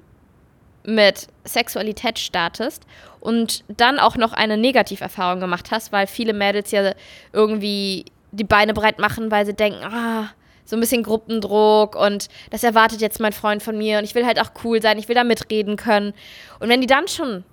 mit 0.83 1.27
Sexualität 1.43 2.19
startest 2.19 2.85
und 3.19 3.63
dann 3.67 3.99
auch 3.99 4.15
noch 4.15 4.33
eine 4.33 4.57
Negativerfahrung 4.57 5.39
gemacht 5.39 5.71
hast, 5.71 5.91
weil 5.91 6.07
viele 6.07 6.33
Mädels 6.33 6.71
ja 6.71 6.93
irgendwie 7.33 8.05
die 8.31 8.43
Beine 8.43 8.73
breit 8.73 8.99
machen, 8.99 9.31
weil 9.31 9.45
sie 9.45 9.53
denken, 9.53 9.83
ah, 9.83 10.29
so 10.69 10.75
ein 10.75 10.79
bisschen 10.79 11.01
Gruppendruck 11.01 11.95
und 11.95 12.27
das 12.51 12.63
erwartet 12.63 13.01
jetzt 13.01 13.19
mein 13.19 13.33
Freund 13.33 13.63
von 13.63 13.75
mir 13.75 13.97
und 13.97 14.03
ich 14.03 14.13
will 14.13 14.25
halt 14.25 14.39
auch 14.39 14.51
cool 14.63 14.81
sein, 14.81 14.99
ich 14.99 15.07
will 15.07 15.15
da 15.15 15.23
mitreden 15.23 15.77
können. 15.77 16.13
Und 16.59 16.69
wenn 16.69 16.79
die 16.79 16.87
dann 16.87 17.07
schon 17.07 17.43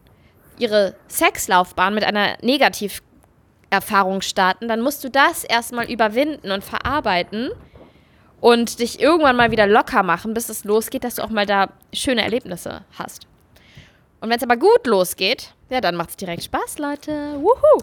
ihre 0.58 0.94
Sexlaufbahn 1.08 1.94
mit 1.94 2.04
einer 2.04 2.36
Negativerfahrung 2.42 4.20
starten, 4.20 4.68
dann 4.68 4.82
musst 4.82 5.02
du 5.02 5.08
das 5.08 5.44
erstmal 5.44 5.90
überwinden 5.90 6.50
und 6.50 6.62
verarbeiten 6.62 7.52
und 8.42 8.80
dich 8.80 9.00
irgendwann 9.00 9.36
mal 9.36 9.50
wieder 9.50 9.66
locker 9.66 10.02
machen, 10.02 10.34
bis 10.34 10.50
es 10.50 10.64
losgeht, 10.64 11.02
dass 11.02 11.14
du 11.14 11.22
auch 11.22 11.30
mal 11.30 11.46
da 11.46 11.70
schöne 11.94 12.22
Erlebnisse 12.22 12.84
hast. 12.98 13.26
Und 14.20 14.28
wenn 14.28 14.36
es 14.36 14.42
aber 14.42 14.58
gut 14.58 14.86
losgeht, 14.86 15.54
ja, 15.70 15.80
dann 15.80 15.96
macht 15.96 16.10
es 16.10 16.16
direkt 16.16 16.44
Spaß, 16.44 16.78
Leute. 16.78 17.40
Wuhu! 17.40 17.82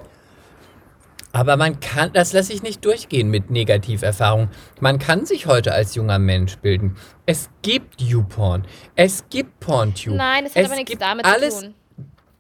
Aber 1.34 1.58
man 1.58 1.80
kann, 1.80 2.14
das 2.14 2.32
lasse 2.32 2.54
ich 2.54 2.62
nicht 2.62 2.86
durchgehen 2.86 3.30
mit 3.30 3.50
Negativerfahrungen. 3.50 4.50
Man 4.80 5.00
kann 5.00 5.26
sich 5.26 5.48
heute 5.48 5.74
als 5.74 5.96
junger 5.96 6.20
Mensch 6.20 6.58
bilden. 6.60 6.96
Es 7.26 7.50
gibt 7.64 8.00
YouPorn. 8.00 8.66
Es 8.96 9.26
gibt 9.30 9.60
PornTube. 9.60 10.16
Nein, 10.16 10.46
das 10.46 10.56
hat 10.56 10.62
es 10.62 10.68
aber 10.68 10.76
nichts 10.76 10.90
gibt 10.92 11.02
damit 11.02 11.26
alles, 11.26 11.56
zu 11.56 11.66
tun. 11.66 11.76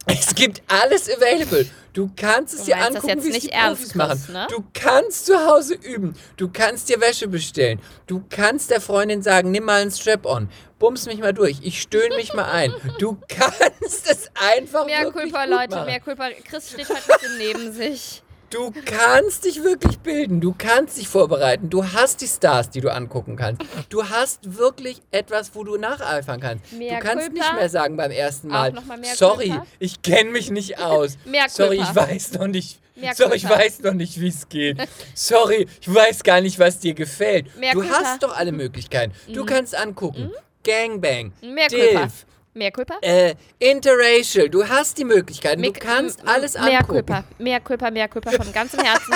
Es 0.06 0.36
gibt 0.36 0.62
alles 0.68 1.10
available. 1.10 1.66
Du 1.94 2.10
kannst 2.16 2.54
es 2.54 2.62
Du 2.62 2.66
dir 2.66 2.78
angucken, 2.78 3.24
wie 3.24 3.30
es 3.30 3.40
die 3.40 3.50
Profis 3.50 3.96
machen. 3.96 4.34
Ne? 4.34 4.48
Du 4.50 4.64
kannst 4.74 5.28
zu 5.28 5.38
Hause 5.46 5.76
üben. 5.76 6.16
Du 6.38 6.50
kannst 6.50 6.90
dir 6.90 7.00
Wäsche 7.00 7.28
bestellen. 7.28 7.80
Du 8.08 8.24
kannst 8.30 8.70
der 8.72 8.82
Freundin 8.82 9.22
sagen, 9.22 9.52
nimm 9.52 9.64
mal 9.64 9.82
einen 9.82 9.92
Strap-on. 9.92 10.50
Bums 10.80 11.06
mich 11.06 11.20
mal 11.20 11.34
durch. 11.34 11.58
Ich 11.62 11.82
stöhne 11.82 12.16
mich 12.16 12.34
mal 12.34 12.52
ein. 12.52 12.74
Du 13.00 13.18
kannst 13.28 14.10
es 14.10 14.30
einfach 14.56 14.86
Mehr 14.86 15.04
wirklich 15.04 15.32
Kulpa, 15.32 15.46
gut 15.46 15.54
Leute, 15.56 15.76
machen. 15.76 15.86
mehr 15.86 16.00
Kulpa. 16.00 16.30
Chris 16.48 16.72
steht 16.72 16.90
halt 16.90 16.98
ein 16.98 17.20
bisschen 17.20 17.38
neben 17.38 17.72
sich. 17.72 18.23
Du 18.54 18.72
kannst 18.86 19.46
dich 19.46 19.64
wirklich 19.64 19.98
bilden. 19.98 20.40
Du 20.40 20.54
kannst 20.56 20.98
dich 20.98 21.08
vorbereiten. 21.08 21.72
Du 21.72 21.84
hast 21.92 22.22
die 22.22 22.28
Stars, 22.28 22.70
die 22.70 22.82
du 22.82 22.94
angucken 22.94 23.36
kannst. 23.36 23.64
Du 23.90 24.08
hast 24.08 24.58
wirklich 24.58 25.02
etwas, 25.10 25.56
wo 25.56 25.64
du 25.64 25.76
nacheifern 25.78 26.40
kannst. 26.40 26.72
Mehr 26.74 27.00
du 27.00 27.06
kannst 27.06 27.26
Culpa. 27.30 27.44
nicht 27.46 27.54
mehr 27.56 27.70
sagen 27.70 27.98
beim 27.98 28.12
ersten 28.12 28.50
Mal, 28.50 28.74
sorry, 29.16 29.50
Culpa. 29.50 29.66
ich 29.80 30.04
kenne 30.04 30.30
mich 30.30 30.52
nicht 30.52 30.78
aus. 30.84 31.18
Sorry, 31.50 31.78
ich 31.78 31.96
weiß 31.96 32.34
noch 32.34 32.48
nicht. 32.48 32.80
Mehr 32.96 33.16
sorry, 33.16 33.38
ich 33.38 33.50
weiß 33.50 33.80
noch 33.82 33.94
nicht, 33.94 34.20
wie 34.22 34.28
es 34.28 34.48
geht. 34.50 34.78
Sorry, 35.16 35.66
ich 35.82 35.92
weiß 35.92 36.22
gar 36.22 36.42
nicht, 36.42 36.60
was 36.60 36.78
dir 36.78 36.94
gefällt. 36.94 37.58
Mehr 37.58 37.74
du 37.74 37.84
hast 37.84 38.22
doch 38.22 38.38
alle 38.38 38.52
Möglichkeiten. 38.52 39.14
Du 39.34 39.46
kannst 39.46 39.76
angucken. 39.76 40.32
Gangbang. 40.64 41.34
Mehr. 41.42 41.70
Dilf. 41.70 42.28
Mehr 42.56 42.72
Kulpa? 42.72 42.96
Äh, 43.02 43.36
interracial, 43.58 44.48
du 44.50 44.68
hast 44.68 44.98
die 45.00 45.06
Möglichkeiten, 45.06 45.64
du 45.64 45.72
kannst 45.74 46.26
alles 46.28 46.54
Mehr 46.54 46.80
angucken. 46.80 46.88
Kulpa, 47.06 47.24
mehr 47.40 47.60
Kulpa, 47.60 47.90
mehr 47.92 48.08
Kulpa 48.08 48.32
von 48.32 48.52
ganzem 48.54 48.80
Herzen. 48.82 49.16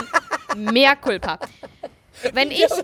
mehr 0.55 0.95
Kulpa. 0.95 1.39
Wenn 2.33 2.51
ich. 2.51 2.65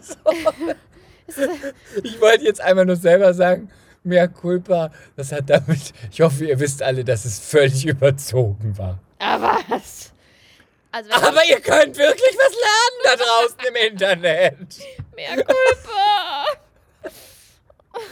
Ich 2.03 2.19
wollte 2.19 2.43
jetzt 2.43 2.59
einmal 2.59 2.85
nur 2.85 2.97
selber 2.97 3.33
sagen, 3.33 3.71
mehr 4.03 4.27
Culpa, 4.27 4.91
das 5.15 5.31
hat 5.31 5.49
damit, 5.49 5.93
ich 6.11 6.19
hoffe, 6.19 6.45
ihr 6.45 6.59
wisst 6.59 6.83
alle, 6.83 7.05
dass 7.05 7.23
es 7.23 7.39
völlig 7.39 7.85
überzogen 7.85 8.77
war. 8.77 8.99
Aber 9.19 9.57
was? 9.69 10.11
Also 10.91 11.09
Aber 11.11 11.39
ihr 11.49 11.61
könnt 11.61 11.97
wirklich 11.97 12.35
was 12.37 12.51
lernen 12.51 12.99
da 13.05 13.15
draußen 13.15 13.57
im 13.69 13.75
Internet. 13.93 14.57
mehr 15.15 15.35
Kulpa. 15.45 16.45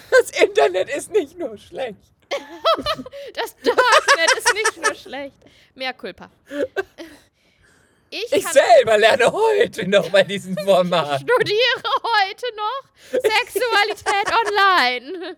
Das 0.09 0.41
Internet 0.41 0.89
ist 0.95 1.11
nicht 1.11 1.37
nur 1.37 1.57
schlecht. 1.57 1.97
Das 3.33 3.55
Darknet 3.57 4.37
ist 4.37 4.53
nicht 4.53 4.77
nur 4.85 4.95
schlecht. 4.95 5.35
Mehr 5.75 5.93
Kulpa. 5.93 6.29
Ich, 8.09 8.31
Ich 8.31 8.45
selber 8.47 8.97
lerne 8.97 9.31
heute 9.31 9.87
noch 9.87 10.09
bei 10.09 10.23
diesem 10.23 10.57
Format. 10.57 11.21
studiere 11.21 11.83
heute 12.03 12.45
noch 12.57 12.83
Sexualität 13.11 14.33
online. 14.45 15.35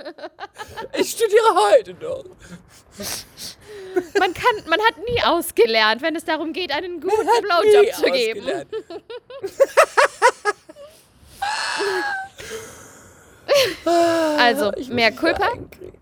Ich 0.93 1.11
studiere 1.11 1.55
heute 1.55 1.93
noch. 1.93 2.23
Man, 4.19 4.33
kann, 4.33 4.55
man 4.67 4.79
hat 4.81 4.97
nie 5.07 5.21
ausgelernt, 5.23 6.01
wenn 6.01 6.15
es 6.15 6.25
darum 6.25 6.51
geht, 6.53 6.71
einen 6.71 6.99
guten 6.99 7.27
Blowjob 7.41 7.93
zu 7.93 8.05
geben. 8.11 8.65
Also, 14.37 14.71
Ich 14.77 14.89
mehr 14.89 15.11
Culpa 15.11 15.51
einkriegen. 15.51 15.93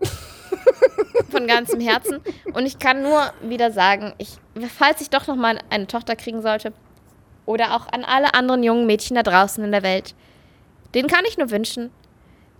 Von 1.30 1.46
ganzem 1.46 1.80
Herzen. 1.80 2.20
Und 2.52 2.66
ich 2.66 2.78
kann 2.78 3.02
nur 3.02 3.32
wieder 3.42 3.70
sagen, 3.70 4.14
ich, 4.18 4.30
falls 4.76 5.00
ich 5.00 5.10
doch 5.10 5.26
noch 5.26 5.36
mal 5.36 5.58
eine 5.70 5.86
Tochter 5.86 6.16
kriegen 6.16 6.42
sollte, 6.42 6.72
oder 7.46 7.74
auch 7.74 7.86
an 7.92 8.04
alle 8.04 8.34
anderen 8.34 8.62
jungen 8.62 8.86
Mädchen 8.86 9.16
da 9.16 9.22
draußen 9.22 9.62
in 9.64 9.72
der 9.72 9.82
Welt, 9.82 10.14
denen 10.94 11.08
kann 11.08 11.24
ich 11.26 11.38
nur 11.38 11.50
wünschen, 11.50 11.90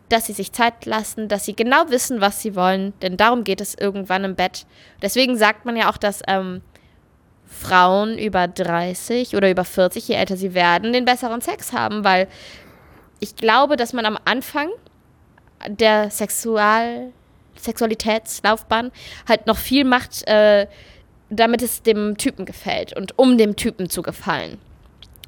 dass 0.09 0.27
sie 0.27 0.33
sich 0.33 0.53
Zeit 0.53 0.85
lassen, 0.85 1.29
dass 1.29 1.45
sie 1.45 1.57
genau 1.57 1.89
wissen, 1.89 2.21
was 2.21 2.43
sie 2.43 2.55
wollen, 2.55 2.93
denn 3.01 3.17
darum 3.17 3.45
geht 3.45 3.61
es 3.61 3.75
irgendwann 3.75 4.25
im 4.25 4.35
Bett. 4.35 4.67
Deswegen 5.01 5.37
sagt 5.37 5.65
man 5.65 5.77
ja 5.77 5.91
auch, 5.91 5.97
dass 5.97 6.23
ähm, 6.27 6.61
Frauen 7.47 8.19
über 8.19 8.49
30 8.49 9.37
oder 9.37 9.51
über 9.51 9.65
40, 9.65 10.09
je 10.09 10.15
älter 10.15 10.37
sie 10.37 10.55
werden, 10.55 10.93
den 10.93 11.05
besseren 11.05 11.41
Sex 11.41 11.73
haben, 11.73 12.05
weil 12.05 12.29
ich 13.21 13.37
glaube, 13.37 13.77
dass 13.77 13.93
man 13.93 14.05
am 14.05 14.19
Anfang 14.25 14.69
der 15.67 16.11
Sexual 16.11 17.13
Sexualitätslaufbahn 17.63 18.91
halt 19.29 19.47
noch 19.47 19.57
viel 19.57 19.85
macht, 19.85 20.27
äh, 20.29 20.67
damit 21.31 21.63
es 21.63 21.83
dem 21.83 22.17
Typen 22.19 22.45
gefällt 22.45 22.95
und 22.97 23.19
um 23.19 23.39
dem 23.39 23.57
Typen 23.57 23.89
zu 23.89 24.03
gefallen. 24.03 24.59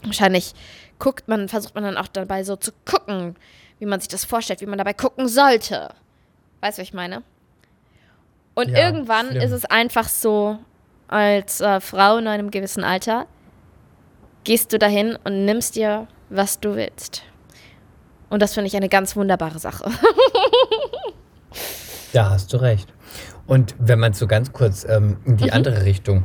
Wahrscheinlich 0.03 0.53
guckt 0.99 1.29
man, 1.29 1.49
versucht 1.49 1.75
man 1.75 1.85
dann 1.85 1.97
auch 1.97 2.09
dabei 2.09 2.45
so 2.45 2.57
zu 2.57 2.73
gucken, 2.85 3.37
wie 3.79 3.87
man 3.87 4.01
sich 4.01 4.09
das 4.09 4.25
vorstellt, 4.25 4.61
wie 4.61 4.67
man 4.67 4.79
dabei 4.79 4.93
gucken 4.93 5.29
sollte. 5.29 5.91
Weißt 6.61 6.79
du, 6.79 6.83
was 6.83 6.89
ich 6.89 6.95
meine? 6.95 7.23
Und 8.55 8.69
Ja, 8.71 8.87
irgendwann 8.87 9.29
schlimm. 9.29 9.43
ist 9.43 9.51
es 9.53 9.65
einfach 9.65 10.09
so, 10.09 10.59
als 11.09 11.61
äh, 11.61 11.81
Frau 11.81 12.19
in 12.19 12.27
einem 12.29 12.51
gewissen 12.51 12.85
Alter, 12.85 13.27
gehst 14.45 14.73
du 14.73 14.79
dahin 14.79 15.19
und 15.25 15.45
nimmst 15.45 15.75
dir, 15.77 16.07
was 16.29 16.61
du 16.61 16.77
willst. 16.77 17.23
Und 18.31 18.41
das 18.43 18.55
finde 18.55 18.69
ich 18.69 18.77
eine 18.77 18.89
ganz 18.89 19.17
wunderbare 19.17 19.59
Sache. 19.59 19.85
Da 22.15 22.31
hast 22.31 22.53
du 22.53 22.59
recht. 22.59 22.93
Und 23.47 23.75
wenn 23.79 23.99
man 23.99 24.13
so 24.13 24.27
ganz 24.27 24.53
kurz 24.53 24.85
ähm, 24.89 25.17
in 25.25 25.33
Mhm. 25.33 25.37
die 25.37 25.53
andere 25.53 25.85
Richtung, 25.85 26.25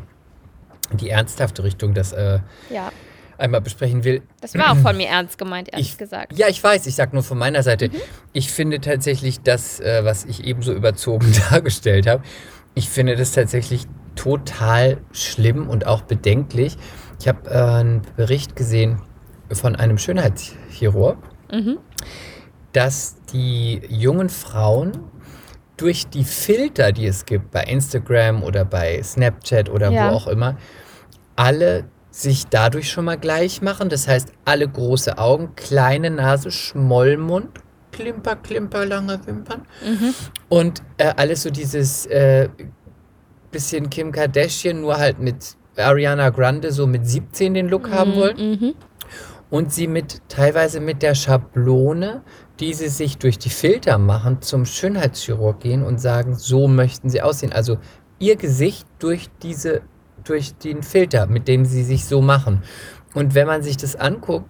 die 0.94 1.10
ernsthafte 1.10 1.64
Richtung, 1.64 1.94
das 1.94 2.12
äh, 2.14 2.40
ja, 2.70 2.92
einmal 3.40 3.62
besprechen 3.62 4.04
will. 4.04 4.22
das 4.42 4.54
war 4.56 4.72
auch 4.72 4.78
von 4.78 4.96
mir 4.98 5.08
ernst 5.10 5.38
gemeint, 5.38 5.70
ehrlich 5.72 5.90
Ich, 5.94 5.98
gesagt. 5.98 6.38
ja, 6.38 6.48
ich 6.48 6.64
weiß, 6.64 6.86
ich 6.88 6.96
sag 6.96 7.14
nur 7.14 7.24
von 7.24 7.38
meiner 7.38 7.64
Seite. 7.64 7.90
Ich 8.34 8.52
finde 8.52 8.80
tatsächlich 8.82 9.42
das, 9.42 9.80
äh, 9.80 10.02
was 10.06 10.26
ich 10.26 10.44
eben 10.44 10.62
so 10.62 10.74
überzogen 10.74 11.32
dargestellt 11.50 12.06
habe, 12.08 12.24
ich 12.76 12.88
finde 12.90 13.16
das 13.16 13.32
tatsächlich 13.32 13.86
total 14.16 14.98
schlimm 15.12 15.70
und 15.70 15.88
auch 15.88 16.02
bedenklich. 16.04 16.78
Ich 17.20 17.28
habe 17.28 17.50
äh, 17.50 17.54
einen 17.58 18.02
Bericht 18.16 18.56
gesehen 18.56 19.02
von 19.52 19.76
einem 19.76 19.98
Schönheitschirurg, 19.98 21.18
dass 22.74 23.16
die 23.34 23.82
jungen 23.90 24.30
Frauen 24.30 24.92
durch 25.80 26.08
die 26.08 26.24
Filter, 26.26 26.92
die 26.92 27.08
es 27.08 27.26
gibt 27.26 27.52
bei 27.52 27.64
Instagram 27.64 28.44
oder 28.44 28.66
bei 28.66 29.02
Snapchat 29.02 29.70
oder 29.70 29.90
Ja. 29.92 30.12
wo 30.12 30.16
auch 30.16 30.28
immer, 30.28 30.58
alle 31.36 31.86
sich 32.12 32.48
dadurch 32.48 32.90
schon 32.90 33.06
mal 33.06 33.18
gleich 33.18 33.62
machen. 33.62 33.88
Das 33.90 34.08
heißt, 34.08 34.34
alle 34.46 34.68
große 34.68 35.18
Augen, 35.18 35.56
kleine 35.56 36.10
Nase, 36.10 36.52
Schmollmund, 36.52 37.60
Klimper, 37.92 38.36
Klimper, 38.36 38.86
lange 38.86 39.20
Wimpern. 39.26 39.64
Und 40.50 40.82
äh, 40.98 41.14
alles 41.16 41.44
so 41.44 41.50
dieses 41.50 42.06
äh, 42.08 42.50
bisschen 43.52 43.90
Kim 43.90 44.12
Kardashian, 44.12 44.82
nur 44.82 44.98
halt 44.98 45.20
mit 45.20 45.56
Ariana 45.78 46.30
Grande 46.30 46.72
so 46.72 46.86
mit 46.88 47.08
17 47.08 47.54
den 47.54 47.70
Look 47.70 47.90
haben 47.90 48.16
wollen 48.16 48.38
Mhm. 48.38 48.74
und 49.50 49.74
sie 49.74 49.88
mit 49.88 50.22
teilweise 50.30 50.80
mit 50.82 51.02
der 51.02 51.16
Schablone, 51.16 52.22
die 52.60 52.74
sie 52.74 52.89
sich 52.89 53.18
durch 53.18 53.38
die 53.38 53.49
Filter 53.49 53.97
machen, 53.97 54.41
zum 54.41 54.66
Schönheitschirurg 54.66 55.60
gehen 55.60 55.84
und 55.84 55.99
sagen, 55.99 56.36
so 56.36 56.68
möchten 56.68 57.10
sie 57.10 57.22
aussehen. 57.22 57.53
Also 57.53 57.78
ihr 58.20 58.36
Gesicht 58.36 58.88
durch 58.99 59.30
diese 59.41 59.82
durch 60.24 60.53
den 60.55 60.84
Filter, 60.84 61.28
mit 61.28 61.47
dem 61.47 61.66
sie 61.66 61.84
sich 61.84 62.05
so 62.05 62.22
machen. 62.22 62.62
Und 63.14 63.36
wenn 63.36 63.47
man 63.47 63.64
sich 63.64 63.78
das 63.78 63.95
anguckt, 63.95 64.49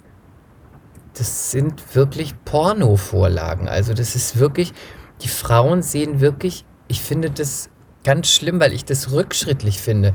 das 1.14 1.52
sind 1.52 1.96
wirklich 1.96 2.34
Porno-Vorlagen. 2.46 3.68
Also 3.68 3.94
das 3.94 4.16
ist 4.16 4.40
wirklich, 4.40 4.74
die 5.22 5.28
Frauen 5.28 5.82
sehen 5.82 6.22
wirklich, 6.22 6.66
ich 6.88 7.02
finde 7.02 7.30
das 7.30 7.70
ganz 8.04 8.30
schlimm, 8.30 8.60
weil 8.60 8.74
ich 8.74 8.86
das 8.86 9.12
rückschrittlich 9.12 9.80
finde. 9.80 10.14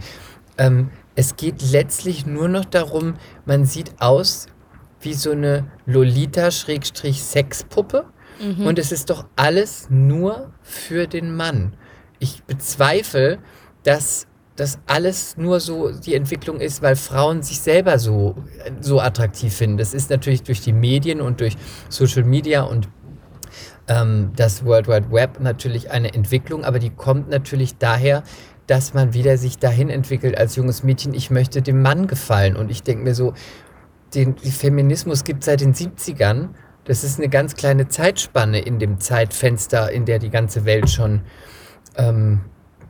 Ähm, 0.58 0.90
es 1.14 1.36
geht 1.36 1.62
letztlich 1.62 2.26
nur 2.26 2.48
noch 2.48 2.64
darum, 2.64 3.14
man 3.44 3.66
sieht 3.66 3.94
aus 4.00 4.46
wie 5.04 5.14
so 5.14 5.32
eine 5.32 5.66
Lolita-Sexpuppe 5.86 8.04
und 8.64 8.78
es 8.78 8.92
ist 8.92 9.10
doch 9.10 9.26
alles 9.36 9.88
nur 9.90 10.52
für 10.62 11.06
den 11.06 11.36
Mann. 11.36 11.76
Ich 12.18 12.42
bezweifle, 12.44 13.38
dass 13.84 14.26
das 14.56 14.78
alles 14.86 15.36
nur 15.36 15.60
so 15.60 15.90
die 15.90 16.14
Entwicklung 16.14 16.60
ist, 16.60 16.82
weil 16.82 16.96
Frauen 16.96 17.42
sich 17.42 17.60
selber 17.60 17.98
so, 17.98 18.36
so 18.80 19.00
attraktiv 19.00 19.54
finden. 19.54 19.78
Das 19.78 19.94
ist 19.94 20.10
natürlich 20.10 20.42
durch 20.42 20.60
die 20.60 20.72
Medien 20.72 21.20
und 21.20 21.40
durch 21.40 21.56
Social 21.88 22.24
Media 22.24 22.62
und 22.62 22.88
ähm, 23.88 24.32
das 24.36 24.64
World 24.64 24.88
Wide 24.88 25.10
Web 25.10 25.40
natürlich 25.40 25.90
eine 25.90 26.14
Entwicklung, 26.14 26.64
aber 26.64 26.78
die 26.78 26.90
kommt 26.90 27.28
natürlich 27.28 27.76
daher, 27.78 28.22
dass 28.66 28.94
man 28.94 29.12
wieder 29.12 29.36
sich 29.36 29.58
dahin 29.58 29.90
entwickelt 29.90 30.38
als 30.38 30.56
junges 30.56 30.82
Mädchen, 30.82 31.14
ich 31.14 31.30
möchte 31.30 31.60
dem 31.60 31.82
Mann 31.82 32.06
gefallen. 32.06 32.56
Und 32.56 32.70
ich 32.70 32.82
denke 32.82 33.04
mir 33.04 33.14
so, 33.14 33.34
den 34.14 34.36
Feminismus 34.36 35.24
gibt 35.24 35.44
seit 35.44 35.60
den 35.60 35.74
70ern. 35.74 36.50
Das 36.84 37.04
ist 37.04 37.18
eine 37.18 37.28
ganz 37.28 37.54
kleine 37.54 37.88
Zeitspanne 37.88 38.60
in 38.60 38.78
dem 38.78 39.00
Zeitfenster, 39.00 39.90
in 39.90 40.04
der 40.04 40.18
die 40.18 40.30
ganze 40.30 40.64
Welt 40.64 40.90
schon, 40.90 41.22
ähm, 41.96 42.40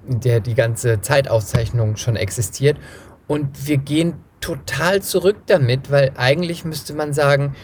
in 0.09 0.21
der 0.21 0.41
die 0.41 0.55
ganze 0.55 1.01
Zeitaufzeichnung 1.01 1.97
schon 1.97 2.17
existiert. 2.17 2.79
Und 3.27 3.67
wir 3.67 3.79
gehen 3.79 4.15
total 4.41 5.01
zurück 5.01 5.39
damit, 5.47 5.91
weil 5.91 6.13
eigentlich 6.17 6.65
müsste 6.65 6.93
man 6.95 7.13
sagen, 7.13 7.55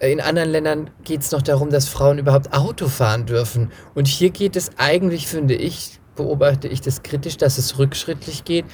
in 0.00 0.20
anderen 0.20 0.50
Ländern 0.50 0.90
geht 1.04 1.20
es 1.20 1.30
noch 1.30 1.42
darum, 1.42 1.70
dass 1.70 1.88
Frauen 1.88 2.18
überhaupt 2.18 2.52
Auto 2.52 2.88
fahren 2.88 3.26
dürfen. 3.26 3.70
Und 3.94 4.08
hier 4.08 4.30
geht 4.30 4.56
es 4.56 4.72
eigentlich, 4.78 5.28
finde 5.28 5.54
ich, 5.54 6.00
beobachte 6.16 6.68
ich 6.68 6.80
das 6.80 7.02
kritisch, 7.02 7.36
dass 7.36 7.58
es 7.58 7.78
rückschrittlich 7.78 8.44
geht, 8.44 8.64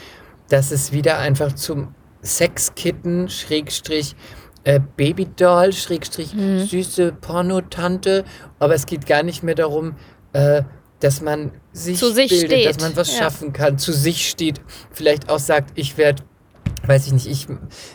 dass 0.48 0.70
es 0.72 0.92
wieder 0.92 1.18
einfach 1.18 1.52
zum 1.54 1.94
Sexkitten, 2.22 3.28
Schrägstrich, 3.28 4.14
äh, 4.64 4.80
Babydoll, 4.96 5.72
Schrägstrich, 5.72 6.30
süße 6.68 7.12
Pornotante. 7.12 8.24
Aber 8.58 8.74
es 8.74 8.86
geht 8.86 9.06
gar 9.06 9.22
nicht 9.22 9.42
mehr 9.42 9.54
darum, 9.54 9.94
äh, 10.32 10.62
dass 11.00 11.22
man 11.22 11.52
sich, 11.72 11.98
Zu 11.98 12.12
sich 12.12 12.28
bildet, 12.30 12.50
steht. 12.50 12.66
dass 12.76 12.82
man 12.82 12.94
was 12.96 13.12
Ja. 13.12 13.20
schaffen 13.24 13.52
kann, 13.52 13.78
zu 13.78 13.92
sich 13.92 14.28
steht, 14.28 14.60
vielleicht 14.90 15.30
auch 15.30 15.38
sagt, 15.38 15.72
ich 15.78 15.96
werde 15.96 16.22
weiß 16.86 17.06
ich 17.08 17.12
nicht, 17.12 17.26
ich, 17.26 17.46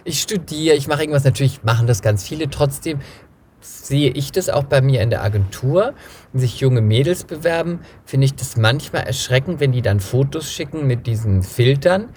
ich 0.03 0.21
studiere, 0.21 0.75
ich 0.75 0.87
mache 0.87 1.01
irgendwas, 1.01 1.23
natürlich 1.23 1.63
machen 1.63 1.87
das 1.87 2.03
ganz 2.03 2.23
viele, 2.23 2.49
trotzdem 2.51 2.99
sehe 3.59 4.11
ich 4.11 4.31
das 4.31 4.47
auch 4.47 4.63
bei 4.65 4.79
mir 4.79 5.01
in 5.01 5.09
der 5.09 5.23
Agentur, 5.23 5.95
wenn 6.31 6.39
sich 6.41 6.59
junge 6.59 6.81
Mädels 6.81 7.23
bewerben, 7.23 7.79
finde 8.05 8.25
ich 8.25 8.35
das 8.35 8.57
manchmal 8.57 9.03
erschreckend, 9.03 9.59
wenn 9.59 9.71
die 9.71 9.81
dann 9.81 9.99
Fotos 9.99 10.51
schicken 10.51 10.85
mit 10.85 11.07
diesen 11.07 11.41
Filtern, 11.41 12.09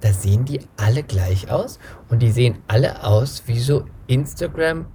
da 0.00 0.12
sehen 0.12 0.44
die 0.44 0.60
alle 0.76 1.02
gleich 1.02 1.50
aus 1.50 1.78
und 2.08 2.20
die 2.20 2.30
sehen 2.30 2.58
alle 2.68 3.04
aus 3.04 3.42
wie 3.46 3.58
so 3.58 3.84
Instagram 4.06 4.86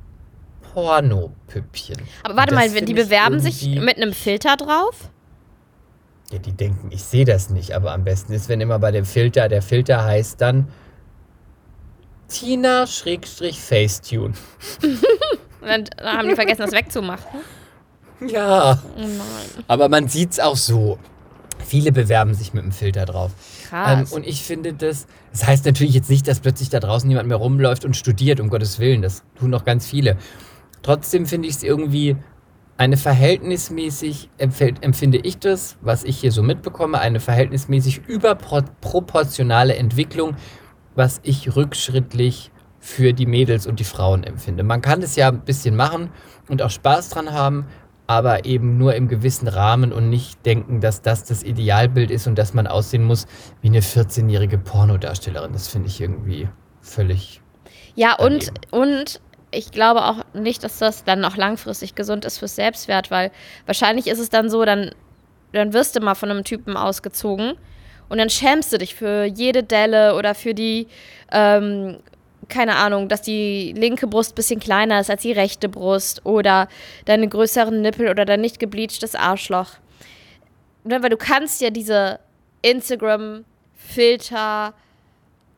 Porno-Püppchen. 0.74 1.98
Aber 2.24 2.36
warte 2.36 2.54
mal, 2.54 2.70
die 2.70 2.94
bewerben 2.94 3.40
sich 3.40 3.80
mit 3.80 3.98
einem 3.98 4.14
Filter 4.14 4.58
drauf? 4.58 5.10
Ja, 6.32 6.40
die 6.40 6.54
denken, 6.54 6.90
ich 6.92 7.04
sehe 7.04 7.24
das 7.24 7.50
nicht, 7.50 7.74
aber 7.74 7.94
am 7.94 8.04
besten 8.04 8.34
ist, 8.34 8.50
wenn 8.50 8.60
immer 8.60 8.80
bei 8.80 8.92
dem 8.92 9.06
Filter, 9.06 9.48
der 9.48 9.62
Filter 9.62 10.04
heißt 10.04 10.42
dann 10.42 10.68
Tina-Facetune. 12.28 14.34
Und 15.62 15.68
dann, 15.68 15.84
dann 15.98 16.18
haben 16.18 16.30
die 16.30 16.36
vergessen, 16.36 16.62
das 16.62 16.72
wegzumachen. 16.72 17.42
Ja, 18.28 18.82
Oh 18.98 19.64
aber 19.68 19.90
man 19.90 20.08
sieht 20.08 20.32
es 20.32 20.40
auch 20.40 20.56
so. 20.56 20.98
Viele 21.66 21.92
bewerben 21.92 22.34
sich 22.34 22.54
mit 22.54 22.64
dem 22.64 22.72
Filter 22.72 23.06
drauf. 23.06 23.32
Ähm, 23.66 23.70
Krass. 23.70 24.14
und 24.14 24.26
ich 24.26 24.44
finde 24.44 24.74
das, 24.74 25.08
das 25.32 25.48
heißt 25.48 25.66
natürlich 25.66 25.96
jetzt 25.96 26.10
nicht, 26.10 26.28
dass 26.28 26.40
plötzlich 26.40 26.70
da 26.70 26.80
draußen 26.80 27.10
jemand 27.10 27.28
mehr 27.28 27.38
rumläuft 27.38 27.86
und 27.86 27.98
studiert, 27.98 28.40
um 28.40 28.50
Gottes 28.50 28.80
Willen. 28.80 29.02
Das 29.02 29.24
tun 29.40 29.50
noch 29.50 29.66
ganz 29.66 29.88
viele. 29.88 30.18
Trotzdem 30.84 31.26
finde 31.26 31.48
ich 31.48 31.56
es 31.56 31.64
irgendwie 31.64 32.16
eine 32.78 32.98
verhältnismäßig, 32.98 34.30
empfinde 34.38 35.18
ich 35.18 35.40
das, 35.40 35.78
was 35.82 36.04
ich 36.04 36.20
hier 36.20 36.32
so 36.32 36.44
mitbekomme, 36.44 37.00
eine 37.00 37.20
verhältnismäßig 37.20 38.02
überproportionale 38.08 39.76
Entwicklung, 39.76 40.36
was 40.94 41.22
ich 41.24 41.56
rückschrittlich 41.56 42.52
für 42.80 43.14
die 43.14 43.26
Mädels 43.26 43.66
und 43.66 43.80
die 43.80 43.86
Frauen 43.86 44.24
empfinde. 44.24 44.64
Man 44.64 44.82
kann 44.82 45.02
es 45.02 45.16
ja 45.16 45.30
ein 45.30 45.40
bisschen 45.40 45.76
machen 45.76 46.10
und 46.50 46.62
auch 46.62 46.70
Spaß 46.70 47.10
dran 47.10 47.32
haben, 47.32 47.66
aber 48.08 48.46
eben 48.46 48.78
nur 48.78 48.96
im 48.96 49.08
gewissen 49.08 49.48
Rahmen 49.48 49.92
und 49.92 50.10
nicht 50.10 50.46
denken, 50.46 50.80
dass 50.80 51.02
das 51.02 51.24
das 51.24 51.44
Idealbild 51.44 52.12
ist 52.12 52.28
und 52.28 52.36
dass 52.36 52.54
man 52.54 52.68
aussehen 52.68 53.04
muss 53.04 53.26
wie 53.62 53.68
eine 53.68 53.82
14-jährige 53.82 54.58
Pornodarstellerin. 54.58 55.54
Das 55.54 55.68
finde 55.68 55.88
ich 55.88 56.00
irgendwie 56.00 56.48
völlig. 56.82 57.42
Ja, 57.96 58.16
und, 58.16 58.52
und 58.72 59.22
ich 59.52 59.72
glaube 59.72 60.04
auch 60.04 60.18
nicht, 60.34 60.64
dass 60.64 60.80
das 60.80 61.04
dann 61.04 61.24
auch 61.26 61.38
langfristig 61.38 61.96
gesund 61.96 62.26
ist 62.26 62.38
fürs 62.38 62.56
Selbstwert, 62.56 63.10
weil 63.10 63.32
wahrscheinlich 63.66 64.08
ist 64.08 64.20
es 64.20 64.30
dann 64.30 64.50
so, 64.50 64.66
dann, 64.66 64.92
dann 65.54 65.74
wirst 65.74 65.96
du 65.96 66.02
mal 66.02 66.16
von 66.16 66.30
einem 66.30 66.44
Typen 66.44 66.78
ausgezogen 66.78 67.54
und 68.10 68.18
dann 68.18 68.30
schämst 68.30 68.72
du 68.72 68.78
dich 68.78 68.96
für 68.96 69.24
jede 69.24 69.64
Delle 69.64 70.16
oder 70.16 70.36
für 70.36 70.54
die, 70.54 70.88
ähm, 71.32 71.98
keine 72.48 72.76
Ahnung, 72.76 73.10
dass 73.10 73.22
die 73.22 73.74
linke 73.74 74.08
Brust 74.08 74.32
ein 74.34 74.36
bisschen 74.36 74.60
kleiner 74.60 75.00
ist 75.00 75.10
als 75.10 75.24
die 75.24 75.32
rechte 75.32 75.70
Brust 75.70 76.24
oder 76.26 76.68
deine 77.06 77.28
größeren 77.28 77.82
Nippel 77.82 78.10
oder 78.10 78.26
dein 78.26 78.42
nicht 78.42 78.60
gebleachtes 78.60 79.16
Arschloch. 79.16 79.70
Ne, 80.84 81.02
Weil 81.02 81.10
du 81.10 81.18
kannst 81.18 81.62
ja 81.62 81.72
diese 81.72 82.20
Instagram-Filter, 82.62 84.76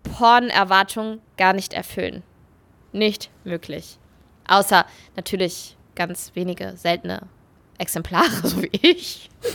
Porn-Erwartung 0.04 1.20
gar 1.38 1.54
nicht 1.54 1.74
erfüllen. 1.74 2.24
Nicht 2.94 3.30
möglich. 3.44 3.98
Außer 4.48 4.86
natürlich 5.16 5.76
ganz 5.96 6.32
wenige 6.34 6.78
seltene 6.78 7.24
Exemplare, 7.78 8.48
so 8.48 8.62
wie 8.62 8.70
ich. 8.82 9.30
die 9.44 9.50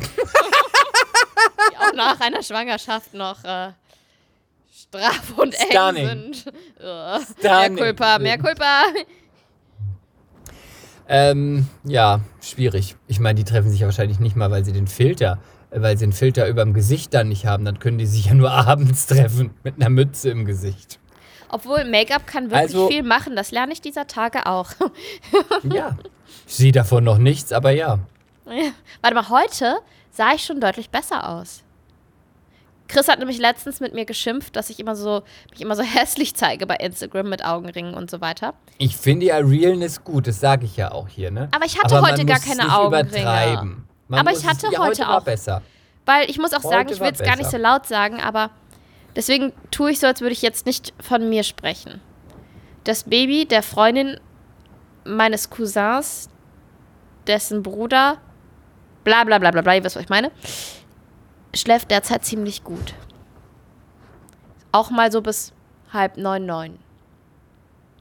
auch 1.79 1.95
nach 1.95 2.21
einer 2.21 2.43
Schwangerschaft 2.43 3.15
noch 3.15 3.43
äh, 3.45 3.73
straff 4.95 5.33
und 5.39 5.55
eng 5.55 5.67
Stunning. 5.71 6.07
sind. 6.35 6.45
Äh, 6.81 7.19
mehr. 7.43 7.71
Culpa, 7.71 8.19
mehr 8.19 8.39
Culpa. 8.39 8.83
Ähm, 11.09 11.67
ja, 11.85 12.21
schwierig. 12.41 12.97
Ich 13.09 13.21
meine, 13.21 13.35
die 13.37 13.45
treffen 13.45 13.71
sich 13.71 13.81
ja 13.81 13.87
wahrscheinlich 13.87 14.21
nicht 14.21 14.37
mal, 14.37 14.51
weil 14.51 14.65
sie 14.65 14.73
den 14.73 14.87
Filter, 14.87 15.39
äh, 15.71 15.81
weil 15.83 15.97
sie 15.99 16.07
den 16.07 16.13
Filter 16.13 16.47
überm 16.49 16.75
Gesicht 16.75 17.13
dann 17.15 17.29
nicht 17.29 17.47
haben. 17.47 17.65
Dann 17.65 17.79
können 17.79 17.99
die 17.99 18.07
sich 18.07 18.27
ja 18.27 18.35
nur 18.35 18.51
abends 18.53 19.07
treffen 19.07 19.51
mit 19.63 19.77
einer 19.77 19.91
Mütze 19.91 20.31
im 20.31 20.45
Gesicht. 20.45 20.99
Obwohl 21.49 21.85
Make-up 21.85 22.27
kann 22.27 22.45
wirklich 22.45 22.61
Also- 22.63 22.89
viel 22.89 23.03
machen. 23.03 23.37
Das 23.37 23.51
lerne 23.51 23.73
ich 23.73 23.81
dieser 23.81 24.07
Tage 24.07 24.47
auch. 24.47 24.71
Ja. 25.65 25.97
Ich 26.47 26.55
sehe 26.57 26.73
davon 26.73 27.05
noch 27.05 27.19
nichts, 27.19 27.53
aber 27.53 27.71
ja. 27.73 27.99
Warte 29.01 29.15
mal, 29.15 29.29
heute 29.29 29.77
sah 30.11 30.33
ich 30.35 30.45
schon 30.45 30.61
deutlich 30.61 30.91
besser 30.91 31.29
aus. 31.29 31.63
Chris 32.93 33.09
hat 33.09 33.19
nämlich 33.19 33.39
letztens 33.39 33.81
mit 33.81 33.95
mir 33.95 34.05
geschimpft, 34.05 34.55
dass 34.55 34.69
ich 34.69 34.79
immer 34.79 34.95
so, 34.95 35.23
mich 35.51 35.61
immer 35.63 35.75
so 35.77 35.83
hässlich 35.83 36.35
zeige 36.35 36.67
bei 36.67 36.77
Instagram 36.77 37.29
mit 37.29 37.45
Augenringen 37.45 37.95
und 37.95 38.11
so 38.11 38.21
weiter. 38.21 38.55
Ich 38.79 38.97
finde 38.97 39.27
ja 39.27 39.39
Realness 39.39 40.05
gut, 40.05 40.27
das 40.27 40.41
sage 40.41 40.67
ich 40.67 40.77
ja 40.77 40.93
auch 40.93 41.09
hier, 41.09 41.31
ne? 41.31 41.49
Aber 41.55 41.65
ich 41.65 41.83
hatte 41.83 41.95
man 41.95 42.11
heute 42.13 42.25
gar 42.27 42.37
muss 42.37 42.45
keine 42.47 42.63
nicht 42.65 42.73
Augenringe. 42.77 43.09
Übertreiben. 43.23 43.89
Man 44.09 44.21
Aber 44.21 44.31
muss 44.31 44.41
ich 44.41 44.47
hatte 44.47 44.67
es, 44.67 44.73
ja, 44.73 44.79
heute 44.81 44.89
heute 45.07 45.09
auch- 45.09 45.25
besser. 45.25 45.63
Weil 46.05 46.29
ich 46.29 46.37
muss 46.39 46.53
auch 46.53 46.61
sagen, 46.63 46.87
Heute 46.89 46.95
ich 46.95 47.01
war 47.01 47.07
will 47.07 47.15
es 47.15 47.23
gar 47.23 47.37
nicht 47.37 47.51
so 47.51 47.57
laut 47.57 47.87
sagen, 47.87 48.21
aber 48.21 48.51
deswegen 49.15 49.53
tue 49.71 49.93
ich 49.93 50.01
so, 50.01 50.09
als 50.09 50.21
würde 50.21 50.33
ich 50.33 50.43
jetzt 50.43 50.67
nicht 50.67 50.93
von 51.01 51.29
mir 51.29 51.45
sprechen. 51.45 52.01
Das 52.85 53.05
Baby 53.05 53.47
der 53.47 53.63
Freundin 53.63 54.19
meines 55.05 55.49
Cousins, 55.49 56.29
dessen 57.29 57.63
Bruder, 57.63 58.19
bla 59.05 59.23
bla 59.25 59.39
bla 59.39 59.53
bla 59.53 59.63
bla, 59.63 59.77
ihr 59.77 59.85
wisst, 59.85 59.95
was 59.97 60.03
ich 60.03 60.09
meine, 60.09 60.33
schläft 61.55 61.91
derzeit 61.91 62.25
ziemlich 62.25 62.65
gut. 62.65 62.95
Auch 64.73 64.91
mal 64.91 65.13
so 65.13 65.21
bis 65.21 65.53
halb 65.93 66.17
neun, 66.17 66.47
neun. 66.47 66.79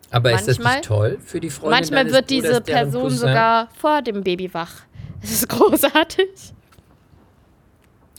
Aber 0.09 0.31
ist 0.33 0.47
das 0.47 0.57
Manchmal- 0.59 0.75
nicht 0.77 0.85
toll 0.87 1.19
für 1.23 1.39
die 1.39 1.49
Freundin 1.49 1.71
Manchmal 1.79 2.11
wird 2.11 2.29
diese 2.29 2.47
Bruders, 2.61 2.63
Person 2.65 3.01
Cousin? 3.03 3.17
sogar 3.17 3.67
vor 3.77 4.01
dem 4.01 4.23
Baby 4.23 4.53
wach. 4.53 4.71
Das 5.21 5.31
ist 5.31 5.47
großartig. 5.49 6.27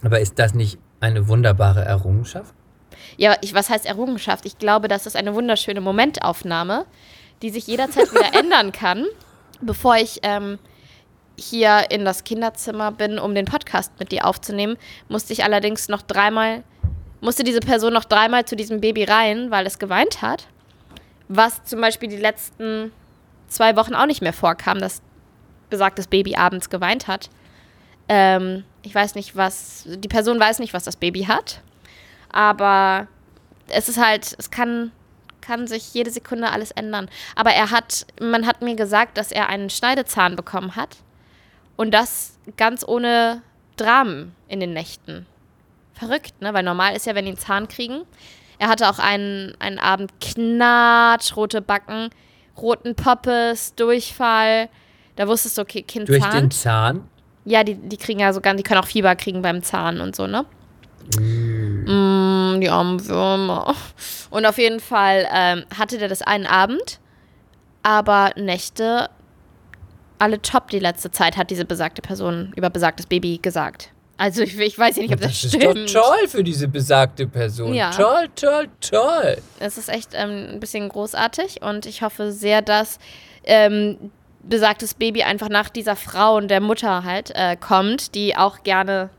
Aber 0.03 0.21
ist 0.21 0.39
das 0.39 0.55
nicht 0.55 0.79
eine 1.01 1.29
wunderbare 1.29 1.85
Errungenschaft? 1.85 2.55
Ja, 3.17 3.37
ich, 3.41 3.55
was 3.55 3.69
heißt 3.71 3.87
Errungenschaft? 3.87 4.47
Ich 4.47 4.59
glaube, 4.59 4.89
das 4.89 5.07
ist 5.07 5.17
eine 5.17 5.35
wunderschöne 5.35 5.81
Momentaufnahme, 5.81 6.87
die 7.43 7.51
sich 7.51 7.67
jederzeit 7.67 8.11
wieder 8.13 8.35
ändern 8.39 8.73
kann. 8.73 9.07
Bevor 9.61 9.97
ich 9.97 10.21
ähm, 10.23 10.59
hier 11.43 11.91
in 11.91 12.05
das 12.05 12.25
Kinderzimmer 12.25 12.93
bin, 12.93 13.19
um 13.19 13.35
den 13.35 13.45
Podcast 13.45 13.93
mit 13.99 14.13
dir 14.13 14.27
aufzunehmen, 14.27 14.77
musste 15.09 15.33
ich 15.33 15.45
allerdings 15.45 15.89
noch 15.89 16.03
dreimal, 16.03 16.63
musste 17.21 17.45
diese 17.45 17.61
Person 17.61 17.93
noch 17.93 18.05
dreimal 18.05 18.45
zu 18.45 18.57
diesem 18.57 18.81
Baby 18.81 19.05
rein, 19.05 19.51
weil 19.51 19.67
es 19.67 19.79
geweint 19.79 20.23
hat. 20.23 20.47
Was 21.29 21.65
zum 21.65 21.81
Beispiel 21.81 22.09
die 22.09 22.17
letzten 22.17 22.93
zwei 23.49 23.77
Wochen 23.77 23.95
auch 23.95 24.07
nicht 24.07 24.23
mehr 24.23 24.33
vorkam, 24.33 24.81
dass 24.81 25.03
besagtes 25.71 26.07
Baby 26.07 26.37
abends 26.37 26.71
geweint 26.71 27.09
hat. 27.09 27.31
Ähm, 28.09 28.65
ich 28.83 28.95
weiß 28.95 29.15
nicht, 29.15 29.37
was, 29.37 29.85
die 29.87 30.09
Person 30.09 30.39
weiß 30.39 30.59
nicht, 30.59 30.75
was 30.75 30.85
das 30.85 30.97
Baby 30.97 31.25
hat. 31.25 31.63
Aber 32.31 33.09
es 33.69 33.89
ist 33.89 33.99
halt, 33.99 34.35
es 34.39 34.51
kann, 34.51 34.93
kann 35.41 35.67
sich 35.67 35.95
jede 35.95 36.11
Sekunde 36.11 36.51
alles 36.51 36.71
ändern. 36.73 37.09
Aber 37.37 37.51
er 37.53 37.71
hat, 37.71 38.07
man 38.21 38.47
hat 38.47 38.63
mir 38.63 38.75
gesagt, 38.75 39.17
dass 39.17 39.33
er 39.33 39.49
einen 39.49 39.71
Schneidezahn 39.71 40.37
bekommen 40.37 40.77
hat. 40.77 40.99
Und 41.77 41.93
das 41.93 42.39
ganz 42.57 42.87
ohne 42.87 43.43
Dramen 43.77 44.35
in 44.49 44.61
den 44.61 44.73
Nächten. 44.73 45.27
Verrückt, 45.95 46.41
ne? 46.41 46.53
Weil 46.55 46.63
normal 46.63 46.95
ist 46.97 47.07
ja, 47.07 47.15
wenn 47.15 47.25
die 47.25 47.33
einen 47.33 47.39
Zahn 47.39 47.69
kriegen. 47.69 48.03
Er 48.59 48.69
hatte 48.69 48.89
auch 48.89 48.99
einen, 48.99 49.55
einen 49.59 49.79
Abend 49.79 50.13
knatschrote 50.21 51.61
Backen, 51.63 52.11
roten 52.57 52.95
Poppes, 52.95 53.75
Durchfall. 53.75 54.69
Da 55.17 55.27
wusstest 55.29 55.59
du, 55.59 55.63
okay, 55.63 55.83
Kind 55.83 56.09
Durch 56.09 56.23
Zahn. 56.23 56.33
den 56.33 56.51
Zahn? 56.51 57.09
Ja, 57.45 57.65
die, 57.65 57.75
die 57.75 57.97
kriegen 57.97 58.21
ja 58.21 58.33
sogar, 58.33 58.55
die 58.55 58.63
können 58.63 58.81
auch 58.81 58.87
Fieber 58.87 59.17
kriegen 59.17 59.43
beim 59.43 59.63
Zahn 59.63 60.01
und 60.01 60.15
so, 60.15 60.27
ne? 60.27 60.45
Mm, 61.17 62.61
die 62.61 62.71
armen 62.71 63.07
Würmer. 63.07 63.75
Und 64.31 64.47
auf 64.47 64.59
jeden 64.59 64.81
Fall 64.81 65.27
ähm, 65.33 65.65
hatte 65.77 65.99
der 65.99 66.09
das 66.09 66.23
einen 66.23 66.47
Abend, 66.47 67.01
aber 67.83 68.31
Nächte 68.37 69.11
alle 70.23 70.41
top 70.41 70.71
die 70.71 70.79
letzte 70.79 71.11
Zeit, 71.11 71.37
hat 71.37 71.51
diese 71.51 71.65
besagte 71.65 72.01
Person 72.01 72.53
über 72.57 72.71
besagtes 72.71 73.07
Baby 73.07 73.39
gesagt. 73.43 73.91
Also 74.19 74.43
ich, 74.43 74.57
ich 74.59 74.79
weiß 74.79 74.97
ja 74.97 75.03
nicht, 75.03 75.13
ob 75.13 75.21
das, 75.21 75.33
Das 75.33 75.45
ist 75.45 75.55
stimmt. 75.57 75.95
doch 75.95 76.03
toll 76.03 76.29
für 76.29 76.45
diese 76.45 76.69
besagte 76.69 77.27
Person. 77.27 77.75
Ja. 77.75 77.91
Toll, 77.91 78.29
toll, 78.37 78.69
toll. 78.81 79.37
Es 79.59 79.79
ist 79.79 79.89
echt 79.89 80.11
ähm, 80.15 80.47
ein 80.53 80.61
bisschen 80.61 80.89
großartig 80.89 81.63
und 81.63 81.87
ich 81.87 82.03
hoffe 82.03 82.31
sehr, 82.31 82.63
dass 82.63 82.99
ähm, 83.45 83.97
besagtes 84.45 84.95
Baby 84.95 85.25
einfach 85.25 85.49
nach 85.49 85.69
dieser 85.71 85.97
Frau 85.97 86.37
und 86.37 86.49
der 86.49 86.61
Mutter 86.61 87.03
halt 87.03 87.33
äh, 87.35 87.57
kommt, 87.57 88.15
die 88.15 88.37
auch 88.37 88.63
gerne 88.63 89.11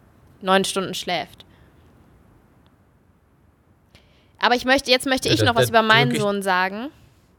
neun 0.41 0.63
Stunden 0.63 0.93
schläft. 0.93 1.43
Aber 4.39 4.55
ich 4.55 4.65
möchte, 4.65 4.91
jetzt 4.91 5.05
möchte 5.05 5.29
ich 5.29 5.39
da- 5.39 5.45
noch 5.45 5.55
was 5.55 5.69
über 5.69 5.81
meinen 5.81 6.11
ich- 6.11 6.19
Sohn 6.21 6.41
sagen. 6.41 6.89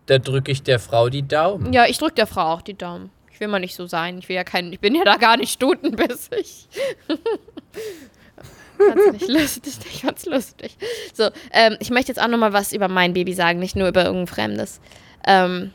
Da 0.07 0.19
drücke 0.19 0.53
ich 0.53 0.63
der 0.63 0.79
Frau 0.79 1.09
die 1.09 1.27
Daumen. 1.27 1.73
Ja, 1.73 1.87
ich 1.87 1.97
drücke 1.97 2.15
der 2.15 2.27
Frau 2.27 2.53
auch 2.53 2.61
die 2.63 2.75
Daumen. 2.75 3.11
Ich 3.35 3.41
will 3.41 3.49
mal 3.49 3.59
nicht 3.59 3.75
so 3.75 3.89
sein. 3.89 4.19
Ich 4.19 4.29
will 4.29 4.37
ja 4.37 4.45
kein, 4.45 4.73
ich 4.73 4.79
bin 4.79 4.95
ja 4.95 5.03
da 5.03 5.17
gar 5.17 5.37
nicht 5.37 5.53
stutenbissig. 5.53 6.69
nicht 9.13 9.29
lustig. 9.29 9.79
Ich 9.91 10.03
fand's 10.03 10.25
lustig. 10.25 10.77
So, 11.13 11.31
ähm, 11.51 11.77
ich 11.81 11.91
möchte 11.91 12.13
jetzt 12.13 12.23
auch 12.23 12.29
noch 12.29 12.39
mal 12.39 12.53
was 12.53 12.73
über 12.73 12.87
mein 12.87 13.13
Baby 13.13 13.35
sagen, 13.35 13.59
nicht 13.59 13.75
nur 13.75 13.89
über 13.89 14.05
irgendein 14.05 14.29
Fremdes. 14.29 14.81
Ähm, 15.27 15.73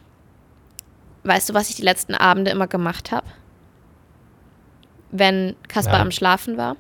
weißt 1.24 1.50
du, 1.50 1.54
was 1.54 1.70
ich 1.70 1.76
die 1.76 1.82
letzten 1.82 2.16
Abende 2.16 2.50
immer 2.50 2.68
gemacht 2.68 3.12
habe? 3.12 3.28
Wenn 5.12 5.58
Kaspar 5.68 5.96
Nein. 5.96 6.04
am 6.04 6.12
Schlafen 6.12 6.56
war? 6.56 6.78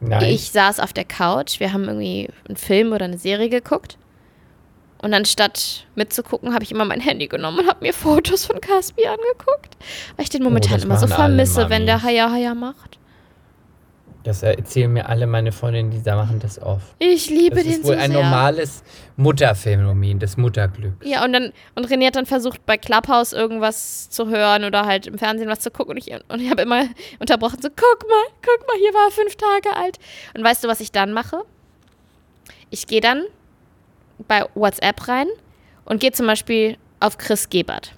Nein. 0.00 0.24
Ich 0.24 0.52
saß 0.52 0.80
auf 0.80 0.94
der 0.94 1.04
Couch, 1.04 1.60
wir 1.60 1.74
haben 1.74 1.84
irgendwie 1.84 2.30
einen 2.48 2.56
Film 2.56 2.92
oder 2.92 3.04
eine 3.04 3.18
Serie 3.18 3.50
geguckt. 3.50 3.98
Und 5.02 5.12
anstatt 5.14 5.84
mitzugucken, 5.96 6.54
habe 6.54 6.62
ich 6.64 6.70
immer 6.70 6.84
mein 6.84 7.00
Handy 7.00 7.26
genommen 7.26 7.58
und 7.60 7.68
habe 7.68 7.84
mir 7.84 7.92
Fotos 7.92 8.46
von 8.46 8.60
Caspi 8.60 9.04
angeguckt. 9.06 9.76
Weil 10.16 10.24
ich 10.24 10.30
den 10.30 10.42
momentan 10.44 10.72
Oh, 10.72 10.76
das 10.76 10.84
immer 10.84 10.98
so 10.98 11.06
vermisse, 11.08 11.68
wenn 11.70 11.86
der. 11.86 12.02
Haya 12.02 12.30
Haya 12.30 12.54
macht. 12.54 12.98
Das 14.24 14.44
erzählen 14.44 14.92
mir 14.92 15.08
alle 15.08 15.26
meine 15.26 15.50
Freundinnen, 15.50 15.90
die 15.90 16.00
da 16.00 16.14
machen 16.14 16.38
das 16.38 16.62
oft. 16.62 16.86
Ich 17.00 17.28
liebe 17.28 17.56
Das 17.56 17.64
den 17.64 17.72
ist 17.72 17.84
wohl 17.84 17.96
so 17.96 18.00
ein 18.00 18.12
sehr. 18.12 18.22
normales 18.22 18.84
Mutterphänomen, 19.16 20.20
das 20.20 20.36
Mutterglück. 20.36 20.92
Ja, 21.02 21.24
und 21.24 21.32
dann 21.32 21.52
und 21.74 21.88
René 21.88 22.06
hat 22.06 22.14
dann 22.14 22.26
versucht, 22.26 22.64
bei 22.64 22.78
Clubhouse 22.78 23.32
irgendwas 23.32 24.08
zu 24.10 24.28
hören 24.28 24.62
oder 24.62 24.86
halt 24.86 25.08
im 25.08 25.18
Fernsehen 25.18 25.48
was 25.48 25.58
zu 25.58 25.72
gucken. 25.72 25.94
Und 25.94 25.96
ich, 25.96 26.12
und 26.28 26.40
ich 26.40 26.48
habe 26.50 26.62
immer 26.62 26.84
unterbrochen, 27.18 27.60
so, 27.60 27.68
guck 27.68 28.08
mal, 28.08 28.24
guck 28.46 28.68
mal, 28.68 28.76
hier 28.78 28.94
war 28.94 29.08
er 29.08 29.10
fünf 29.10 29.34
Tage 29.34 29.76
alt. 29.76 29.98
Und 30.36 30.44
weißt 30.44 30.62
du, 30.62 30.68
was 30.68 30.78
ich 30.78 30.92
dann 30.92 31.12
mache? 31.12 31.42
Ich 32.70 32.86
gehe 32.86 33.00
dann 33.00 33.24
bei 34.26 34.44
WhatsApp 34.54 35.08
rein 35.08 35.26
und 35.84 36.00
gehe 36.00 36.12
zum 36.12 36.26
Beispiel 36.26 36.76
auf 37.00 37.18
Chris 37.18 37.48
Gebert. 37.50 37.92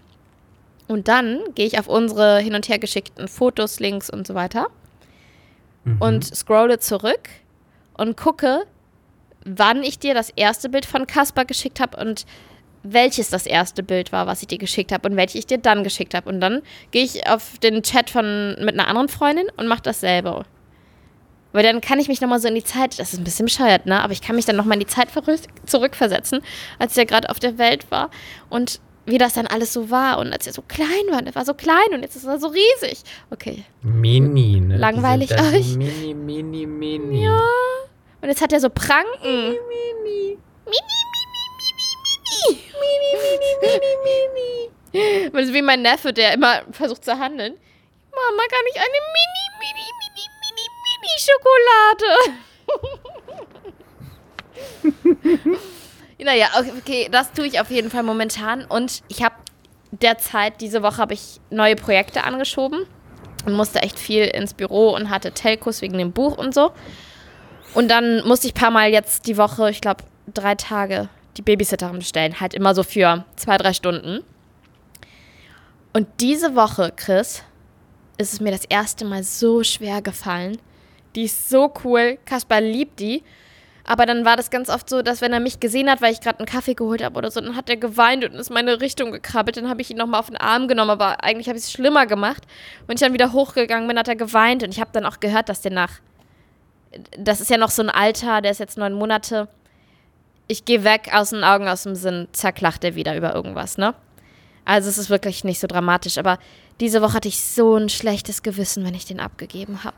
Und 0.86 1.08
dann 1.08 1.40
gehe 1.54 1.66
ich 1.66 1.78
auf 1.78 1.88
unsere 1.88 2.38
hin 2.40 2.54
und 2.54 2.68
her 2.68 2.78
geschickten 2.78 3.28
Fotos, 3.28 3.80
Links 3.80 4.10
und 4.10 4.26
so 4.26 4.34
weiter 4.34 4.66
Mhm. 5.84 5.96
und 6.00 6.24
scrolle 6.24 6.78
zurück 6.78 7.28
und 7.96 8.16
gucke, 8.16 8.64
wann 9.44 9.82
ich 9.82 9.98
dir 9.98 10.14
das 10.14 10.30
erste 10.30 10.68
Bild 10.68 10.86
von 10.86 11.06
Caspar 11.06 11.44
geschickt 11.44 11.80
habe 11.80 11.98
und 11.98 12.24
welches 12.82 13.30
das 13.30 13.46
erste 13.46 13.82
Bild 13.82 14.12
war, 14.12 14.26
was 14.26 14.42
ich 14.42 14.48
dir 14.48 14.58
geschickt 14.58 14.92
habe 14.92 15.08
und 15.08 15.16
welches 15.16 15.36
ich 15.36 15.46
dir 15.46 15.58
dann 15.58 15.84
geschickt 15.84 16.14
habe. 16.14 16.28
Und 16.28 16.40
dann 16.40 16.62
gehe 16.90 17.04
ich 17.04 17.28
auf 17.28 17.58
den 17.58 17.82
Chat 17.82 18.10
von 18.10 18.56
mit 18.60 18.74
einer 18.74 18.88
anderen 18.88 19.08
Freundin 19.08 19.46
und 19.56 19.66
mache 19.66 19.82
dasselbe. 19.82 20.44
Weil 21.54 21.62
dann 21.62 21.80
kann 21.80 22.00
ich 22.00 22.08
mich 22.08 22.20
nochmal 22.20 22.40
so 22.40 22.48
in 22.48 22.56
die 22.56 22.64
Zeit, 22.64 22.98
das 22.98 23.12
ist 23.12 23.20
ein 23.20 23.22
bisschen 23.22 23.46
bescheuert, 23.46 23.86
ne? 23.86 24.02
Aber 24.02 24.12
ich 24.12 24.20
kann 24.20 24.34
mich 24.34 24.44
dann 24.44 24.56
nochmal 24.56 24.74
in 24.74 24.80
die 24.80 24.86
Zeit 24.86 25.08
zurückversetzen, 25.66 26.42
als 26.80 26.96
ja 26.96 27.04
gerade 27.04 27.30
auf 27.30 27.38
der 27.38 27.58
Welt 27.58 27.88
war 27.92 28.10
und 28.50 28.80
wie 29.06 29.18
das 29.18 29.34
dann 29.34 29.46
alles 29.46 29.72
so 29.72 29.88
war 29.88 30.18
und 30.18 30.32
als 30.32 30.48
er 30.48 30.52
so 30.52 30.62
klein 30.62 30.88
war, 31.10 31.20
und 31.20 31.28
er 31.28 31.34
war 31.36 31.44
so 31.44 31.54
klein 31.54 31.92
und 31.92 32.02
jetzt 32.02 32.16
ist 32.16 32.24
er 32.24 32.40
so 32.40 32.48
riesig. 32.48 33.04
Okay. 33.30 33.64
Mini, 33.82 34.60
ne? 34.60 34.78
Langweilig 34.78 35.30
euch? 35.30 35.76
Mini, 35.76 36.12
mini, 36.12 36.66
mini. 36.66 37.24
Ja. 37.24 37.40
Und 38.20 38.28
jetzt 38.28 38.42
hat 38.42 38.52
er 38.52 38.58
so 38.58 38.68
Pranken. 38.68 39.06
Mini. 39.22 40.38
Mini, 40.66 40.98
mini, 42.80 43.10
mini, 43.22 43.50
mini, 43.62 44.70
mini. 44.92 45.30
Das 45.32 45.42
ist 45.46 45.54
wie 45.54 45.62
mein 45.62 45.82
Neffe, 45.82 46.12
der 46.12 46.34
immer 46.34 46.62
versucht 46.72 47.04
zu 47.04 47.16
handeln. 47.16 47.54
Mama, 48.10 48.42
kann 48.48 48.64
ich 48.72 48.76
eine 48.76 48.88
mini, 48.88 48.88
mini, 48.88 49.02
mini, 49.04 49.04
mini, 49.04 49.12
mini 49.12 49.43
Schokolade? 51.24 52.10
naja, 56.18 56.48
okay, 56.78 57.08
das 57.10 57.32
tue 57.32 57.46
ich 57.46 57.60
auf 57.60 57.70
jeden 57.70 57.90
Fall 57.90 58.02
momentan. 58.02 58.64
Und 58.64 59.02
ich 59.08 59.22
habe 59.22 59.34
derzeit, 59.90 60.60
diese 60.60 60.82
Woche 60.82 60.98
habe 60.98 61.14
ich 61.14 61.40
neue 61.50 61.76
Projekte 61.76 62.24
angeschoben 62.24 62.86
und 63.46 63.52
musste 63.52 63.80
echt 63.82 63.98
viel 63.98 64.24
ins 64.24 64.54
Büro 64.54 64.94
und 64.94 65.10
hatte 65.10 65.32
Telcos 65.32 65.82
wegen 65.82 65.98
dem 65.98 66.12
Buch 66.12 66.36
und 66.36 66.54
so. 66.54 66.72
Und 67.74 67.88
dann 67.88 68.26
musste 68.26 68.46
ich 68.46 68.54
ein 68.54 68.60
paar 68.60 68.70
Mal 68.70 68.90
jetzt 68.90 69.26
die 69.26 69.36
Woche, 69.36 69.70
ich 69.70 69.80
glaube 69.80 70.04
drei 70.32 70.54
Tage, 70.54 71.08
die 71.36 71.42
Babysitterin 71.42 71.98
bestellen. 71.98 72.40
Halt 72.40 72.54
immer 72.54 72.74
so 72.74 72.82
für 72.82 73.24
zwei, 73.36 73.58
drei 73.58 73.72
Stunden. 73.72 74.24
Und 75.92 76.08
diese 76.20 76.54
Woche, 76.54 76.92
Chris, 76.94 77.42
ist 78.16 78.32
es 78.32 78.40
mir 78.40 78.50
das 78.50 78.64
erste 78.64 79.04
Mal 79.04 79.22
so 79.22 79.62
schwer 79.62 80.02
gefallen. 80.02 80.58
Die 81.14 81.24
ist 81.24 81.48
so 81.48 81.72
cool. 81.84 82.18
Kaspar 82.24 82.60
liebt 82.60 83.00
die. 83.00 83.22
Aber 83.86 84.06
dann 84.06 84.24
war 84.24 84.36
das 84.36 84.50
ganz 84.50 84.70
oft 84.70 84.88
so, 84.88 85.02
dass 85.02 85.20
wenn 85.20 85.34
er 85.34 85.40
mich 85.40 85.60
gesehen 85.60 85.90
hat, 85.90 86.00
weil 86.00 86.12
ich 86.12 86.20
gerade 86.20 86.38
einen 86.38 86.46
Kaffee 86.46 86.72
geholt 86.72 87.04
habe 87.04 87.18
oder 87.18 87.30
so, 87.30 87.40
dann 87.40 87.54
hat 87.54 87.68
er 87.68 87.76
geweint 87.76 88.24
und 88.24 88.32
ist 88.32 88.50
meine 88.50 88.80
Richtung 88.80 89.12
gekrabbelt. 89.12 89.58
Dann 89.58 89.68
habe 89.68 89.82
ich 89.82 89.90
ihn 89.90 89.98
nochmal 89.98 90.20
auf 90.20 90.28
den 90.28 90.38
Arm 90.38 90.68
genommen, 90.68 90.90
aber 90.90 91.22
eigentlich 91.22 91.48
habe 91.48 91.58
ich 91.58 91.64
es 91.64 91.72
schlimmer 91.72 92.06
gemacht. 92.06 92.44
Wenn 92.86 92.94
ich 92.94 93.02
dann 93.02 93.12
wieder 93.12 93.32
hochgegangen 93.32 93.86
bin, 93.86 93.98
hat 93.98 94.08
er 94.08 94.16
geweint 94.16 94.62
und 94.62 94.70
ich 94.70 94.80
habe 94.80 94.90
dann 94.92 95.04
auch 95.04 95.20
gehört, 95.20 95.50
dass 95.50 95.60
der 95.60 95.72
nach. 95.72 96.00
Das 97.18 97.42
ist 97.42 97.50
ja 97.50 97.58
noch 97.58 97.70
so 97.70 97.82
ein 97.82 97.90
Alter, 97.90 98.40
der 98.40 98.52
ist 98.52 98.60
jetzt 98.60 98.78
neun 98.78 98.94
Monate. 98.94 99.48
Ich 100.46 100.64
gehe 100.64 100.82
weg, 100.84 101.10
aus 101.12 101.30
den 101.30 101.44
Augen, 101.44 101.68
aus 101.68 101.82
dem 101.82 101.94
Sinn, 101.94 102.28
zerklacht 102.32 102.84
er 102.84 102.94
wieder 102.94 103.16
über 103.16 103.34
irgendwas, 103.34 103.76
ne? 103.76 103.94
Also 104.64 104.88
es 104.88 104.96
ist 104.96 105.10
wirklich 105.10 105.44
nicht 105.44 105.60
so 105.60 105.66
dramatisch, 105.66 106.16
aber 106.16 106.38
diese 106.80 107.02
Woche 107.02 107.14
hatte 107.14 107.28
ich 107.28 107.40
so 107.40 107.76
ein 107.76 107.90
schlechtes 107.90 108.42
Gewissen, 108.42 108.84
wenn 108.84 108.94
ich 108.94 109.04
den 109.04 109.20
abgegeben 109.20 109.84
habe. 109.84 109.96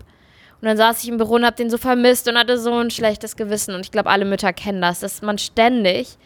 Und 0.60 0.68
dann 0.68 0.76
saß 0.76 1.02
ich 1.02 1.08
im 1.08 1.18
Büro 1.18 1.34
und 1.34 1.44
habe 1.44 1.56
den 1.56 1.68
so 1.68 1.76
vermisst 1.76 2.28
und 2.28 2.38
hatte 2.38 2.58
so 2.58 2.72
ein 2.78 2.90
schlechtes 2.90 3.36
Gewissen. 3.36 3.74
Und 3.74 3.82
ich 3.82 3.90
glaube, 3.90 4.08
alle 4.08 4.24
Mütter 4.24 4.52
kennen 4.52 4.80
das, 4.80 5.00
dass 5.00 5.20
man 5.20 5.38
ständig, 5.38 6.16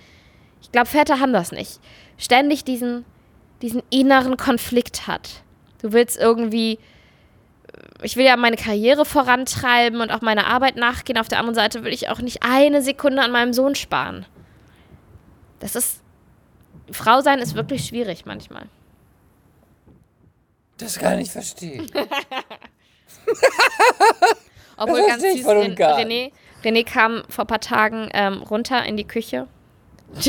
ich 0.63 0.71
glaube, 0.71 0.87
Väter 0.87 1.19
haben 1.19 1.33
das 1.33 1.51
nicht, 1.51 1.81
ständig 2.17 2.65
diesen, 2.65 3.05
diesen 3.61 3.83
inneren 3.91 4.37
Konflikt 4.37 5.09
hat. 5.09 5.43
Du 5.83 5.93
willst 5.93 6.17
irgendwie, 6.17 6.79
ich 8.03 8.17
will 8.17 8.25
ja 8.25 8.37
meine 8.37 8.57
Karriere 8.57 9.05
vorantreiben 9.05 10.01
und 10.01 10.13
auch 10.13 10.21
meiner 10.21 10.47
Arbeit 10.47 10.77
nachgehen. 10.77 11.19
Auf 11.19 11.29
der 11.29 11.39
anderen 11.39 11.57
Seite 11.57 11.83
will 11.83 11.93
ich 11.93 12.09
auch 12.09 12.21
nicht 12.21 12.43
eine 12.43 12.83
Sekunde 12.83 13.23
an 13.23 13.33
meinem 13.33 13.53
Sohn 13.53 13.75
sparen. 13.75 14.27
Das 15.59 15.75
ist, 15.75 16.03
Frau 16.93 17.21
sein 17.21 17.41
ist 17.41 17.55
wirklich 17.55 17.85
schwierig 17.85 18.27
manchmal. 18.27 18.67
Das 20.79 20.99
kann 20.99 21.19
ich 21.19 21.31
verstehen. 21.31 21.91
Obwohl 24.77 25.07
ganz 25.07 25.23
süß, 25.23 25.47
Ren 25.47 25.75
René, 25.99 26.33
René 26.65 26.85
kam 26.85 27.23
vor 27.29 27.45
ein 27.45 27.49
paar 27.49 27.61
Tagen 27.61 28.09
ähm, 28.15 28.43
runter 28.43 28.85
in 28.85 28.97
die 28.97 29.07
Küche. 29.07 29.47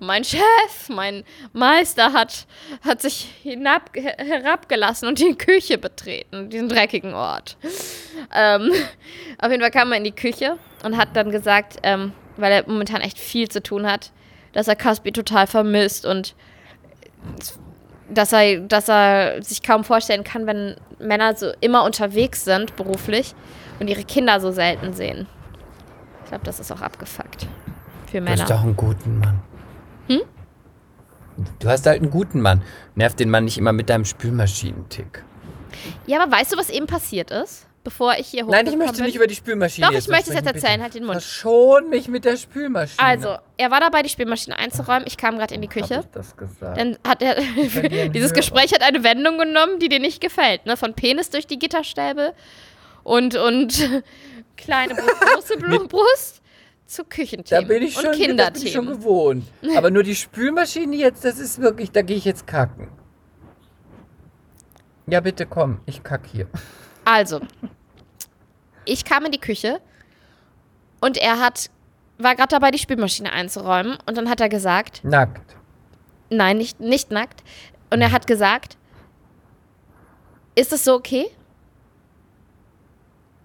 Mein 0.00 0.24
Chef, 0.24 0.88
mein 0.88 1.22
Meister 1.52 2.12
hat, 2.12 2.46
hat 2.84 3.00
sich 3.00 3.28
hinab, 3.44 3.90
her- 3.94 4.16
herabgelassen 4.18 5.06
und 5.06 5.20
die 5.20 5.36
Küche 5.36 5.78
betreten, 5.78 6.50
diesen 6.50 6.68
dreckigen 6.68 7.14
Ort. 7.14 7.56
Ähm, 8.34 8.72
auf 9.38 9.50
jeden 9.52 9.60
Fall 9.62 9.70
kam 9.70 9.92
er 9.92 9.98
in 9.98 10.04
die 10.04 10.10
Küche 10.10 10.58
und 10.82 10.96
hat 10.96 11.10
dann 11.14 11.30
gesagt, 11.30 11.76
ähm, 11.84 12.12
weil 12.36 12.50
er 12.52 12.64
momentan 12.68 13.00
echt 13.02 13.20
viel 13.20 13.48
zu 13.48 13.62
tun 13.62 13.86
hat, 13.88 14.10
dass 14.52 14.66
er 14.66 14.74
Caspi 14.74 15.12
total 15.12 15.46
vermisst 15.46 16.06
und 16.06 16.34
dass 18.10 18.32
er, 18.32 18.60
dass 18.60 18.88
er 18.88 19.42
sich 19.42 19.62
kaum 19.62 19.84
vorstellen 19.84 20.24
kann, 20.24 20.46
wenn 20.46 20.76
Männer 20.98 21.34
so 21.36 21.52
immer 21.60 21.84
unterwegs 21.84 22.44
sind, 22.44 22.76
beruflich, 22.76 23.34
und 23.80 23.88
ihre 23.88 24.04
Kinder 24.04 24.40
so 24.40 24.52
selten 24.52 24.92
sehen. 24.92 25.26
Ich 26.24 26.28
glaube, 26.30 26.44
das 26.44 26.60
ist 26.60 26.70
auch 26.70 26.80
abgefuckt. 26.80 27.46
Für 28.10 28.20
Du 28.20 28.26
hast 28.28 28.38
Männer. 28.38 28.48
doch 28.48 28.62
einen 28.62 28.76
guten 28.76 29.18
Mann. 29.18 29.40
Hm? 30.08 30.20
Du 31.58 31.68
hast 31.68 31.84
halt 31.86 32.00
einen 32.00 32.10
guten 32.10 32.40
Mann. 32.40 32.62
Nerv 32.94 33.14
den 33.16 33.30
Mann 33.30 33.44
nicht 33.44 33.58
immer 33.58 33.72
mit 33.72 33.90
deinem 33.90 34.04
Spülmaschinentick. 34.04 35.24
Ja, 36.06 36.22
aber 36.22 36.30
weißt 36.32 36.52
du, 36.52 36.56
was 36.56 36.70
eben 36.70 36.86
passiert 36.86 37.30
ist? 37.30 37.66
Bevor 37.84 38.14
ich 38.18 38.28
hier 38.28 38.46
Nein, 38.46 38.66
ich 38.66 38.76
möchte 38.76 38.94
bin? 38.96 39.04
nicht 39.04 39.14
über 39.16 39.26
die 39.26 39.34
Spülmaschine 39.34 39.86
Doch, 39.86 39.92
ich 39.94 40.08
möchte 40.08 40.30
es 40.30 40.36
jetzt 40.36 40.46
erzählen. 40.46 40.72
bitte. 40.72 40.82
Halt 40.84 40.94
den 40.94 41.04
Mund. 41.04 41.12
Verschon 41.20 41.90
mich 41.90 42.08
mit 42.08 42.24
der 42.24 42.38
Spülmaschine. 42.38 42.98
Also, 43.06 43.36
er 43.58 43.70
war 43.70 43.78
dabei, 43.80 44.00
die 44.02 44.08
Spülmaschine 44.08 44.58
einzuräumen. 44.58 45.04
Ich 45.06 45.18
kam 45.18 45.36
gerade 45.36 45.54
in 45.54 45.60
die 45.60 45.68
Hab 45.68 45.74
Küche. 45.74 46.00
ich 46.02 46.10
das 46.12 46.34
gesagt? 46.34 46.78
Dann 46.78 46.98
hat 47.06 47.20
er. 47.20 47.34
dieses 48.08 48.30
Hörer. 48.30 48.32
Gespräch 48.40 48.72
hat 48.72 48.82
eine 48.82 49.04
Wendung 49.04 49.36
genommen, 49.36 49.78
die 49.80 49.90
dir 49.90 50.00
nicht 50.00 50.22
gefällt. 50.22 50.64
Ne? 50.64 50.78
Von 50.78 50.94
Penis 50.94 51.28
durch 51.28 51.46
die 51.46 51.58
Gitterstäbe 51.58 52.32
und, 53.02 53.34
und 53.36 53.88
kleine 54.56 54.94
Brust, 54.94 55.20
große 55.34 55.56
Blu- 55.58 55.86
Brust 55.86 56.40
zu 56.86 57.02
Da 57.02 57.08
Küchenthemen 57.08 57.68
bin 57.68 57.82
ich 57.82 57.92
schon, 57.94 58.06
und 58.06 58.36
das 58.38 58.52
bin 58.52 58.62
ich 58.62 58.72
schon 58.72 58.84
Kinderthemen. 58.86 58.98
gewohnt. 58.98 59.44
Aber 59.76 59.90
nur 59.90 60.02
die 60.04 60.14
Spülmaschine 60.14 60.96
jetzt, 60.96 61.22
das 61.22 61.38
ist 61.38 61.60
wirklich, 61.60 61.90
da 61.92 62.00
gehe 62.00 62.16
ich 62.16 62.24
jetzt 62.24 62.46
kacken. 62.46 62.88
Ja, 65.06 65.20
bitte 65.20 65.44
komm, 65.44 65.80
ich 65.84 66.02
kack 66.02 66.22
hier. 66.32 66.46
Also, 67.04 67.40
ich 68.84 69.04
kam 69.04 69.24
in 69.26 69.32
die 69.32 69.40
Küche 69.40 69.80
und 71.00 71.16
er 71.16 71.40
hat, 71.40 71.70
war 72.18 72.34
gerade 72.34 72.48
dabei, 72.48 72.70
die 72.70 72.78
Spülmaschine 72.78 73.32
einzuräumen. 73.32 73.98
Und 74.06 74.16
dann 74.16 74.28
hat 74.28 74.40
er 74.40 74.48
gesagt, 74.48 75.02
Nackt. 75.04 75.56
nein, 76.30 76.56
nicht, 76.58 76.80
nicht 76.80 77.10
nackt. 77.10 77.42
Und 77.90 78.00
er 78.00 78.12
hat 78.12 78.26
gesagt, 78.26 78.76
ist 80.54 80.72
es 80.72 80.84
so 80.84 80.94
okay? 80.94 81.26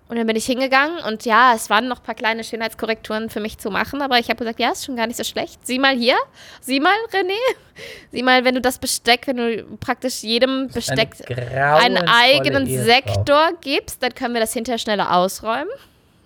Und 0.09 0.15
dann 0.17 0.25
bin 0.25 0.35
ich 0.35 0.45
hingegangen 0.47 0.99
und 1.03 1.23
ja, 1.25 1.53
es 1.55 1.69
waren 1.69 1.87
noch 1.87 1.99
ein 1.99 2.03
paar 2.03 2.15
kleine 2.15 2.43
Schönheitskorrekturen 2.43 3.29
für 3.29 3.39
mich 3.39 3.59
zu 3.59 3.69
machen, 3.69 4.01
aber 4.01 4.17
ich 4.17 4.27
habe 4.29 4.37
gesagt, 4.39 4.59
ja, 4.59 4.71
ist 4.71 4.83
schon 4.85 4.95
gar 4.95 5.05
nicht 5.05 5.17
so 5.17 5.23
schlecht. 5.23 5.65
Sieh 5.67 5.77
mal 5.77 5.95
hier, 5.95 6.15
sieh 6.61 6.79
mal, 6.79 6.95
René. 7.11 7.37
Sieh 8.11 8.23
mal, 8.23 8.43
wenn 8.43 8.55
du 8.55 8.59
das 8.61 8.77
Besteck, 8.79 9.25
wenn 9.27 9.37
du 9.37 9.63
praktisch 9.79 10.21
jedem 10.23 10.67
Besteck 10.67 11.11
Eine 11.29 11.75
einen 11.75 12.07
eigenen 12.09 12.67
Ehefrau. 12.67 12.83
Sektor 12.85 13.49
gibst, 13.61 14.03
dann 14.03 14.13
können 14.15 14.33
wir 14.33 14.41
das 14.41 14.51
hinterher 14.51 14.79
schneller 14.79 15.15
ausräumen. 15.15 15.69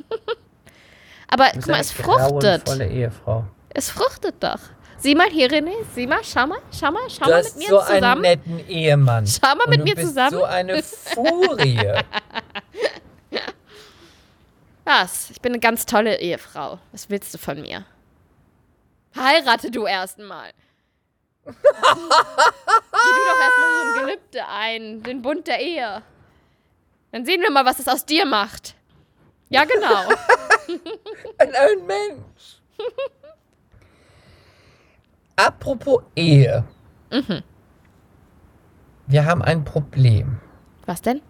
Aber 1.28 1.50
Du 1.54 1.60
guck 1.60 1.68
mal, 1.68 1.80
es 1.82 1.92
fruchtet. 1.92 2.68
Ehefrau. 2.80 3.44
Es 3.70 3.90
fruchtet 3.90 4.36
doch. 4.40 4.60
Sieh 4.98 5.14
mal 5.16 5.30
hier, 5.30 5.50
René. 5.50 5.74
Sieh 5.94 6.08
mal, 6.08 6.20
schau 6.24 6.48
mal, 6.48 6.60
schau 6.72 6.92
mal, 6.92 7.02
schau 7.10 7.26
Du 7.26 7.32
mal 7.32 7.38
hast 7.40 7.58
mit 7.58 7.64
mir 7.64 7.70
so 7.70 7.80
einen 7.80 7.96
zusammen. 7.98 8.22
netten 8.22 8.68
Ehemann. 8.70 9.28
Schau 9.28 9.56
mal 9.56 9.68
mit 9.68 9.80
du 9.82 9.84
mir 9.84 9.96
bist 9.96 10.08
zusammen. 10.08 10.32
so 10.32 10.44
eine 10.46 10.82
Furie. 10.84 11.94
Was? 14.86 15.30
Ich 15.30 15.42
bin 15.42 15.54
eine 15.54 15.60
ganz 15.60 15.86
tolle 15.86 16.20
Ehefrau. 16.20 16.80
Was 16.92 17.10
willst 17.10 17.34
du 17.34 17.38
von 17.38 17.62
mir? 17.62 17.86
Heirate 19.16 19.72
du 19.72 19.86
erstmal. 19.86 20.52
Geh 21.46 21.52
du 21.52 21.60
doch 21.62 23.40
erstmal 23.42 23.72
so 23.72 24.00
ein 24.00 24.06
Gelübde 24.06 24.48
ein, 24.48 25.04
den 25.04 25.22
Bund 25.22 25.48
der 25.48 25.60
Ehe. 25.60 26.02
Dann 27.12 27.26
sehen 27.26 27.42
wir 27.42 27.52
mal, 27.52 27.66
was 27.66 27.80
es 27.80 27.88
aus 27.88 28.06
dir 28.06 28.26
macht. 28.26 28.76
Ja, 29.50 29.66
genau. 29.66 30.10
Ein, 31.38 31.54
ein 31.54 31.86
Mensch. 31.86 32.62
Apropos 35.36 36.02
Ehe. 36.16 36.64
Mhm. 37.12 37.44
Wir 39.06 39.26
haben 39.26 39.44
ein 39.44 39.64
Problem. 39.64 40.40
Was 40.88 41.02
denn? 41.04 41.22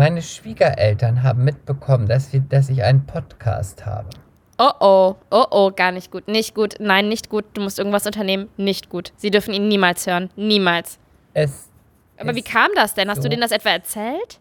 Meine 0.00 0.22
Schwiegereltern 0.22 1.22
haben 1.22 1.44
mitbekommen, 1.44 2.08
dass, 2.08 2.32
wir, 2.32 2.40
dass 2.40 2.70
ich 2.70 2.82
einen 2.82 3.04
Podcast 3.04 3.84
habe. 3.84 4.08
Oh 4.56 4.70
oh, 4.80 5.16
oh 5.30 5.44
oh, 5.50 5.70
gar 5.76 5.92
nicht 5.92 6.10
gut. 6.10 6.26
Nicht 6.26 6.54
gut, 6.54 6.76
nein, 6.80 7.10
nicht 7.10 7.28
gut. 7.28 7.44
Du 7.52 7.60
musst 7.60 7.78
irgendwas 7.78 8.06
unternehmen. 8.06 8.48
Nicht 8.56 8.88
gut. 8.88 9.12
Sie 9.18 9.30
dürfen 9.30 9.52
ihn 9.52 9.68
niemals 9.68 10.06
hören. 10.06 10.30
Niemals. 10.36 10.98
Es 11.34 11.68
Aber 12.16 12.34
wie 12.34 12.40
kam 12.40 12.70
das 12.76 12.94
denn? 12.94 13.10
Hast 13.10 13.18
so. 13.18 13.24
du 13.24 13.28
denen 13.28 13.42
das 13.42 13.52
etwa 13.52 13.68
erzählt? 13.68 14.40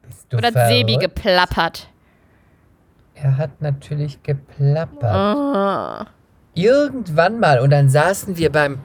Bist 0.00 0.28
du 0.30 0.38
Oder 0.38 0.46
hat 0.46 0.68
Sebi 0.68 0.94
verrückt? 0.94 1.14
geplappert? 1.14 1.88
Er 3.16 3.36
hat 3.36 3.60
natürlich 3.60 4.22
geplappert. 4.22 5.36
Oh. 5.36 6.06
irgendwann 6.54 7.38
mal, 7.38 7.60
und 7.60 7.68
dann 7.68 7.90
saßen 7.90 8.38
wir 8.38 8.50
beim 8.50 8.78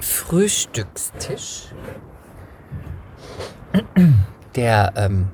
Frühstückstisch. 0.00 1.68
Der 4.56 4.92
ähm, 4.96 5.28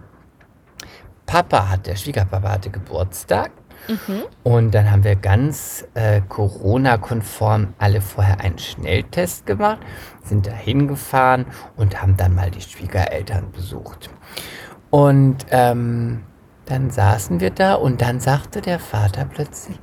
Papa 1.26 1.68
hat, 1.68 1.86
der 1.86 1.96
Schwiegerpapa 1.96 2.50
hatte 2.50 2.70
Geburtstag. 2.70 3.52
Und 4.42 4.74
dann 4.74 4.90
haben 4.90 5.04
wir 5.04 5.16
ganz 5.16 5.86
äh, 5.94 6.20
Corona-konform 6.28 7.74
alle 7.78 8.00
vorher 8.00 8.40
einen 8.40 8.58
Schnelltest 8.58 9.46
gemacht, 9.46 9.78
sind 10.22 10.46
da 10.46 10.52
hingefahren 10.52 11.46
und 11.76 12.00
haben 12.00 12.16
dann 12.16 12.34
mal 12.34 12.50
die 12.50 12.60
Schwiegereltern 12.60 13.50
besucht. 13.52 14.10
Und 14.90 15.46
ähm, 15.50 16.24
dann 16.66 16.90
saßen 16.90 17.40
wir 17.40 17.50
da 17.50 17.74
und 17.74 18.02
dann 18.02 18.20
sagte 18.20 18.60
der 18.60 18.78
Vater 18.78 19.24
plötzlich, 19.24 19.78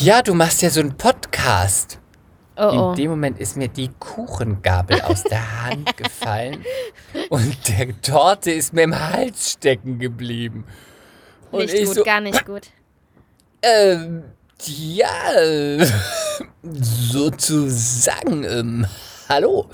ja, 0.00 0.22
du 0.22 0.34
machst 0.34 0.62
ja 0.62 0.70
so 0.70 0.80
einen 0.80 0.96
Podcast. 0.96 1.99
Oh, 2.62 2.68
oh. 2.70 2.90
In 2.90 2.96
dem 2.96 3.10
Moment 3.12 3.40
ist 3.40 3.56
mir 3.56 3.68
die 3.68 3.88
Kuchengabel 3.98 5.00
aus 5.00 5.22
der 5.22 5.62
Hand 5.64 5.96
gefallen 5.96 6.62
und 7.30 7.56
der 7.68 7.98
Torte 8.02 8.50
ist 8.50 8.74
mir 8.74 8.82
im 8.82 8.98
Hals 8.98 9.52
stecken 9.52 9.98
geblieben. 9.98 10.66
Und 11.50 11.60
Nicht 11.60 11.72
ich 11.72 11.86
gut, 11.86 11.94
so, 11.94 12.04
gar 12.04 12.20
nicht 12.20 12.44
gut. 12.44 12.66
ähm, 13.62 14.24
ja, 14.66 15.08
sozusagen, 16.62 18.44
ähm, 18.44 18.86
hallo. 19.30 19.66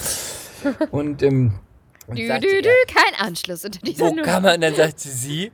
Und, 0.92 1.24
ähm, 1.24 1.58
und 2.06 2.18
Dü, 2.18 2.28
sagte 2.28 2.46
dü, 2.46 2.62
dü, 2.62 2.70
kein 2.86 3.26
Anschluss 3.26 3.64
unter 3.64 3.80
dieser 3.80 4.04
wo 4.04 4.10
Nummer. 4.10 4.22
kann 4.22 4.44
man, 4.44 4.60
dann 4.60 4.76
sagte 4.76 5.08
sie, 5.08 5.50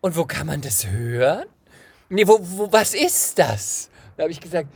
und 0.00 0.16
wo 0.16 0.24
kann 0.24 0.46
man 0.46 0.60
das 0.60 0.86
hören? 0.86 1.46
Nee, 2.08 2.24
wo, 2.28 2.38
wo, 2.40 2.72
was 2.72 2.94
ist 2.94 3.36
das? 3.36 3.90
Da 4.16 4.22
habe 4.22 4.30
ich 4.30 4.40
gesagt, 4.40 4.68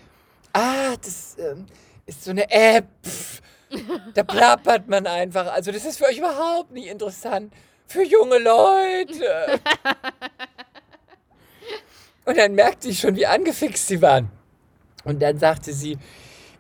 ah, 0.53 0.97
das 0.97 1.37
ähm, 1.39 1.67
ist 2.07 2.25
so 2.25 2.31
eine 2.31 2.51
App. 2.51 2.89
Da 4.15 4.25
plappert 4.25 4.89
man 4.89 5.07
einfach. 5.07 5.53
Also 5.53 5.71
das 5.71 5.85
ist 5.85 5.99
für 5.99 6.07
euch 6.07 6.19
überhaupt 6.19 6.73
nicht 6.73 6.89
interessant. 6.89 7.53
Für 7.87 8.03
junge 8.03 8.39
Leute. 8.39 9.61
Und 12.25 12.37
dann 12.37 12.55
merkte 12.55 12.89
ich 12.89 13.01
schon, 13.01 13.17
wie 13.17 13.27
angefixt 13.27 13.89
sie 13.89 14.03
waren. 14.03 14.31
Und 15.05 15.21
dann 15.21 15.39
sagte 15.39 15.73
sie, 15.73 15.99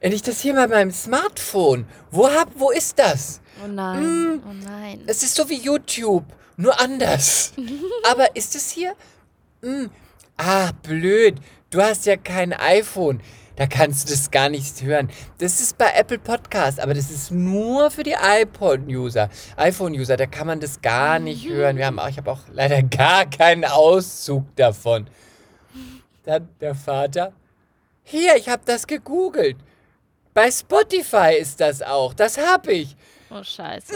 wenn 0.01 0.12
ich 0.12 0.22
das 0.22 0.41
hier 0.41 0.55
mal 0.55 0.68
beim 0.68 0.91
Smartphone, 0.91 1.86
wo 2.11 2.28
hab, 2.30 2.49
wo 2.59 2.70
ist 2.70 2.99
das? 2.99 3.41
Oh 3.62 3.68
nein, 3.68 4.43
oh 4.49 4.53
nein. 4.64 5.03
Es 5.07 5.22
ist 5.22 5.34
so 5.34 5.49
wie 5.49 5.59
YouTube, 5.59 6.24
nur 6.57 6.80
anders. 6.80 7.53
Aber 8.11 8.34
ist 8.34 8.55
es 8.55 8.70
hier? 8.70 8.95
Hm. 9.62 9.91
Ah, 10.38 10.70
blöd. 10.82 11.36
Du 11.68 11.82
hast 11.82 12.07
ja 12.07 12.16
kein 12.16 12.55
iPhone. 12.55 13.20
Da 13.61 13.67
kannst 13.67 14.09
du 14.09 14.15
das 14.15 14.31
gar 14.31 14.49
nicht 14.49 14.81
hören. 14.81 15.11
Das 15.37 15.61
ist 15.61 15.77
bei 15.77 15.93
Apple 15.95 16.19
Podcast, 16.19 16.81
aber 16.81 16.95
das 16.95 17.11
ist 17.11 17.31
nur 17.31 17.91
für 17.91 18.03
die 18.03 18.17
iPod-User, 18.19 19.29
iPhone-User. 19.59 20.17
Da 20.17 20.25
kann 20.25 20.47
man 20.47 20.61
das 20.61 20.81
gar 20.81 21.19
nicht 21.19 21.47
hören. 21.47 21.77
Wir 21.77 21.85
haben 21.85 21.99
auch, 21.99 22.09
ich 22.09 22.17
habe 22.17 22.33
auch 22.33 22.41
leider 22.51 22.83
gar 22.83 23.27
keinen 23.27 23.67
Auszug 23.67 24.47
davon. 24.57 25.09
Dann 26.25 26.49
der 26.59 26.75
Vater. 26.75 27.35
Hier, 28.03 28.35
ich 28.37 28.49
habe 28.49 28.63
das 28.65 28.87
gegoogelt. 28.87 29.59
Bei 30.33 30.51
Spotify 30.51 31.35
ist 31.39 31.61
das 31.61 31.83
auch. 31.83 32.15
Das 32.15 32.39
habe 32.39 32.73
ich. 32.73 32.97
Oh 33.29 33.43
scheiße. 33.43 33.93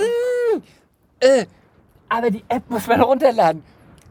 Äh, 1.20 1.46
aber 2.10 2.30
die 2.30 2.44
App 2.50 2.68
muss 2.68 2.86
man 2.86 3.00
runterladen. 3.00 3.62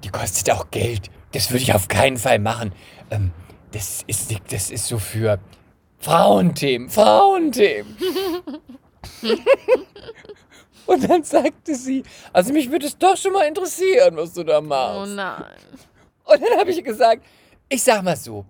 Die 0.03 0.09
kostet 0.09 0.49
auch 0.49 0.71
Geld. 0.71 1.11
Das 1.31 1.51
würde 1.51 1.61
ich 1.61 1.75
auf 1.75 1.89
keinen 1.89 2.17
Fall 2.17 2.39
machen. 2.39 2.73
Ähm, 3.11 3.31
das, 3.73 4.03
ist, 4.07 4.31
das 4.49 4.69
ist 4.71 4.87
so 4.87 4.97
für 4.97 5.39
Frauenthemen. 5.99 6.89
Frauenthemen. 6.89 7.95
Und 10.85 11.09
dann 11.09 11.23
sagte 11.23 11.75
sie, 11.75 12.03
also 12.33 12.51
mich 12.51 12.69
würde 12.69 12.87
es 12.87 12.97
doch 12.97 13.15
schon 13.15 13.31
mal 13.33 13.43
interessieren, 13.47 14.17
was 14.17 14.33
du 14.33 14.43
da 14.43 14.57
Oh 14.59 14.61
machst. 14.61 15.13
nein. 15.15 15.45
Und 16.25 16.41
dann 16.41 16.59
habe 16.59 16.71
ich 16.71 16.83
gesagt, 16.83 17.23
ich 17.69 17.81
sag 17.83 18.03
mal 18.03 18.15
so, 18.17 18.45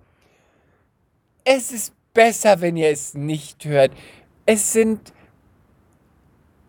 es 1.44 1.72
ist 1.72 1.94
besser, 2.14 2.60
wenn 2.62 2.76
ihr 2.78 2.90
es 2.90 3.14
nicht 3.14 3.66
hört. 3.66 3.92
Es 4.46 4.74
sind 4.74 5.14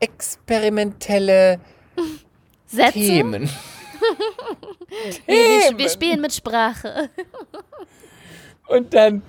experimentelle 0.00 1.61
Sätze? 2.66 2.92
Themen. 2.92 3.48
Wir, 5.26 5.34
wir, 5.36 5.61
Themen. 5.61 5.78
wir 5.78 5.88
spielen 5.88 6.20
mit 6.20 6.32
Sprache. 6.32 7.11
Und 8.66 8.94
dann, 8.94 9.22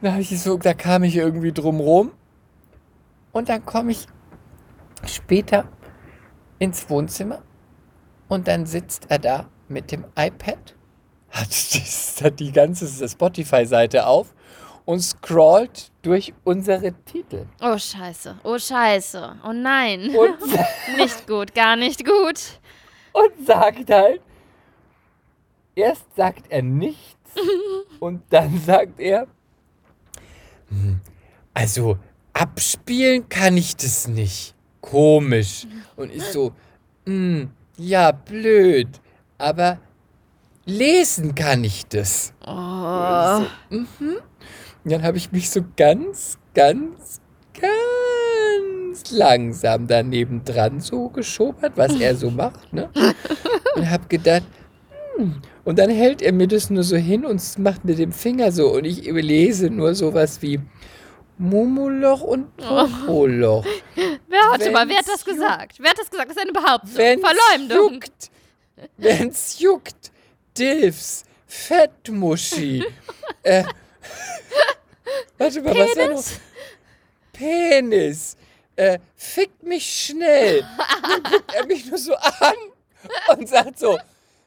da, 0.00 0.18
ich 0.18 0.40
so, 0.40 0.58
da 0.58 0.74
kam 0.74 1.02
ich 1.02 1.16
irgendwie 1.16 1.52
drum 1.52 1.80
rum. 1.80 2.12
Und 3.32 3.48
dann 3.48 3.64
komme 3.64 3.92
ich 3.92 4.06
später 5.06 5.68
ins 6.58 6.88
Wohnzimmer. 6.90 7.42
Und 8.28 8.48
dann 8.48 8.66
sitzt 8.66 9.06
er 9.08 9.18
da 9.18 9.48
mit 9.68 9.92
dem 9.92 10.04
iPad, 10.16 10.74
hat, 11.30 11.48
das, 11.50 12.20
hat 12.22 12.40
die 12.40 12.52
ganze 12.52 13.08
Spotify-Seite 13.08 14.06
auf 14.06 14.34
und 14.84 15.00
scrollt 15.00 15.90
durch 16.02 16.34
unsere 16.44 16.92
Titel. 17.04 17.46
Oh 17.60 17.78
scheiße. 17.78 18.40
Oh 18.42 18.58
scheiße. 18.58 19.36
Oh 19.46 19.52
nein. 19.52 20.10
Nicht 20.96 21.26
gut, 21.26 21.54
gar 21.54 21.76
nicht 21.76 22.04
gut. 22.04 22.60
und 23.12 23.46
sagt 23.46 23.90
halt, 23.90 24.20
erst 25.74 26.14
sagt 26.16 26.46
er 26.48 26.62
nichts 26.62 27.19
und 28.00 28.22
dann 28.30 28.58
sagt 28.60 29.00
er, 29.00 29.26
"Hm, 30.68 31.00
also 31.54 31.98
abspielen 32.32 33.28
kann 33.28 33.56
ich 33.56 33.76
das 33.76 34.08
nicht. 34.08 34.54
Komisch. 34.80 35.66
Und 35.96 36.12
ich 36.12 36.24
so, 36.24 36.52
"Hm, 37.06 37.50
ja, 37.76 38.12
blöd, 38.12 38.88
aber 39.38 39.78
lesen 40.64 41.34
kann 41.34 41.64
ich 41.64 41.86
das. 41.86 42.32
Oh. 42.46 42.50
Und 44.84 44.92
dann 44.92 45.02
habe 45.02 45.18
ich 45.18 45.32
mich 45.32 45.50
so 45.50 45.62
ganz, 45.76 46.38
ganz, 46.54 47.20
ganz 47.60 49.10
langsam 49.10 49.86
daneben 49.86 50.44
dran 50.44 50.80
so 50.80 51.08
geschobert, 51.08 51.72
was 51.76 51.98
er 52.00 52.16
so 52.16 52.30
macht, 52.30 52.72
ne? 52.72 52.88
Und 53.76 53.90
habe 53.90 54.06
gedacht, 54.08 54.44
hm. 55.16 55.40
Und 55.64 55.78
dann 55.78 55.90
hält 55.90 56.22
er 56.22 56.32
mir 56.32 56.48
das 56.48 56.70
nur 56.70 56.82
so 56.82 56.96
hin 56.96 57.24
und 57.24 57.58
macht 57.58 57.84
mit 57.84 57.98
dem 57.98 58.12
Finger 58.12 58.50
so 58.52 58.72
und 58.72 58.84
ich 58.84 59.04
lese 59.04 59.68
nur 59.70 59.94
sowas 59.94 60.40
wie 60.40 60.60
Mumoloch 61.38 62.20
und 62.22 62.54
Popoloch. 62.56 63.64
Wer, 64.28 64.40
warte 64.50 64.70
mal, 64.70 64.86
wer 64.88 64.98
hat 64.98 65.08
das 65.08 65.24
gesagt? 65.24 65.76
Wer 65.78 65.90
hat 65.90 65.98
das 65.98 66.10
gesagt? 66.10 66.30
Das 66.30 66.36
ist 66.36 66.42
eine 66.42 66.52
Behauptung. 66.52 66.94
Wenn's 66.94 67.22
Verleumdung. 67.22 67.92
juckt, 67.94 68.30
wenn's 68.98 69.58
juckt, 69.58 70.12
Dilfs, 70.56 71.24
Fettmuschi, 71.46 72.84
äh, 73.42 73.64
warte 75.38 75.62
mal, 75.62 75.74
was 75.74 75.96
war 75.96 76.08
noch? 76.08 76.24
Penis, 77.32 78.36
äh, 78.76 78.98
fick 79.16 79.62
mich 79.62 79.86
schnell. 79.86 80.62
Dann 81.02 81.22
guckt 81.22 81.54
er 81.54 81.66
mich 81.66 81.86
nur 81.86 81.98
so 81.98 82.14
an 82.14 82.54
und 83.28 83.48
sagt 83.48 83.78
so, 83.78 83.98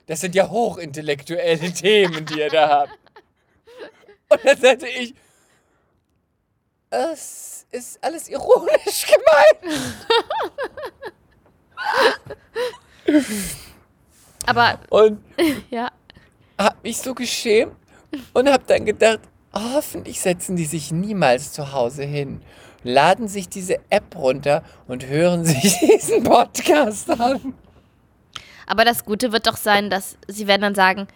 das 0.06 0.22
sind 0.22 0.36
ja 0.36 0.50
hochintellektuelle 0.50 1.72
Themen, 1.74 2.26
die 2.26 2.40
ihr 2.40 2.50
da 2.50 2.70
habt. 2.70 2.98
Und 4.30 4.40
dann 4.44 4.58
sagte 4.58 4.88
ich, 4.88 5.14
es 6.90 7.66
ist 7.72 8.04
alles 8.04 8.30
ironisch 8.30 9.08
gemeint. 9.08 9.78
Aber, 14.46 14.80
Und 14.90 15.24
ja. 15.70 15.90
hab 16.58 16.84
mich 16.84 16.98
so 16.98 17.14
geschämt 17.14 17.76
und 18.34 18.50
hab 18.50 18.68
dann 18.68 18.86
gedacht, 18.86 19.22
hoffentlich 19.54 20.20
setzen 20.20 20.56
die 20.56 20.66
sich 20.66 20.92
niemals 20.92 21.52
zu 21.52 21.72
Hause 21.72 22.04
hin, 22.04 22.42
laden 22.84 23.28
sich 23.28 23.50
diese 23.50 23.80
App 23.90 24.16
runter 24.16 24.64
und 24.88 25.06
hören 25.08 25.46
sich 25.46 25.80
diesen 25.80 26.24
Podcast 26.24 27.10
an. 27.10 27.54
Aber 28.68 28.86
das 28.86 29.06
Gute 29.06 29.32
wird 29.32 29.48
doch 29.48 29.58
sein, 29.58 29.90
dass 29.90 30.18
sie 30.28 30.48
werden 30.48 30.62
dann 30.62 30.76
sagen, 30.76 31.08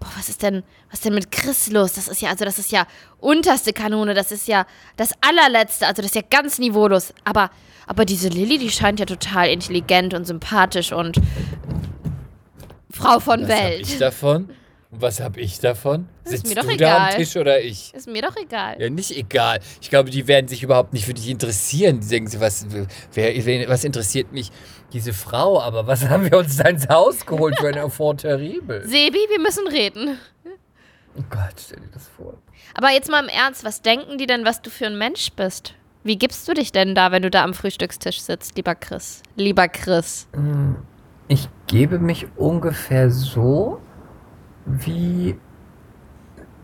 boah, 0.00 0.10
was 0.16 0.28
ist 0.28 0.42
denn, 0.42 0.62
was 0.90 0.98
ist 0.98 1.04
denn 1.04 1.14
mit 1.14 1.30
Chris 1.30 1.70
los? 1.70 1.92
Das 1.92 2.08
ist 2.08 2.20
ja, 2.20 2.30
also 2.30 2.44
das 2.44 2.58
ist 2.58 2.72
ja 2.72 2.86
unterste 3.20 3.72
Kanone, 3.72 4.14
das 4.14 4.32
ist 4.32 4.48
ja 4.48 4.66
das 4.96 5.12
allerletzte, 5.20 5.86
also 5.86 6.02
das 6.02 6.10
ist 6.10 6.16
ja 6.16 6.22
ganz 6.28 6.58
niveaulos. 6.58 7.14
Aber, 7.24 7.50
aber 7.86 8.04
diese 8.04 8.28
Lilly, 8.28 8.58
die 8.58 8.70
scheint 8.70 9.00
ja 9.00 9.06
total 9.06 9.48
intelligent 9.48 10.14
und 10.14 10.26
sympathisch 10.26 10.92
und 10.92 11.20
Frau 12.90 13.20
von 13.20 13.42
Was 13.42 13.48
hab 13.50 13.62
Welt. 13.64 13.80
ich 13.82 13.98
davon? 13.98 14.50
Und 14.90 15.00
was 15.00 15.20
hab 15.20 15.38
ich 15.38 15.58
davon? 15.58 16.08
Das 16.24 16.34
ist 16.34 16.40
Sitzt 16.46 16.54
mir 16.54 16.62
doch 16.62 16.68
du 16.68 16.76
da 16.76 16.96
am 16.96 17.06
egal. 17.08 17.16
Tisch 17.16 17.36
oder 17.36 17.60
ich? 17.60 17.94
Ist 17.94 18.06
mir 18.06 18.20
doch 18.20 18.36
egal. 18.36 18.76
Ja, 18.78 18.90
nicht 18.90 19.16
egal. 19.16 19.60
Ich 19.80 19.88
glaube, 19.88 20.10
die 20.10 20.28
werden 20.28 20.48
sich 20.48 20.62
überhaupt 20.62 20.92
nicht 20.92 21.06
für 21.06 21.14
dich 21.14 21.28
interessieren. 21.28 22.00
Die 22.00 22.08
denken 22.08 22.28
sich, 22.28 22.40
was, 22.40 22.66
wer, 23.14 23.68
was 23.68 23.84
interessiert 23.84 24.32
mich 24.32 24.50
diese 24.92 25.12
Frau? 25.12 25.60
Aber 25.60 25.86
was 25.86 26.08
haben 26.08 26.30
wir 26.30 26.38
uns 26.38 26.56
da 26.56 26.68
ins 26.68 26.88
Haus 26.88 27.24
geholt 27.26 27.58
für 27.58 27.68
ein 27.68 27.76
Enfant 27.76 28.20
terrible? 28.22 28.86
Sebi, 28.86 29.18
wir 29.28 29.40
müssen 29.40 29.66
reden. 29.66 30.18
Oh 31.16 31.22
Gott, 31.28 31.54
stell 31.58 31.80
dir 31.80 31.90
das 31.92 32.08
vor. 32.08 32.34
Aber 32.74 32.90
jetzt 32.90 33.10
mal 33.10 33.22
im 33.22 33.28
Ernst, 33.28 33.64
was 33.64 33.82
denken 33.82 34.16
die 34.16 34.26
denn, 34.26 34.44
was 34.44 34.62
du 34.62 34.70
für 34.70 34.86
ein 34.86 34.96
Mensch 34.96 35.30
bist? 35.32 35.74
Wie 36.04 36.16
gibst 36.16 36.48
du 36.48 36.54
dich 36.54 36.72
denn 36.72 36.94
da, 36.94 37.12
wenn 37.12 37.22
du 37.22 37.30
da 37.30 37.44
am 37.44 37.54
Frühstückstisch 37.54 38.20
sitzt, 38.20 38.56
lieber 38.56 38.74
Chris? 38.74 39.22
Lieber 39.36 39.68
Chris. 39.68 40.26
Ich 41.28 41.48
gebe 41.66 41.98
mich 41.98 42.26
ungefähr 42.36 43.10
so 43.10 43.80
wie 44.64 45.38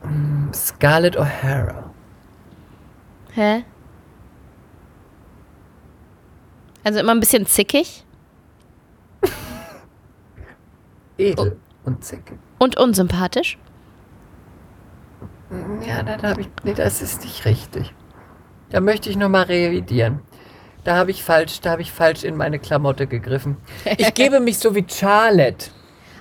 mm, 0.02 0.52
Scarlett 0.52 1.16
O'Hara. 1.16 1.90
Hä? 3.34 3.64
Also 6.82 7.00
immer 7.00 7.12
ein 7.12 7.20
bisschen 7.20 7.46
zickig 7.46 8.04
Edel 11.18 11.58
und 11.84 12.04
zickig. 12.04 12.38
und 12.58 12.76
unsympathisch. 12.76 13.58
Ja, 15.86 16.02
da 16.02 16.30
habe 16.30 16.42
ich. 16.42 16.48
Nee, 16.62 16.74
das 16.74 17.02
ist 17.02 17.22
nicht 17.22 17.44
richtig. 17.44 17.92
Da 18.70 18.80
möchte 18.80 19.08
ich 19.10 19.16
nochmal 19.16 19.44
revidieren. 19.44 20.20
Da 20.84 20.96
habe 20.96 21.10
ich 21.10 21.22
falsch, 21.24 21.60
da 21.60 21.70
habe 21.72 21.82
ich 21.82 21.92
falsch 21.92 22.24
in 22.24 22.36
meine 22.36 22.58
Klamotte 22.58 23.06
gegriffen. 23.06 23.56
Ich 23.96 24.12
gebe 24.20 24.40
mich 24.40 24.58
so 24.58 24.74
wie 24.74 24.84
Charlotte. 24.88 25.70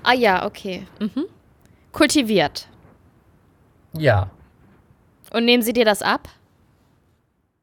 Ah 0.03 0.13
ja, 0.13 0.45
okay. 0.45 0.87
Mhm. 0.99 1.25
Kultiviert. 1.91 2.67
Ja. 3.93 4.29
Und 5.31 5.45
nehmen 5.45 5.63
sie 5.63 5.73
dir 5.73 5.85
das 5.85 6.01
ab? 6.01 6.29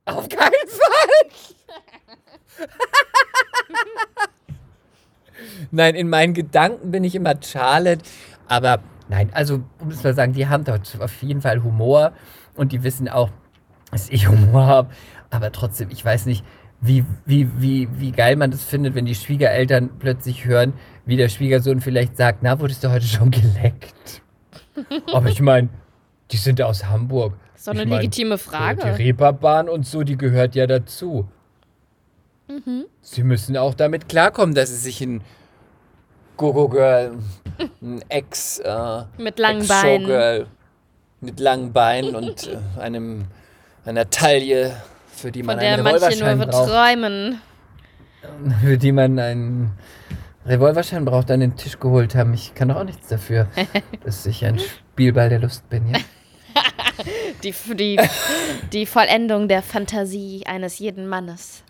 Auf 0.05 0.29
keinen 0.29 0.69
Fall! 0.69 2.69
nein, 5.71 5.95
in 5.95 6.09
meinen 6.09 6.35
Gedanken 6.35 6.91
bin 6.91 7.05
ich 7.05 7.15
immer 7.15 7.35
Charlotte. 7.43 8.03
Aber 8.47 8.81
nein, 9.09 9.31
also 9.33 9.61
muss 9.83 10.03
man 10.03 10.15
sagen, 10.15 10.33
die 10.33 10.47
haben 10.47 10.65
dort 10.65 10.97
auf 11.01 11.23
jeden 11.23 11.41
Fall 11.41 11.63
Humor 11.63 12.13
und 12.55 12.73
die 12.73 12.83
wissen 12.83 13.09
auch, 13.09 13.31
dass 13.91 14.09
ich 14.11 14.29
Humor 14.29 14.67
habe. 14.67 14.91
Aber 15.31 15.53
trotzdem, 15.53 15.91
ich 15.91 16.05
weiß 16.05 16.27
nicht, 16.27 16.45
wie, 16.81 17.05
wie, 17.25 17.49
wie, 17.61 17.89
wie 17.99 18.13
geil 18.13 18.37
man 18.37 18.51
das 18.51 18.63
findet, 18.63 18.95
wenn 18.95 19.07
die 19.07 19.15
Schwiegereltern 19.15 19.91
plötzlich 19.99 20.45
hören, 20.45 20.75
wie 21.07 21.17
der 21.17 21.29
Schwiegersohn 21.29 21.81
vielleicht 21.81 22.17
sagt, 22.17 22.41
na, 22.43 22.61
wurdest 22.61 22.85
du 22.85 22.91
heute 22.91 23.07
schon 23.07 23.31
geleckt? 23.31 24.23
Aber 25.13 25.29
ich 25.29 25.41
meine, 25.41 25.69
die 26.31 26.37
sind 26.37 26.61
aus 26.61 26.85
Hamburg. 26.87 27.35
Das 27.53 27.61
ist 27.61 27.69
doch 27.69 27.73
eine 27.73 27.83
Ich 27.83 27.89
mein, 27.89 28.01
legitime 28.01 28.37
Die 28.37 28.43
Frage. 28.43 28.99
Reeperbahn 28.99 29.69
und 29.69 29.87
so, 29.87 30.03
die 30.03 30.17
gehört 30.17 30.55
ja 30.55 30.67
dazu. 30.67 31.29
Mhm. 32.49 32.85
Sie 33.01 33.23
müssen 33.23 33.57
auch 33.57 33.75
damit 33.75 34.09
klarkommen, 34.09 34.55
dass 34.55 34.71
sie 34.71 34.77
sich 34.77 35.01
ein 35.01 35.23
Gogo-Girl, 36.37 37.13
ein 37.81 38.05
Ex, 38.09 38.59
äh, 38.59 39.03
Mit 39.19 39.39
langen 39.39 39.67
Beinen. 39.67 40.03
Ex-Showgirl 40.03 40.47
mit 41.25 41.41
langen 41.41 41.73
Beinen 41.73 42.15
und 42.15 42.49
äh, 42.49 42.81
einem, 42.81 43.25
einer 43.85 44.09
Taille, 44.11 44.77
für 45.09 45.33
die 45.33 45.43
man 45.43 45.57
Von 45.57 45.61
der 45.65 45.75
einen 45.75 45.83
manche 45.83 46.07
Revolverschein 46.07 46.39
nur 46.39 46.47
braucht. 46.47 46.69
träumen. 46.71 47.41
Für 48.63 48.79
die 48.79 48.93
man 48.93 49.19
einen 49.19 49.71
Revolverschein 50.47 51.05
braucht, 51.05 51.31
an 51.31 51.41
den 51.41 51.57
Tisch 51.57 51.79
geholt 51.79 52.15
haben. 52.15 52.35
Ich 52.35 52.55
kann 52.55 52.69
doch 52.69 52.77
auch 52.77 52.85
nichts 52.85 53.09
dafür, 53.09 53.49
dass 54.05 54.27
ich 54.27 54.45
ein 54.45 54.59
Spielball 54.59 55.29
der 55.29 55.39
Lust 55.41 55.69
bin, 55.69 55.89
ja? 55.89 55.99
Die, 57.43 57.53
die, 57.75 58.01
die 58.73 58.87
Vollendung 58.87 59.49
der 59.49 59.63
Fantasie 59.63 60.45
eines 60.47 60.79
jeden 60.79 61.09
Mannes. 61.09 61.63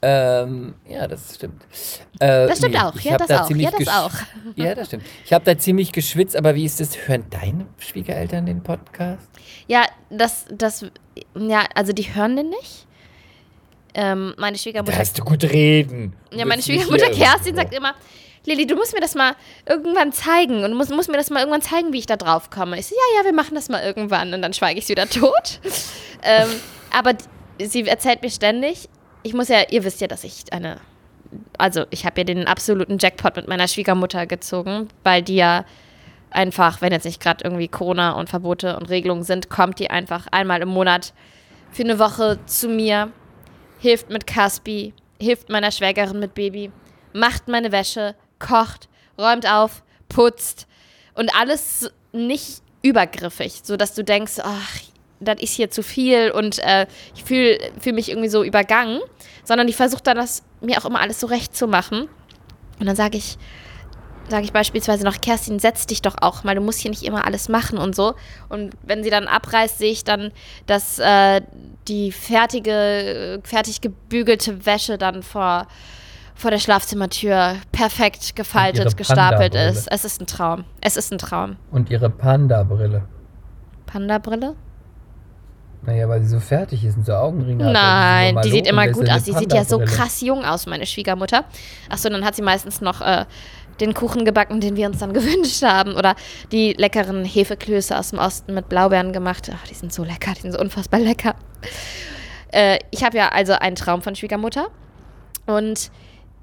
Ähm, 0.00 0.74
ja, 0.88 1.08
das 1.08 1.34
stimmt. 1.34 1.62
Äh, 2.20 2.46
Das 2.46 2.58
stimmt 2.58 2.80
auch, 2.82 2.94
ich 2.94 3.04
ja, 3.04 3.16
das 3.16 3.26
da 3.26 3.44
auch, 3.44 3.50
ja, 3.50 3.70
das 3.70 3.88
auch. 3.88 4.12
Ja, 4.56 4.74
das 4.74 4.86
stimmt. 4.88 5.04
Ich 5.24 5.32
habe 5.32 5.44
da 5.44 5.58
ziemlich 5.58 5.90
geschwitzt, 5.92 6.36
aber 6.36 6.54
wie 6.54 6.64
ist 6.64 6.78
das? 6.80 7.08
Hören 7.08 7.24
deine 7.30 7.66
Schwiegereltern 7.78 8.46
den 8.46 8.62
Podcast? 8.62 9.28
Ja, 9.66 9.84
das, 10.10 10.44
das, 10.50 10.86
ja, 11.36 11.64
also 11.74 11.92
die 11.92 12.14
hören 12.14 12.36
den 12.36 12.50
nicht. 12.50 12.86
Ähm, 13.94 14.34
meine 14.38 14.56
Da 14.56 14.62
Schwiegermutter, 14.62 14.98
hast 14.98 15.18
du 15.18 15.24
gut 15.24 15.42
reden. 15.44 16.14
ja, 16.32 16.44
meine 16.44 16.62
Schwiegermutter 16.62 17.10
Kerstin 17.10 17.56
sagt 17.56 17.74
immer, 17.74 17.94
Lilly, 18.44 18.66
du 18.66 18.76
musst 18.76 18.94
mir 18.94 19.00
das 19.00 19.14
mal 19.16 19.34
irgendwann 19.66 20.12
zeigen 20.12 20.62
und 20.62 20.70
du 20.70 20.76
musst, 20.76 20.90
musst 20.90 21.10
mir 21.10 21.16
das 21.16 21.28
mal 21.30 21.40
irgendwann 21.40 21.62
zeigen, 21.62 21.92
wie 21.92 21.98
ich 21.98 22.06
da 22.06 22.16
drauf 22.16 22.50
komme. 22.50 22.78
Ich 22.78 22.86
so, 22.86 22.94
ja, 22.94 23.18
ja, 23.20 23.24
wir 23.26 23.32
machen 23.34 23.54
das 23.56 23.68
mal 23.68 23.82
irgendwann 23.82 24.32
und 24.32 24.42
dann 24.42 24.52
schweige 24.52 24.78
ich 24.78 24.88
wieder 24.88 25.08
tot. 25.08 25.60
ähm, 26.22 26.48
aber 26.96 27.14
sie 27.60 27.86
erzählt 27.86 28.22
mir 28.22 28.30
ständig, 28.30 28.88
ich 29.22 29.34
muss 29.34 29.48
ja, 29.48 29.62
ihr 29.70 29.84
wisst 29.84 30.00
ja, 30.00 30.06
dass 30.06 30.24
ich 30.24 30.52
eine, 30.52 30.80
also 31.56 31.84
ich 31.90 32.06
habe 32.06 32.20
ja 32.20 32.24
den 32.24 32.46
absoluten 32.46 32.98
Jackpot 32.98 33.36
mit 33.36 33.48
meiner 33.48 33.68
Schwiegermutter 33.68 34.26
gezogen, 34.26 34.88
weil 35.04 35.22
die 35.22 35.36
ja 35.36 35.64
einfach, 36.30 36.80
wenn 36.80 36.92
jetzt 36.92 37.04
nicht 37.04 37.20
gerade 37.20 37.44
irgendwie 37.44 37.68
Corona 37.68 38.12
und 38.12 38.28
Verbote 38.28 38.76
und 38.76 38.90
Regelungen 38.90 39.22
sind, 39.22 39.48
kommt 39.48 39.78
die 39.78 39.90
einfach 39.90 40.26
einmal 40.30 40.60
im 40.62 40.68
Monat 40.68 41.12
für 41.70 41.82
eine 41.82 41.98
Woche 41.98 42.38
zu 42.46 42.68
mir, 42.68 43.10
hilft 43.78 44.10
mit 44.10 44.26
Caspi, 44.26 44.94
hilft 45.20 45.48
meiner 45.48 45.72
Schwägerin 45.72 46.20
mit 46.20 46.34
Baby, 46.34 46.70
macht 47.12 47.48
meine 47.48 47.72
Wäsche, 47.72 48.14
kocht, 48.38 48.88
räumt 49.18 49.50
auf, 49.50 49.82
putzt 50.08 50.66
und 51.14 51.34
alles 51.34 51.90
nicht 52.12 52.62
übergriffig, 52.82 53.60
so 53.64 53.76
dass 53.76 53.94
du 53.94 54.04
denkst, 54.04 54.38
ach, 54.42 54.80
das 55.20 55.40
ist 55.40 55.54
hier 55.54 55.70
zu 55.70 55.82
viel 55.82 56.30
und 56.30 56.58
äh, 56.60 56.86
ich 57.14 57.24
fühle 57.24 57.58
fühl 57.80 57.92
mich 57.92 58.08
irgendwie 58.08 58.28
so 58.28 58.44
übergangen, 58.44 59.00
sondern 59.44 59.66
die 59.66 59.72
versucht 59.72 60.06
dann 60.06 60.16
das 60.16 60.42
mir 60.60 60.78
auch 60.78 60.84
immer 60.84 61.00
alles 61.00 61.20
so 61.20 61.26
recht 61.26 61.56
zu 61.56 61.66
machen. 61.66 62.08
Und 62.78 62.86
dann 62.86 62.96
sage 62.96 63.18
ich, 63.18 63.38
sage 64.28 64.44
ich 64.44 64.52
beispielsweise 64.52 65.04
noch, 65.04 65.20
Kerstin, 65.20 65.58
setz 65.58 65.86
dich 65.86 66.02
doch 66.02 66.16
auch 66.20 66.44
mal, 66.44 66.54
du 66.54 66.60
musst 66.60 66.80
hier 66.80 66.90
nicht 66.90 67.02
immer 67.02 67.26
alles 67.26 67.48
machen 67.48 67.78
und 67.78 67.94
so. 67.96 68.14
Und 68.48 68.74
wenn 68.82 69.02
sie 69.02 69.10
dann 69.10 69.26
abreißt, 69.26 69.78
sehe 69.78 69.90
ich 69.90 70.04
dann, 70.04 70.32
dass 70.66 70.98
äh, 70.98 71.40
die 71.88 72.12
fertige, 72.12 73.40
fertig 73.42 73.80
gebügelte 73.80 74.66
Wäsche 74.66 74.98
dann 74.98 75.22
vor, 75.22 75.66
vor 76.34 76.50
der 76.50 76.58
Schlafzimmertür 76.58 77.56
perfekt 77.72 78.36
gefaltet, 78.36 78.96
gestapelt 78.96 79.54
ist. 79.54 79.90
Es 79.90 80.04
ist 80.04 80.20
ein 80.20 80.26
Traum. 80.26 80.64
Es 80.80 80.96
ist 80.96 81.12
ein 81.12 81.18
Traum. 81.18 81.56
Und 81.70 81.90
ihre 81.90 82.10
Panda-Brille. 82.10 83.02
Panda-Brille? 83.86 84.54
Naja, 85.82 86.08
weil 86.08 86.22
sie 86.22 86.28
so 86.28 86.40
fertig 86.40 86.84
ist 86.84 86.96
und 86.96 87.06
so 87.06 87.14
Augenringe 87.14 87.64
hat. 87.64 87.72
Nein, 87.72 88.38
die 88.42 88.48
sie 88.48 88.56
sieht 88.56 88.66
so 88.66 88.72
immer 88.72 88.88
gut 88.88 89.08
aus. 89.08 89.22
Die 89.22 89.32
sieht 89.32 89.52
ja 89.52 89.64
so 89.64 89.78
krass 89.78 90.20
jung 90.20 90.44
aus, 90.44 90.66
meine 90.66 90.86
Schwiegermutter. 90.86 91.44
Achso, 91.88 92.08
dann 92.08 92.24
hat 92.24 92.34
sie 92.34 92.42
meistens 92.42 92.80
noch 92.80 93.00
äh, 93.00 93.24
den 93.80 93.94
Kuchen 93.94 94.24
gebacken, 94.24 94.60
den 94.60 94.76
wir 94.76 94.86
uns 94.88 94.98
dann 94.98 95.12
gewünscht 95.14 95.62
haben. 95.62 95.94
Oder 95.94 96.14
die 96.52 96.72
leckeren 96.72 97.24
Hefeklöße 97.24 97.96
aus 97.96 98.10
dem 98.10 98.18
Osten 98.18 98.54
mit 98.54 98.68
Blaubeeren 98.68 99.12
gemacht. 99.12 99.50
Ach, 99.54 99.66
die 99.68 99.74
sind 99.74 99.92
so 99.92 100.04
lecker, 100.04 100.32
die 100.36 100.42
sind 100.42 100.52
so 100.52 100.58
unfassbar 100.58 101.00
lecker. 101.00 101.34
Äh, 102.52 102.78
ich 102.90 103.04
habe 103.04 103.16
ja 103.16 103.28
also 103.28 103.52
einen 103.54 103.76
Traum 103.76 104.02
von 104.02 104.14
Schwiegermutter. 104.14 104.68
Und 105.46 105.90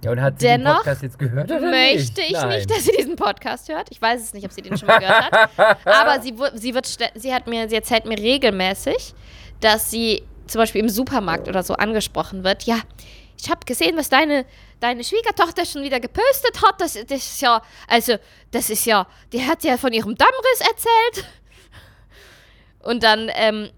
Ja, 0.06 0.12
und 0.12 0.22
hat 0.22 0.40
sie 0.40 0.46
den 0.46 0.62
Dennoch 0.62 0.78
Podcast 0.78 1.02
jetzt 1.02 1.18
gehört 1.18 1.50
oder 1.50 1.62
möchte 1.62 2.22
nicht? 2.22 2.30
ich 2.30 2.34
Nein. 2.34 2.50
nicht, 2.50 2.70
dass 2.70 2.86
sie 2.86 2.92
diesen 2.96 3.16
Podcast 3.16 3.70
hört. 3.70 3.88
Ich 3.90 4.00
weiß 4.00 4.22
es 4.22 4.34
nicht, 4.36 4.46
ob 4.46 4.52
sie 4.52 4.62
den 4.62 4.78
schon 4.78 4.88
mal 4.88 5.00
gehört 5.00 5.32
hat. 5.32 5.50
Aber 5.86 6.22
sie, 6.22 6.36
sie, 6.54 6.76
wird, 6.76 6.86
sie, 7.16 7.34
hat 7.34 7.48
mir, 7.48 7.68
sie 7.68 7.76
erzählt 7.76 8.06
mir 8.06 8.18
regelmäßig, 8.18 9.16
dass 9.62 9.90
sie 9.90 10.22
zum 10.46 10.60
Beispiel 10.60 10.82
im 10.82 10.90
Supermarkt 10.90 11.48
oder 11.48 11.64
so 11.64 11.74
angesprochen 11.74 12.44
wird. 12.44 12.64
Ja, 12.64 12.82
ich 13.42 13.50
habe 13.50 13.66
gesehen, 13.66 13.98
was 13.98 14.10
deine, 14.10 14.46
deine 14.80 15.04
Schwiegertochter 15.04 15.66
schon 15.66 15.82
wieder 15.82 16.00
gepostet 16.00 16.62
hat. 16.62 16.80
Das, 16.80 16.94
das 16.94 17.18
ist 17.18 17.42
ja, 17.42 17.62
also, 17.88 18.18
das 18.52 18.70
ist 18.70 18.86
ja, 18.86 19.08
die 19.34 19.42
hat 19.42 19.64
ja 19.64 19.76
von 19.78 19.92
ihrem 19.92 20.16
Dammriss 20.16 20.60
erzählt. 20.60 21.28
Und 22.84 23.02
dann, 23.02 23.32
ähm, 23.34 23.70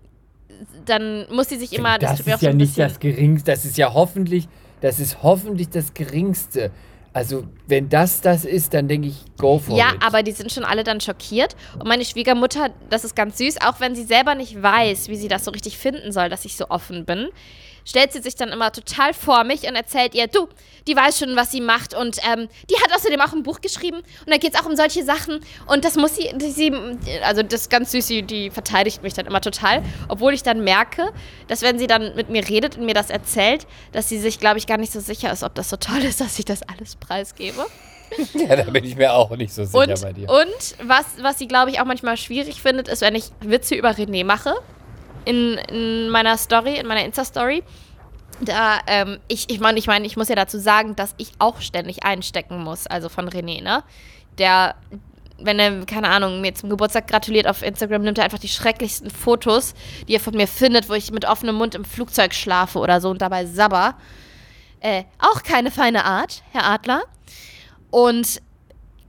dann 0.86 1.26
muss 1.34 1.48
sie 1.48 1.58
sich 1.58 1.72
immer, 1.72 1.98
das, 1.98 2.20
auch 2.20 2.28
ist 2.28 2.42
ja 2.42 2.52
nicht 2.52 2.78
das 2.78 3.00
Geringste. 3.00 3.52
Das 3.52 3.64
ist 3.64 3.78
ja 3.78 3.94
hoffentlich, 3.94 4.50
das 4.82 5.00
ist 5.00 5.24
hoffentlich 5.24 5.70
das 5.70 5.94
Geringste. 5.94 6.72
Also, 7.14 7.46
wenn 7.68 7.90
das 7.90 8.22
das 8.22 8.46
ist, 8.46 8.76
dann 8.76 8.88
denke 8.88 9.08
ich, 9.08 9.16
go 9.38 9.58
for 9.58 9.76
Ja, 9.76 9.92
it. 9.94 10.04
aber 10.04 10.22
die 10.22 10.34
sind 10.34 10.52
schon 10.52 10.64
alle 10.64 10.84
dann 10.84 11.02
schockiert. 11.02 11.56
Und 11.80 11.88
meine 11.88 12.06
Schwiegermutter, 12.06 12.70
das 12.92 13.04
ist 13.04 13.16
ganz 13.16 13.40
süß, 13.40 13.62
auch 13.62 13.80
wenn 13.80 13.96
sie 13.96 14.04
selber 14.04 14.36
nicht 14.36 14.62
weiß, 14.62 15.08
wie 15.10 15.16
sie 15.16 15.28
das 15.28 15.46
so 15.46 15.50
richtig 15.52 15.80
finden 15.80 16.12
soll, 16.12 16.30
dass 16.30 16.46
ich 16.46 16.56
so 16.56 16.70
offen 16.70 17.06
bin, 17.06 17.30
stellt 17.88 18.12
sie 18.12 18.22
sich 18.22 18.36
dann 18.36 18.50
immer 18.50 18.72
total 18.72 19.14
vor 19.14 19.44
mich 19.46 19.64
und 19.64 19.76
erzählt 19.76 20.14
ihr, 20.14 20.28
du, 20.28 20.50
die 20.88 20.96
weiß 20.96 21.20
schon, 21.20 21.36
was 21.36 21.52
sie 21.52 21.62
macht. 21.62 21.94
Und 21.94 22.18
ähm, 22.30 22.50
die 22.70 22.76
hat 22.76 22.94
außerdem 22.94 23.22
auch 23.22 23.32
ein 23.34 23.44
Buch 23.44 23.62
geschrieben. 23.62 23.98
Und 23.98 24.30
da 24.30 24.38
geht 24.38 24.54
es 24.54 24.60
auch 24.60 24.66
um 24.66 24.76
solche 24.76 25.04
Sachen. 25.04 25.40
Und 25.68 25.86
das 25.86 25.96
muss 25.96 26.16
sie, 26.16 26.30
sie, 26.40 26.74
also 27.24 27.44
das 27.44 27.62
ist 27.62 27.70
ganz 27.70 27.92
süß, 27.92 28.06
sie, 28.08 28.24
die 28.24 28.50
verteidigt 28.50 29.04
mich 29.04 29.14
dann 29.14 29.26
immer 29.26 29.40
total. 29.40 29.84
Obwohl 30.10 30.34
ich 30.34 30.44
dann 30.44 30.64
merke, 30.64 31.14
dass 31.48 31.62
wenn 31.62 31.80
sie 31.80 31.88
dann 31.88 32.14
mit 32.16 32.30
mir 32.30 32.48
redet 32.48 32.78
und 32.78 32.86
mir 32.86 32.94
das 32.94 33.10
erzählt, 33.10 33.66
dass 33.94 34.10
sie 34.10 34.20
sich, 34.20 34.40
glaube 34.40 34.58
ich, 34.58 34.68
gar 34.68 34.78
nicht 34.78 34.92
so 34.92 35.00
sicher 35.00 35.32
ist, 35.32 35.44
ob 35.44 35.56
das 35.56 35.70
so 35.70 35.78
toll 35.78 36.04
ist, 36.04 36.20
dass 36.20 36.38
ich 36.40 36.46
das 36.46 36.64
alles 36.64 36.98
preisgebe. 36.98 37.66
ja, 38.34 38.56
da 38.56 38.64
bin 38.64 38.84
ich 38.86 38.96
mir 38.96 39.14
auch 39.14 39.32
nicht 39.32 39.54
so 39.54 39.66
sicher 39.66 39.78
Und, 39.80 40.02
bei 40.02 40.14
dir. 40.14 40.30
und 40.30 40.76
was, 40.88 41.06
was 41.22 41.38
sie, 41.38 41.48
glaube 41.48 41.72
ich, 41.72 41.80
auch 41.82 41.86
manchmal 41.86 42.18
schwierig 42.18 42.62
findet, 42.62 42.88
ist, 42.88 43.02
wenn 43.02 43.16
ich 43.16 43.32
Witze 43.42 43.76
über 43.76 43.92
René 43.92 44.24
mache. 44.26 44.54
In, 45.28 45.58
in 45.70 46.10
meiner 46.10 46.38
Story, 46.38 46.78
in 46.78 46.88
meiner 46.88 47.04
Insta-Story. 47.06 47.64
Da, 48.42 48.80
ähm, 48.88 49.20
ich, 49.28 49.50
ich 49.50 49.60
meine, 49.60 49.80
ich 49.80 49.88
meine, 49.88 50.06
ich 50.06 50.16
muss 50.16 50.30
ja 50.30 50.36
dazu 50.36 50.60
sagen, 50.60 50.96
dass 50.96 51.16
ich 51.18 51.32
auch 51.40 51.60
ständig 51.62 52.04
einstecken 52.04 52.64
muss, 52.64 52.86
also 52.88 53.10
von 53.10 53.28
René, 53.30 53.64
ne? 53.64 53.84
Der 54.38 54.76
wenn 55.40 55.60
er, 55.60 55.86
keine 55.86 56.10
Ahnung, 56.10 56.42
mir 56.42 56.54
zum 56.56 56.70
Geburtstag 56.70 57.08
gratuliert 57.08 57.48
auf 57.48 57.62
Instagram, 57.62 58.02
nimmt 58.02 58.18
er 58.18 58.26
einfach 58.26 58.40
die 58.40 58.48
schrecklichsten 58.48 59.10
Fotos, 59.10 59.74
die 60.08 60.16
er 60.16 60.20
von 60.20 60.36
mir 60.36 60.48
findet, 60.48 60.90
wo 60.90 60.94
ich 60.94 61.12
mit 61.12 61.26
offenem 61.26 61.56
Mund 61.56 61.76
im 61.76 61.86
Flugzeug 61.86 62.34
schlafe 62.34 62.80
oder 62.80 63.02
so 63.02 63.10
und 63.10 63.22
dabei 63.22 63.46
sabber. 63.46 63.96
Äh, 64.80 65.04
auch 65.20 65.44
keine 65.44 65.72
feine 65.72 66.06
Art, 66.06 66.44
Herr 66.52 66.66
Adler. 66.66 67.04
Und 67.92 68.42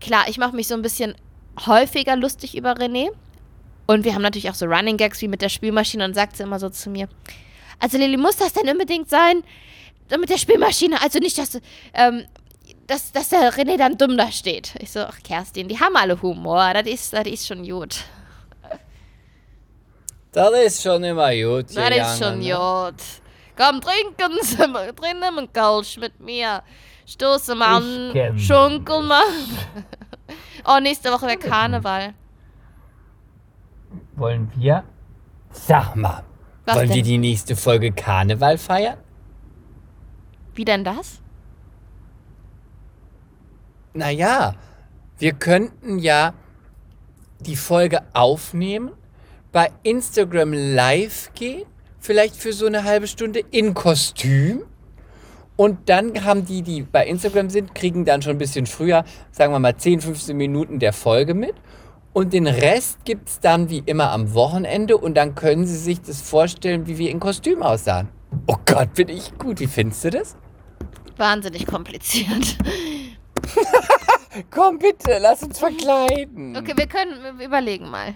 klar, 0.00 0.24
ich 0.28 0.38
mache 0.38 0.54
mich 0.54 0.68
so 0.68 0.74
ein 0.74 0.82
bisschen 0.82 1.14
häufiger 1.66 2.16
lustig 2.16 2.56
über 2.56 2.74
René. 2.74 3.08
Und 3.90 4.04
wir 4.04 4.14
haben 4.14 4.20
natürlich 4.20 4.50
auch 4.50 4.54
so 4.54 4.66
Running 4.66 4.98
Gags 4.98 5.22
wie 5.22 5.28
mit 5.28 5.40
der 5.40 5.48
Spülmaschine 5.48 6.04
und 6.04 6.12
sagt 6.14 6.36
sie 6.36 6.42
immer 6.42 6.58
so 6.58 6.68
zu 6.68 6.90
mir. 6.90 7.08
Also 7.78 7.96
Lilly, 7.96 8.18
muss 8.18 8.36
das 8.36 8.52
denn 8.52 8.68
unbedingt 8.68 9.08
sein? 9.08 9.42
Mit 10.10 10.28
der 10.28 10.36
Spülmaschine, 10.36 11.00
also 11.00 11.18
nicht, 11.18 11.38
dass, 11.38 11.58
ähm, 11.94 12.26
dass, 12.86 13.12
dass 13.12 13.30
der 13.30 13.50
René 13.54 13.78
dann 13.78 13.96
dumm 13.96 14.18
da 14.18 14.30
steht. 14.30 14.74
Ich 14.80 14.90
so, 14.90 15.00
ach 15.00 15.18
Kerstin, 15.24 15.68
die 15.68 15.80
haben 15.80 15.96
alle 15.96 16.20
Humor, 16.20 16.74
das 16.74 16.86
ist, 16.86 17.12
das 17.14 17.26
ist 17.26 17.46
schon 17.46 17.66
gut. 17.66 18.04
Das 20.32 20.50
ist 20.52 20.82
schon 20.82 21.02
immer 21.04 21.34
gut. 21.34 21.74
Das 21.74 21.96
ist 21.96 22.22
schon 22.22 22.40
ne? 22.40 22.54
gut. 22.54 23.02
Komm, 23.56 23.80
trinken 23.80 24.38
Sie 24.42 24.68
mal, 24.68 24.92
trinken 24.92 25.22
einen 25.22 25.50
Kölsch 25.50 25.96
mit 25.96 26.20
mir. 26.20 26.62
Stoßen 27.06 27.58
kenn 27.58 28.32
an, 28.32 28.38
schunkeln 28.38 29.08
wir. 29.08 29.22
Oh, 30.66 30.78
nächste 30.78 31.10
Woche 31.10 31.26
wäre 31.26 31.38
Karneval. 31.38 32.12
Wollen 34.16 34.50
wir? 34.56 34.84
Sag 35.50 35.96
mal, 35.96 36.24
Was 36.66 36.76
wollen 36.76 36.88
wir 36.88 36.96
denn? 36.96 37.04
die 37.04 37.18
nächste 37.18 37.56
Folge 37.56 37.92
Karneval 37.92 38.58
feiern? 38.58 38.98
Wie 40.54 40.64
denn 40.64 40.84
das? 40.84 41.20
Naja, 43.94 44.54
wir 45.18 45.32
könnten 45.32 45.98
ja 45.98 46.34
die 47.40 47.56
Folge 47.56 48.02
aufnehmen, 48.12 48.92
bei 49.52 49.70
Instagram 49.82 50.52
live 50.52 51.30
gehen, 51.34 51.64
vielleicht 51.98 52.36
für 52.36 52.52
so 52.52 52.66
eine 52.66 52.84
halbe 52.84 53.06
Stunde 53.06 53.40
in 53.50 53.74
Kostüm. 53.74 54.62
Und 55.56 55.88
dann 55.88 56.24
haben 56.24 56.44
die, 56.44 56.62
die 56.62 56.82
bei 56.82 57.06
Instagram 57.06 57.50
sind, 57.50 57.74
kriegen 57.74 58.04
dann 58.04 58.22
schon 58.22 58.32
ein 58.32 58.38
bisschen 58.38 58.66
früher, 58.66 59.04
sagen 59.32 59.52
wir 59.52 59.58
mal 59.58 59.76
10, 59.76 60.00
15 60.00 60.36
Minuten 60.36 60.78
der 60.78 60.92
Folge 60.92 61.34
mit. 61.34 61.54
Und 62.18 62.32
den 62.32 62.48
Rest 62.48 63.04
gibt 63.04 63.28
es 63.28 63.38
dann 63.38 63.70
wie 63.70 63.80
immer 63.86 64.10
am 64.10 64.34
Wochenende 64.34 64.98
und 64.98 65.14
dann 65.14 65.36
können 65.36 65.68
sie 65.68 65.76
sich 65.76 66.00
das 66.00 66.20
vorstellen, 66.20 66.88
wie 66.88 66.98
wir 66.98 67.12
in 67.12 67.20
Kostüm 67.20 67.62
aussahen. 67.62 68.08
Oh 68.48 68.56
Gott, 68.66 68.92
bin 68.94 69.08
ich 69.08 69.38
gut. 69.38 69.60
Wie 69.60 69.68
findest 69.68 70.02
du 70.02 70.10
das? 70.10 70.36
Wahnsinnig 71.16 71.64
kompliziert. 71.64 72.58
Komm 74.50 74.80
bitte, 74.80 75.18
lass 75.20 75.44
uns 75.44 75.60
verkleiden. 75.60 76.56
Okay, 76.56 76.72
wir 76.74 76.88
können, 76.88 77.38
wir 77.38 77.46
überlegen 77.46 77.88
mal. 77.88 78.14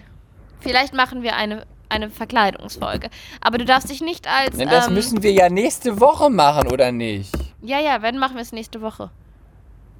Vielleicht 0.59 0.93
machen 0.93 1.23
wir 1.23 1.37
eine, 1.37 1.65
eine 1.87 2.09
Verkleidungsfolge. 2.09 3.09
Aber 3.39 3.57
du 3.57 3.63
darfst 3.63 3.89
dich 3.89 4.01
nicht 4.01 4.27
als. 4.27 4.57
Denn 4.57 4.67
das 4.67 4.87
ähm, 4.87 4.95
müssen 4.95 5.23
wir 5.23 5.31
ja 5.31 5.47
nächste 5.47 6.01
Woche 6.01 6.29
machen, 6.29 6.69
oder 6.69 6.91
nicht? 6.91 7.33
ja, 7.61 7.79
ja, 7.79 8.01
wenn 8.01 8.17
machen 8.17 8.35
wir 8.35 8.41
es 8.41 8.51
nächste 8.51 8.81
Woche. 8.81 9.11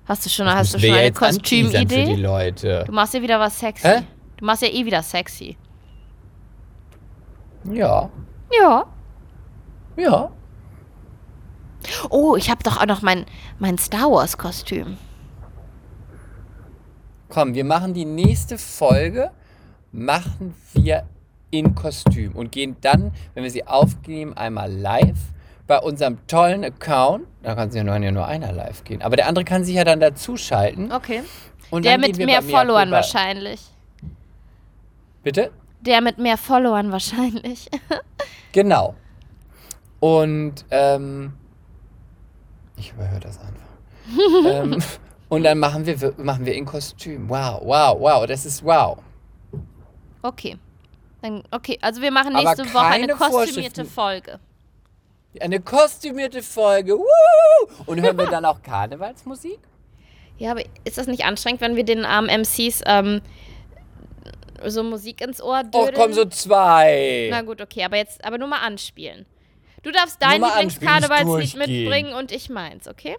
Hast 0.05 0.25
du 0.25 0.29
schon, 0.29 0.45
Das 0.45 0.55
hast 0.55 0.73
du 0.75 0.79
schon 0.79 0.91
eine 0.93 1.11
Kostümidee? 1.11 2.15
Leute. 2.15 2.83
Du 2.85 2.91
machst 2.91 3.13
ja 3.13 3.21
wieder 3.21 3.39
was 3.39 3.57
sexy. 3.57 3.87
Hä? 3.87 4.01
Du 4.37 4.45
machst 4.45 4.61
ja 4.61 4.67
eh 4.69 4.85
wieder 4.85 5.01
sexy. 5.01 5.57
Ja, 7.71 8.09
Ja. 8.59 8.85
ja. 9.95 10.29
Oh, 12.09 12.35
ich 12.35 12.49
habe 12.49 12.63
doch 12.63 12.81
auch 12.81 12.85
noch 12.85 13.01
mein, 13.01 13.25
mein 13.59 13.77
Star 13.77 14.11
Wars 14.11 14.37
Kostüm. 14.37 14.97
Komm, 17.29 17.53
wir 17.53 17.63
machen 17.65 17.93
die 17.93 18.05
nächste 18.05 18.57
Folge, 18.57 19.31
machen 19.91 20.53
wir 20.73 21.03
in 21.51 21.73
Kostüm 21.75 22.35
und 22.35 22.51
gehen 22.51 22.75
dann, 22.81 23.11
wenn 23.33 23.43
wir 23.43 23.51
sie 23.51 23.65
aufnehmen, 23.65 24.33
einmal 24.33 24.71
live 24.71 25.19
bei 25.67 25.79
unserem 25.79 26.25
tollen 26.27 26.63
Account. 26.63 27.25
Da 27.41 27.55
kann 27.55 27.71
sich 27.71 27.77
ja 27.77 27.83
nur, 27.83 27.99
nur 28.11 28.25
einer 28.25 28.51
live 28.51 28.83
gehen. 28.83 29.01
Aber 29.01 29.15
der 29.15 29.27
andere 29.27 29.45
kann 29.45 29.63
sich 29.63 29.75
ja 29.75 29.83
dann 29.83 29.99
dazuschalten. 29.99 30.91
Okay. 30.91 31.23
Und 31.71 31.85
Der 31.85 31.97
mit 31.97 32.17
mehr 32.17 32.41
Followern 32.41 32.91
wahrscheinlich. 32.91 33.61
Bitte? 35.23 35.51
Der 35.81 36.01
mit 36.01 36.17
mehr 36.17 36.37
Followern 36.37 36.91
wahrscheinlich. 36.91 37.69
Genau. 38.53 38.93
Und 39.99 40.63
ähm, 40.69 41.33
ich 42.77 42.91
überhöre 42.91 43.19
das 43.19 43.39
einfach. 43.39 44.45
ähm, 44.45 44.77
und 45.27 45.43
dann 45.43 45.57
machen 45.57 45.87
wir, 45.87 46.13
machen 46.17 46.45
wir 46.45 46.53
in 46.53 46.65
Kostüm. 46.65 47.27
Wow, 47.27 47.61
wow, 47.63 47.99
wow, 47.99 48.27
das 48.27 48.45
ist 48.45 48.63
wow. 48.63 48.99
Okay. 50.21 50.59
Dann, 51.23 51.41
okay, 51.49 51.79
also 51.81 51.99
wir 51.99 52.11
machen 52.11 52.33
nächste 52.33 52.71
Woche 52.73 52.85
eine 52.85 53.07
kostümierte. 53.07 53.85
Folge. 53.85 54.39
Eine 55.39 55.59
kostümierte 55.59 56.43
Folge. 56.43 56.97
Woo! 56.97 57.67
Und 57.85 58.01
hören 58.01 58.17
wir 58.17 58.27
dann 58.27 58.45
auch 58.45 58.61
Karnevalsmusik? 58.61 59.59
Ja, 60.37 60.51
aber 60.51 60.63
ist 60.83 60.97
das 60.97 61.07
nicht 61.07 61.25
anstrengend, 61.25 61.61
wenn 61.61 61.75
wir 61.75 61.83
den 61.85 62.05
armen 62.05 62.29
MCs 62.29 62.81
ähm, 62.85 63.21
so 64.65 64.83
Musik 64.83 65.21
ins 65.21 65.41
Ohr 65.41 65.59
Och, 65.59 65.71
dödeln? 65.71 65.95
komm, 65.95 66.13
so 66.13 66.25
zwei. 66.25 67.27
Na 67.31 67.41
gut, 67.41 67.61
okay, 67.61 67.83
aber 67.83 67.97
jetzt, 67.97 68.23
aber 68.23 68.37
nur 68.37 68.47
mal 68.47 68.59
anspielen. 68.59 69.25
Du 69.81 69.91
darfst 69.91 70.21
dein 70.21 70.41
Lieblingskarnevalslied 70.41 71.57
mitbringen 71.57 72.13
und 72.13 72.31
ich 72.31 72.49
meins, 72.49 72.87
okay? 72.87 73.17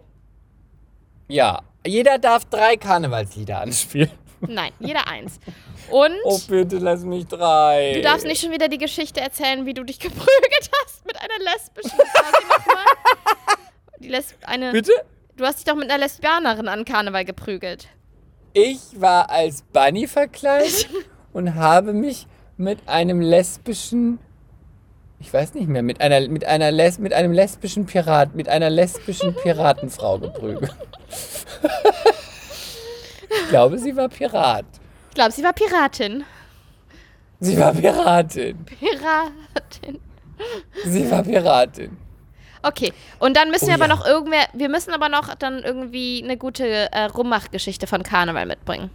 Ja, 1.29 1.62
jeder 1.87 2.19
darf 2.19 2.45
drei 2.47 2.77
Karnevalslieder 2.77 3.61
anspielen. 3.61 4.11
Nein, 4.41 4.72
jeder 4.80 5.07
eins. 5.09 5.39
Und 5.91 6.12
Oh, 6.24 6.39
bitte 6.49 6.78
lass 6.78 7.03
mich 7.05 7.26
drei. 7.26 7.93
du 7.95 8.03
darfst 8.03 8.26
nicht 8.26 8.41
schon 8.41 8.51
wieder 8.53 8.68
die 8.68 8.78
Geschichte 8.78 9.20
erzählen, 9.20 9.66
wie 9.66 9.74
du 9.74 9.85
dich 9.85 9.99
geprügelt 10.01 10.70
hast 10.85 11.05
mit 11.07 11.16
einer 11.16 11.39
lesbischen. 11.53 11.99
Die 14.01 14.09
Lesb 14.09 14.37
eine. 14.47 14.72
Bitte? 14.72 14.93
Du 15.37 15.45
hast 15.45 15.59
dich 15.59 15.64
doch 15.64 15.74
mit 15.74 15.91
einer 15.91 15.99
Lesbianerin 15.99 16.68
an 16.68 16.85
Karneval 16.85 17.24
geprügelt. 17.24 17.89
Ich 18.53 18.78
war 19.01 19.30
als 19.30 19.62
Bunny 19.72 20.07
verkleidet 20.07 20.89
und 21.32 21.55
habe 21.57 21.93
mich 21.93 22.26
mit 22.57 22.78
einem 22.89 23.20
lesbischen, 23.20 24.20
ich 25.18 25.32
weiß 25.32 25.55
nicht 25.55 25.66
mehr, 25.68 25.82
mit 25.82 26.01
einer, 26.01 26.28
mit 26.28 26.45
einer 26.45 26.70
Les, 26.70 26.99
mit 27.01 27.12
einem 27.12 27.32
lesbischen 27.32 27.87
Pirat, 27.87 28.35
mit 28.37 28.49
einer 28.49 28.70
lesbischen 28.70 29.35
Piratenfrau 29.43 30.18
geprügelt. 30.20 30.72
Ich 33.43 33.49
glaube, 33.49 33.78
sie 33.78 33.95
war 33.97 34.09
Pirat. 34.09 34.64
Ich 35.11 35.14
glaube, 35.14 35.32
sie 35.32 35.43
war 35.43 35.53
Piratin. 35.53 36.24
Sie 37.41 37.59
war 37.59 37.72
Piratin. 37.72 38.64
Piratin. 38.64 40.01
Sie 40.85 41.11
war 41.11 41.22
Piratin. 41.22 41.97
Okay, 42.62 42.93
und 43.18 43.37
dann 43.37 43.51
müssen 43.51 43.66
Oh 43.66 43.68
wir 43.68 43.74
aber 43.74 43.89
ja. 43.89 43.95
noch 43.95 44.07
irgendwer, 44.07 44.47
wir 44.55 44.68
müssen 44.70 44.93
aber 44.95 45.09
noch 45.11 45.35
dann 45.35 45.62
irgendwie 45.62 46.22
eine 46.24 46.39
gute 46.39 46.91
äh, 46.93 47.05
Rummachgeschichte 47.05 47.87
von 47.87 48.03
Karneval 48.03 48.47
mitbringen. 48.47 48.91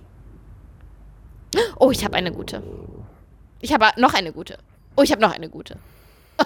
Oh, 1.78 1.92
ich 1.92 2.04
habe 2.04 2.16
eine 2.16 2.32
gute. 2.32 2.64
Ich 3.60 3.74
habe 3.74 3.86
noch 3.98 4.14
eine 4.14 4.32
gute. 4.32 4.58
Oh, 4.96 5.02
ich 5.04 5.12
habe 5.12 5.22
noch 5.22 5.34
eine 5.34 5.50
gute. 5.50 5.78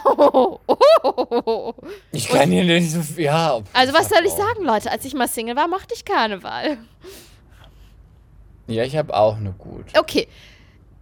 Oh, 0.05 0.13
oh, 0.17 0.59
oh, 0.67 0.77
oh, 1.03 1.41
oh. 1.45 1.73
Ich 2.11 2.27
kann 2.27 2.49
hier 2.49 2.63
nicht 2.63 2.91
so 2.91 3.01
viel. 3.01 3.25
Ja, 3.25 3.61
Also 3.73 3.93
was 3.93 4.09
soll 4.09 4.25
ich 4.25 4.31
sagen, 4.31 4.63
Leute? 4.63 4.89
Als 4.91 5.05
ich 5.05 5.13
mal 5.13 5.27
Single 5.27 5.55
war, 5.55 5.67
mochte 5.67 5.93
ich 5.93 6.03
Karneval. 6.03 6.77
Ja, 8.67 8.83
ich 8.83 8.95
habe 8.95 9.13
auch 9.13 9.37
eine 9.37 9.51
gute. 9.51 9.99
Okay, 9.99 10.27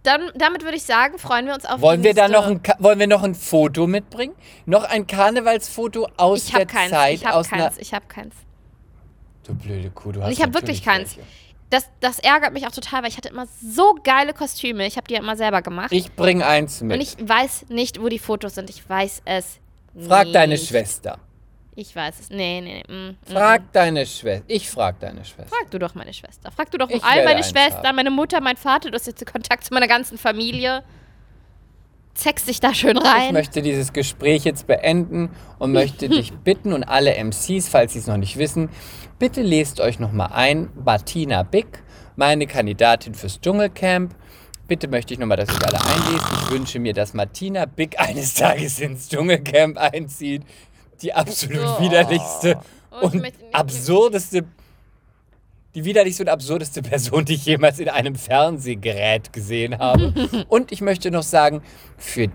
dann 0.02 0.30
damit 0.34 0.62
würde 0.64 0.76
ich 0.76 0.82
sagen, 0.82 1.18
freuen 1.18 1.46
wir 1.46 1.54
uns 1.54 1.64
auf 1.64 1.80
Wollen 1.80 2.00
die 2.02 2.06
wir 2.08 2.14
da 2.14 2.26
nächste- 2.28 2.40
noch 2.42 2.50
ein, 2.50 2.62
Ka- 2.62 2.76
wollen 2.80 2.98
wir 2.98 3.06
noch 3.06 3.22
ein 3.22 3.34
Foto 3.36 3.86
mitbringen? 3.86 4.34
Noch 4.66 4.82
ein 4.84 5.06
Karnevalsfoto 5.06 6.08
aus 6.16 6.48
Ich 6.48 6.54
habe 6.54 6.66
der 6.66 6.74
keins. 6.74 6.90
Zeit 6.90 7.14
Ich 7.14 7.24
habe 7.26 7.48
keins. 7.48 7.78
Ich 7.78 7.94
habe 7.94 8.06
keins. 8.06 8.34
Du 9.46 9.54
blöde 9.54 9.90
Kuh, 9.90 10.12
du 10.12 10.22
hast 10.22 10.32
ich 10.32 10.40
hab 10.42 10.52
natürlich 10.52 10.84
wirklich 10.84 10.84
keins. 10.84 11.16
welche. 11.16 11.28
Das, 11.70 11.88
das 12.00 12.18
ärgert 12.18 12.52
mich 12.52 12.66
auch 12.66 12.72
total, 12.72 13.02
weil 13.02 13.08
ich 13.08 13.16
hatte 13.16 13.30
immer 13.30 13.46
so 13.62 13.94
geile 14.04 14.34
Kostüme. 14.34 14.86
Ich 14.86 14.96
habe 14.96 15.06
die 15.08 15.14
ja 15.14 15.20
immer 15.20 15.36
selber 15.36 15.62
gemacht. 15.62 15.90
Ich 15.90 16.12
bring 16.12 16.42
eins 16.42 16.82
mit. 16.82 16.96
Und 16.96 17.00
ich 17.00 17.16
weiß 17.18 17.66
nicht, 17.70 18.00
wo 18.02 18.08
die 18.08 18.18
Fotos 18.18 18.56
sind. 18.56 18.68
Ich 18.68 18.86
weiß 18.88 19.22
es 19.24 19.58
frag 20.06 20.24
nicht. 20.24 20.34
deine 20.34 20.58
Schwester. 20.58 21.18
Ich 21.74 21.96
weiß 21.96 22.20
es. 22.20 22.30
Nee, 22.30 22.60
nee, 22.60 22.82
nee. 22.86 22.94
Mm, 22.94 23.08
mm, 23.10 23.16
Frag 23.32 23.62
mm. 23.62 23.68
deine 23.72 24.06
Schwester. 24.06 24.44
Ich 24.48 24.68
frag 24.68 25.00
deine 25.00 25.24
Schwester. 25.24 25.48
Frag 25.48 25.70
du 25.70 25.78
doch 25.78 25.94
meine 25.94 26.12
Schwester. 26.12 26.50
Frag 26.50 26.70
du 26.70 26.78
doch 26.78 26.90
Ich 26.90 27.02
all 27.02 27.24
meine 27.24 27.36
eins 27.36 27.48
Schwester, 27.50 27.88
haben. 27.88 27.96
meine 27.96 28.10
Mutter, 28.10 28.40
mein 28.40 28.56
Vater. 28.56 28.90
Du 28.90 28.94
hast 28.96 29.06
jetzt 29.06 29.24
Kontakt 29.24 29.64
zu 29.64 29.72
meiner 29.72 29.88
ganzen 29.88 30.18
Familie. 30.18 30.82
Zeckst 32.14 32.46
dich 32.46 32.60
da 32.60 32.74
schön 32.74 32.98
Ich 32.98 33.04
rein. 33.04 33.32
möchte 33.32 33.62
dieses 33.62 33.94
Gespräch 33.94 34.44
jetzt 34.44 34.66
beenden 34.66 35.30
und 35.58 35.72
möchte 35.72 36.08
dich 36.10 36.32
bitten 36.32 36.74
und 36.74 36.84
alle 36.84 37.14
MCs, 37.16 37.68
falls 37.70 37.94
sie 37.94 38.00
es 38.00 38.06
noch 38.06 38.18
nicht 38.18 38.36
wissen, 38.36 38.68
bitte 39.18 39.40
lest 39.40 39.80
euch 39.80 39.98
noch 39.98 40.12
mal 40.12 40.26
ein. 40.26 40.68
Martina 40.84 41.42
Bick, 41.42 41.82
meine 42.16 42.46
Kandidatin 42.46 43.14
fürs 43.14 43.40
Dschungelcamp. 43.40 44.14
Bitte 44.68 44.88
möchte 44.88 45.14
ich 45.14 45.20
noch 45.20 45.26
mal, 45.26 45.36
dass 45.36 45.48
ihr 45.48 45.66
alle 45.66 45.80
einlest. 45.82 46.26
Ich 46.44 46.50
wünsche 46.50 46.78
mir, 46.78 46.92
dass 46.92 47.14
Martina 47.14 47.64
Bick 47.64 47.98
eines 47.98 48.34
Tages 48.34 48.78
ins 48.78 49.08
Dschungelcamp 49.08 49.78
einzieht. 49.78 50.42
Die 51.02 51.12
absolut 51.12 51.58
Oh. 51.78 51.80
widerlichste 51.80 52.58
Oh, 52.90 53.06
ich 53.08 53.14
und 53.14 53.22
nicht- 53.22 53.36
absurdeste 53.52 54.44
die 55.74 55.84
widerlichste 55.86 56.24
und 56.24 56.28
absurdeste 56.28 56.82
Person, 56.82 57.24
die 57.24 57.32
ich 57.32 57.46
jemals 57.46 57.78
in 57.78 57.88
einem 57.88 58.14
Fernsehgerät 58.14 59.32
gesehen 59.32 59.78
habe. 59.78 60.12
und 60.50 60.70
ich 60.70 60.82
möchte 60.82 61.10
noch 61.10 61.22
sagen, 61.22 61.62
für 61.96 62.28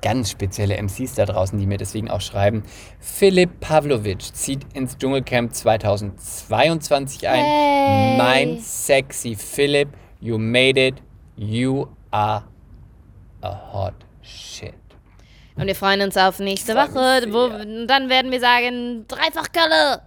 ganz 0.00 0.30
spezielle 0.30 0.76
MCs 0.80 1.14
da 1.14 1.24
draußen, 1.26 1.58
die 1.58 1.66
mir 1.66 1.78
deswegen 1.78 2.08
auch 2.08 2.20
schreiben, 2.20 2.62
Philipp 3.00 3.58
Pavlovic 3.58 4.22
zieht 4.32 4.64
ins 4.74 4.96
Dschungelcamp 4.96 5.52
2022 5.54 7.26
ein. 7.26 7.44
Hey. 7.44 8.16
Mein 8.16 8.60
sexy 8.60 9.34
Philipp, 9.34 9.88
you 10.20 10.38
made 10.38 10.78
it, 10.80 11.02
you 11.36 11.88
are 12.12 12.44
a 13.40 13.72
hot 13.72 13.94
shit. 14.22 14.74
Und 15.58 15.66
wir 15.66 15.74
freuen 15.74 16.00
uns 16.02 16.16
auf 16.16 16.38
nächste 16.38 16.74
Woche. 16.74 17.26
Wo, 17.32 17.48
dann 17.86 18.08
werden 18.08 18.30
wir 18.30 18.40
sagen, 18.40 19.06
dreifach 19.08 19.50
Kölle. 19.52 20.02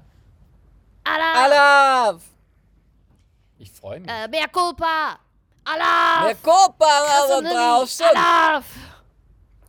Allah. 1.04 1.44
Alaf! 1.44 2.22
Ich 3.60 3.72
freue 3.72 4.00
mich. 4.00 4.10
Äh, 4.10 4.28
Mea 4.30 4.48
culpa. 4.48 5.18
Allah. 5.64 6.26
Mehr 6.26 6.36
Copa 6.36 6.86
da 7.28 7.42
draußen! 7.42 8.06
Allah. 8.16 8.64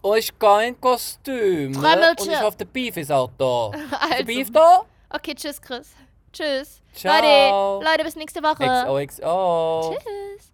Oh, 0.02 0.14
ist 0.14 0.38
kein 0.38 0.80
Kostüm. 0.80 1.72
ne? 1.72 1.78
Frömmelchen. 1.78 2.28
Und 2.28 2.32
ich 2.34 2.40
hoffe, 2.40 2.56
der 2.58 2.64
Beef 2.66 2.96
ist 2.96 3.12
auch 3.12 3.30
da. 3.36 3.70
Ist 3.74 3.90
der 3.90 4.02
Also. 4.12 4.24
Beef 4.24 4.50
da? 4.52 4.82
Okay, 5.10 5.34
tschüss, 5.34 5.60
Chris. 5.60 5.90
Tschüss. 6.32 6.80
Ciao. 6.94 7.80
Leute, 7.80 7.90
Leute, 7.90 8.04
bis 8.04 8.16
nächste 8.16 8.42
Woche. 8.42 8.64
XOXO. 8.64 9.96
Tschüss. 9.98 10.52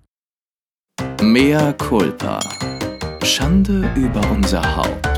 Mea 1.22 1.72
culpa. 1.74 2.41
Schande 3.24 3.91
über 3.95 4.20
unser 4.31 4.76
Haupt. 4.76 5.18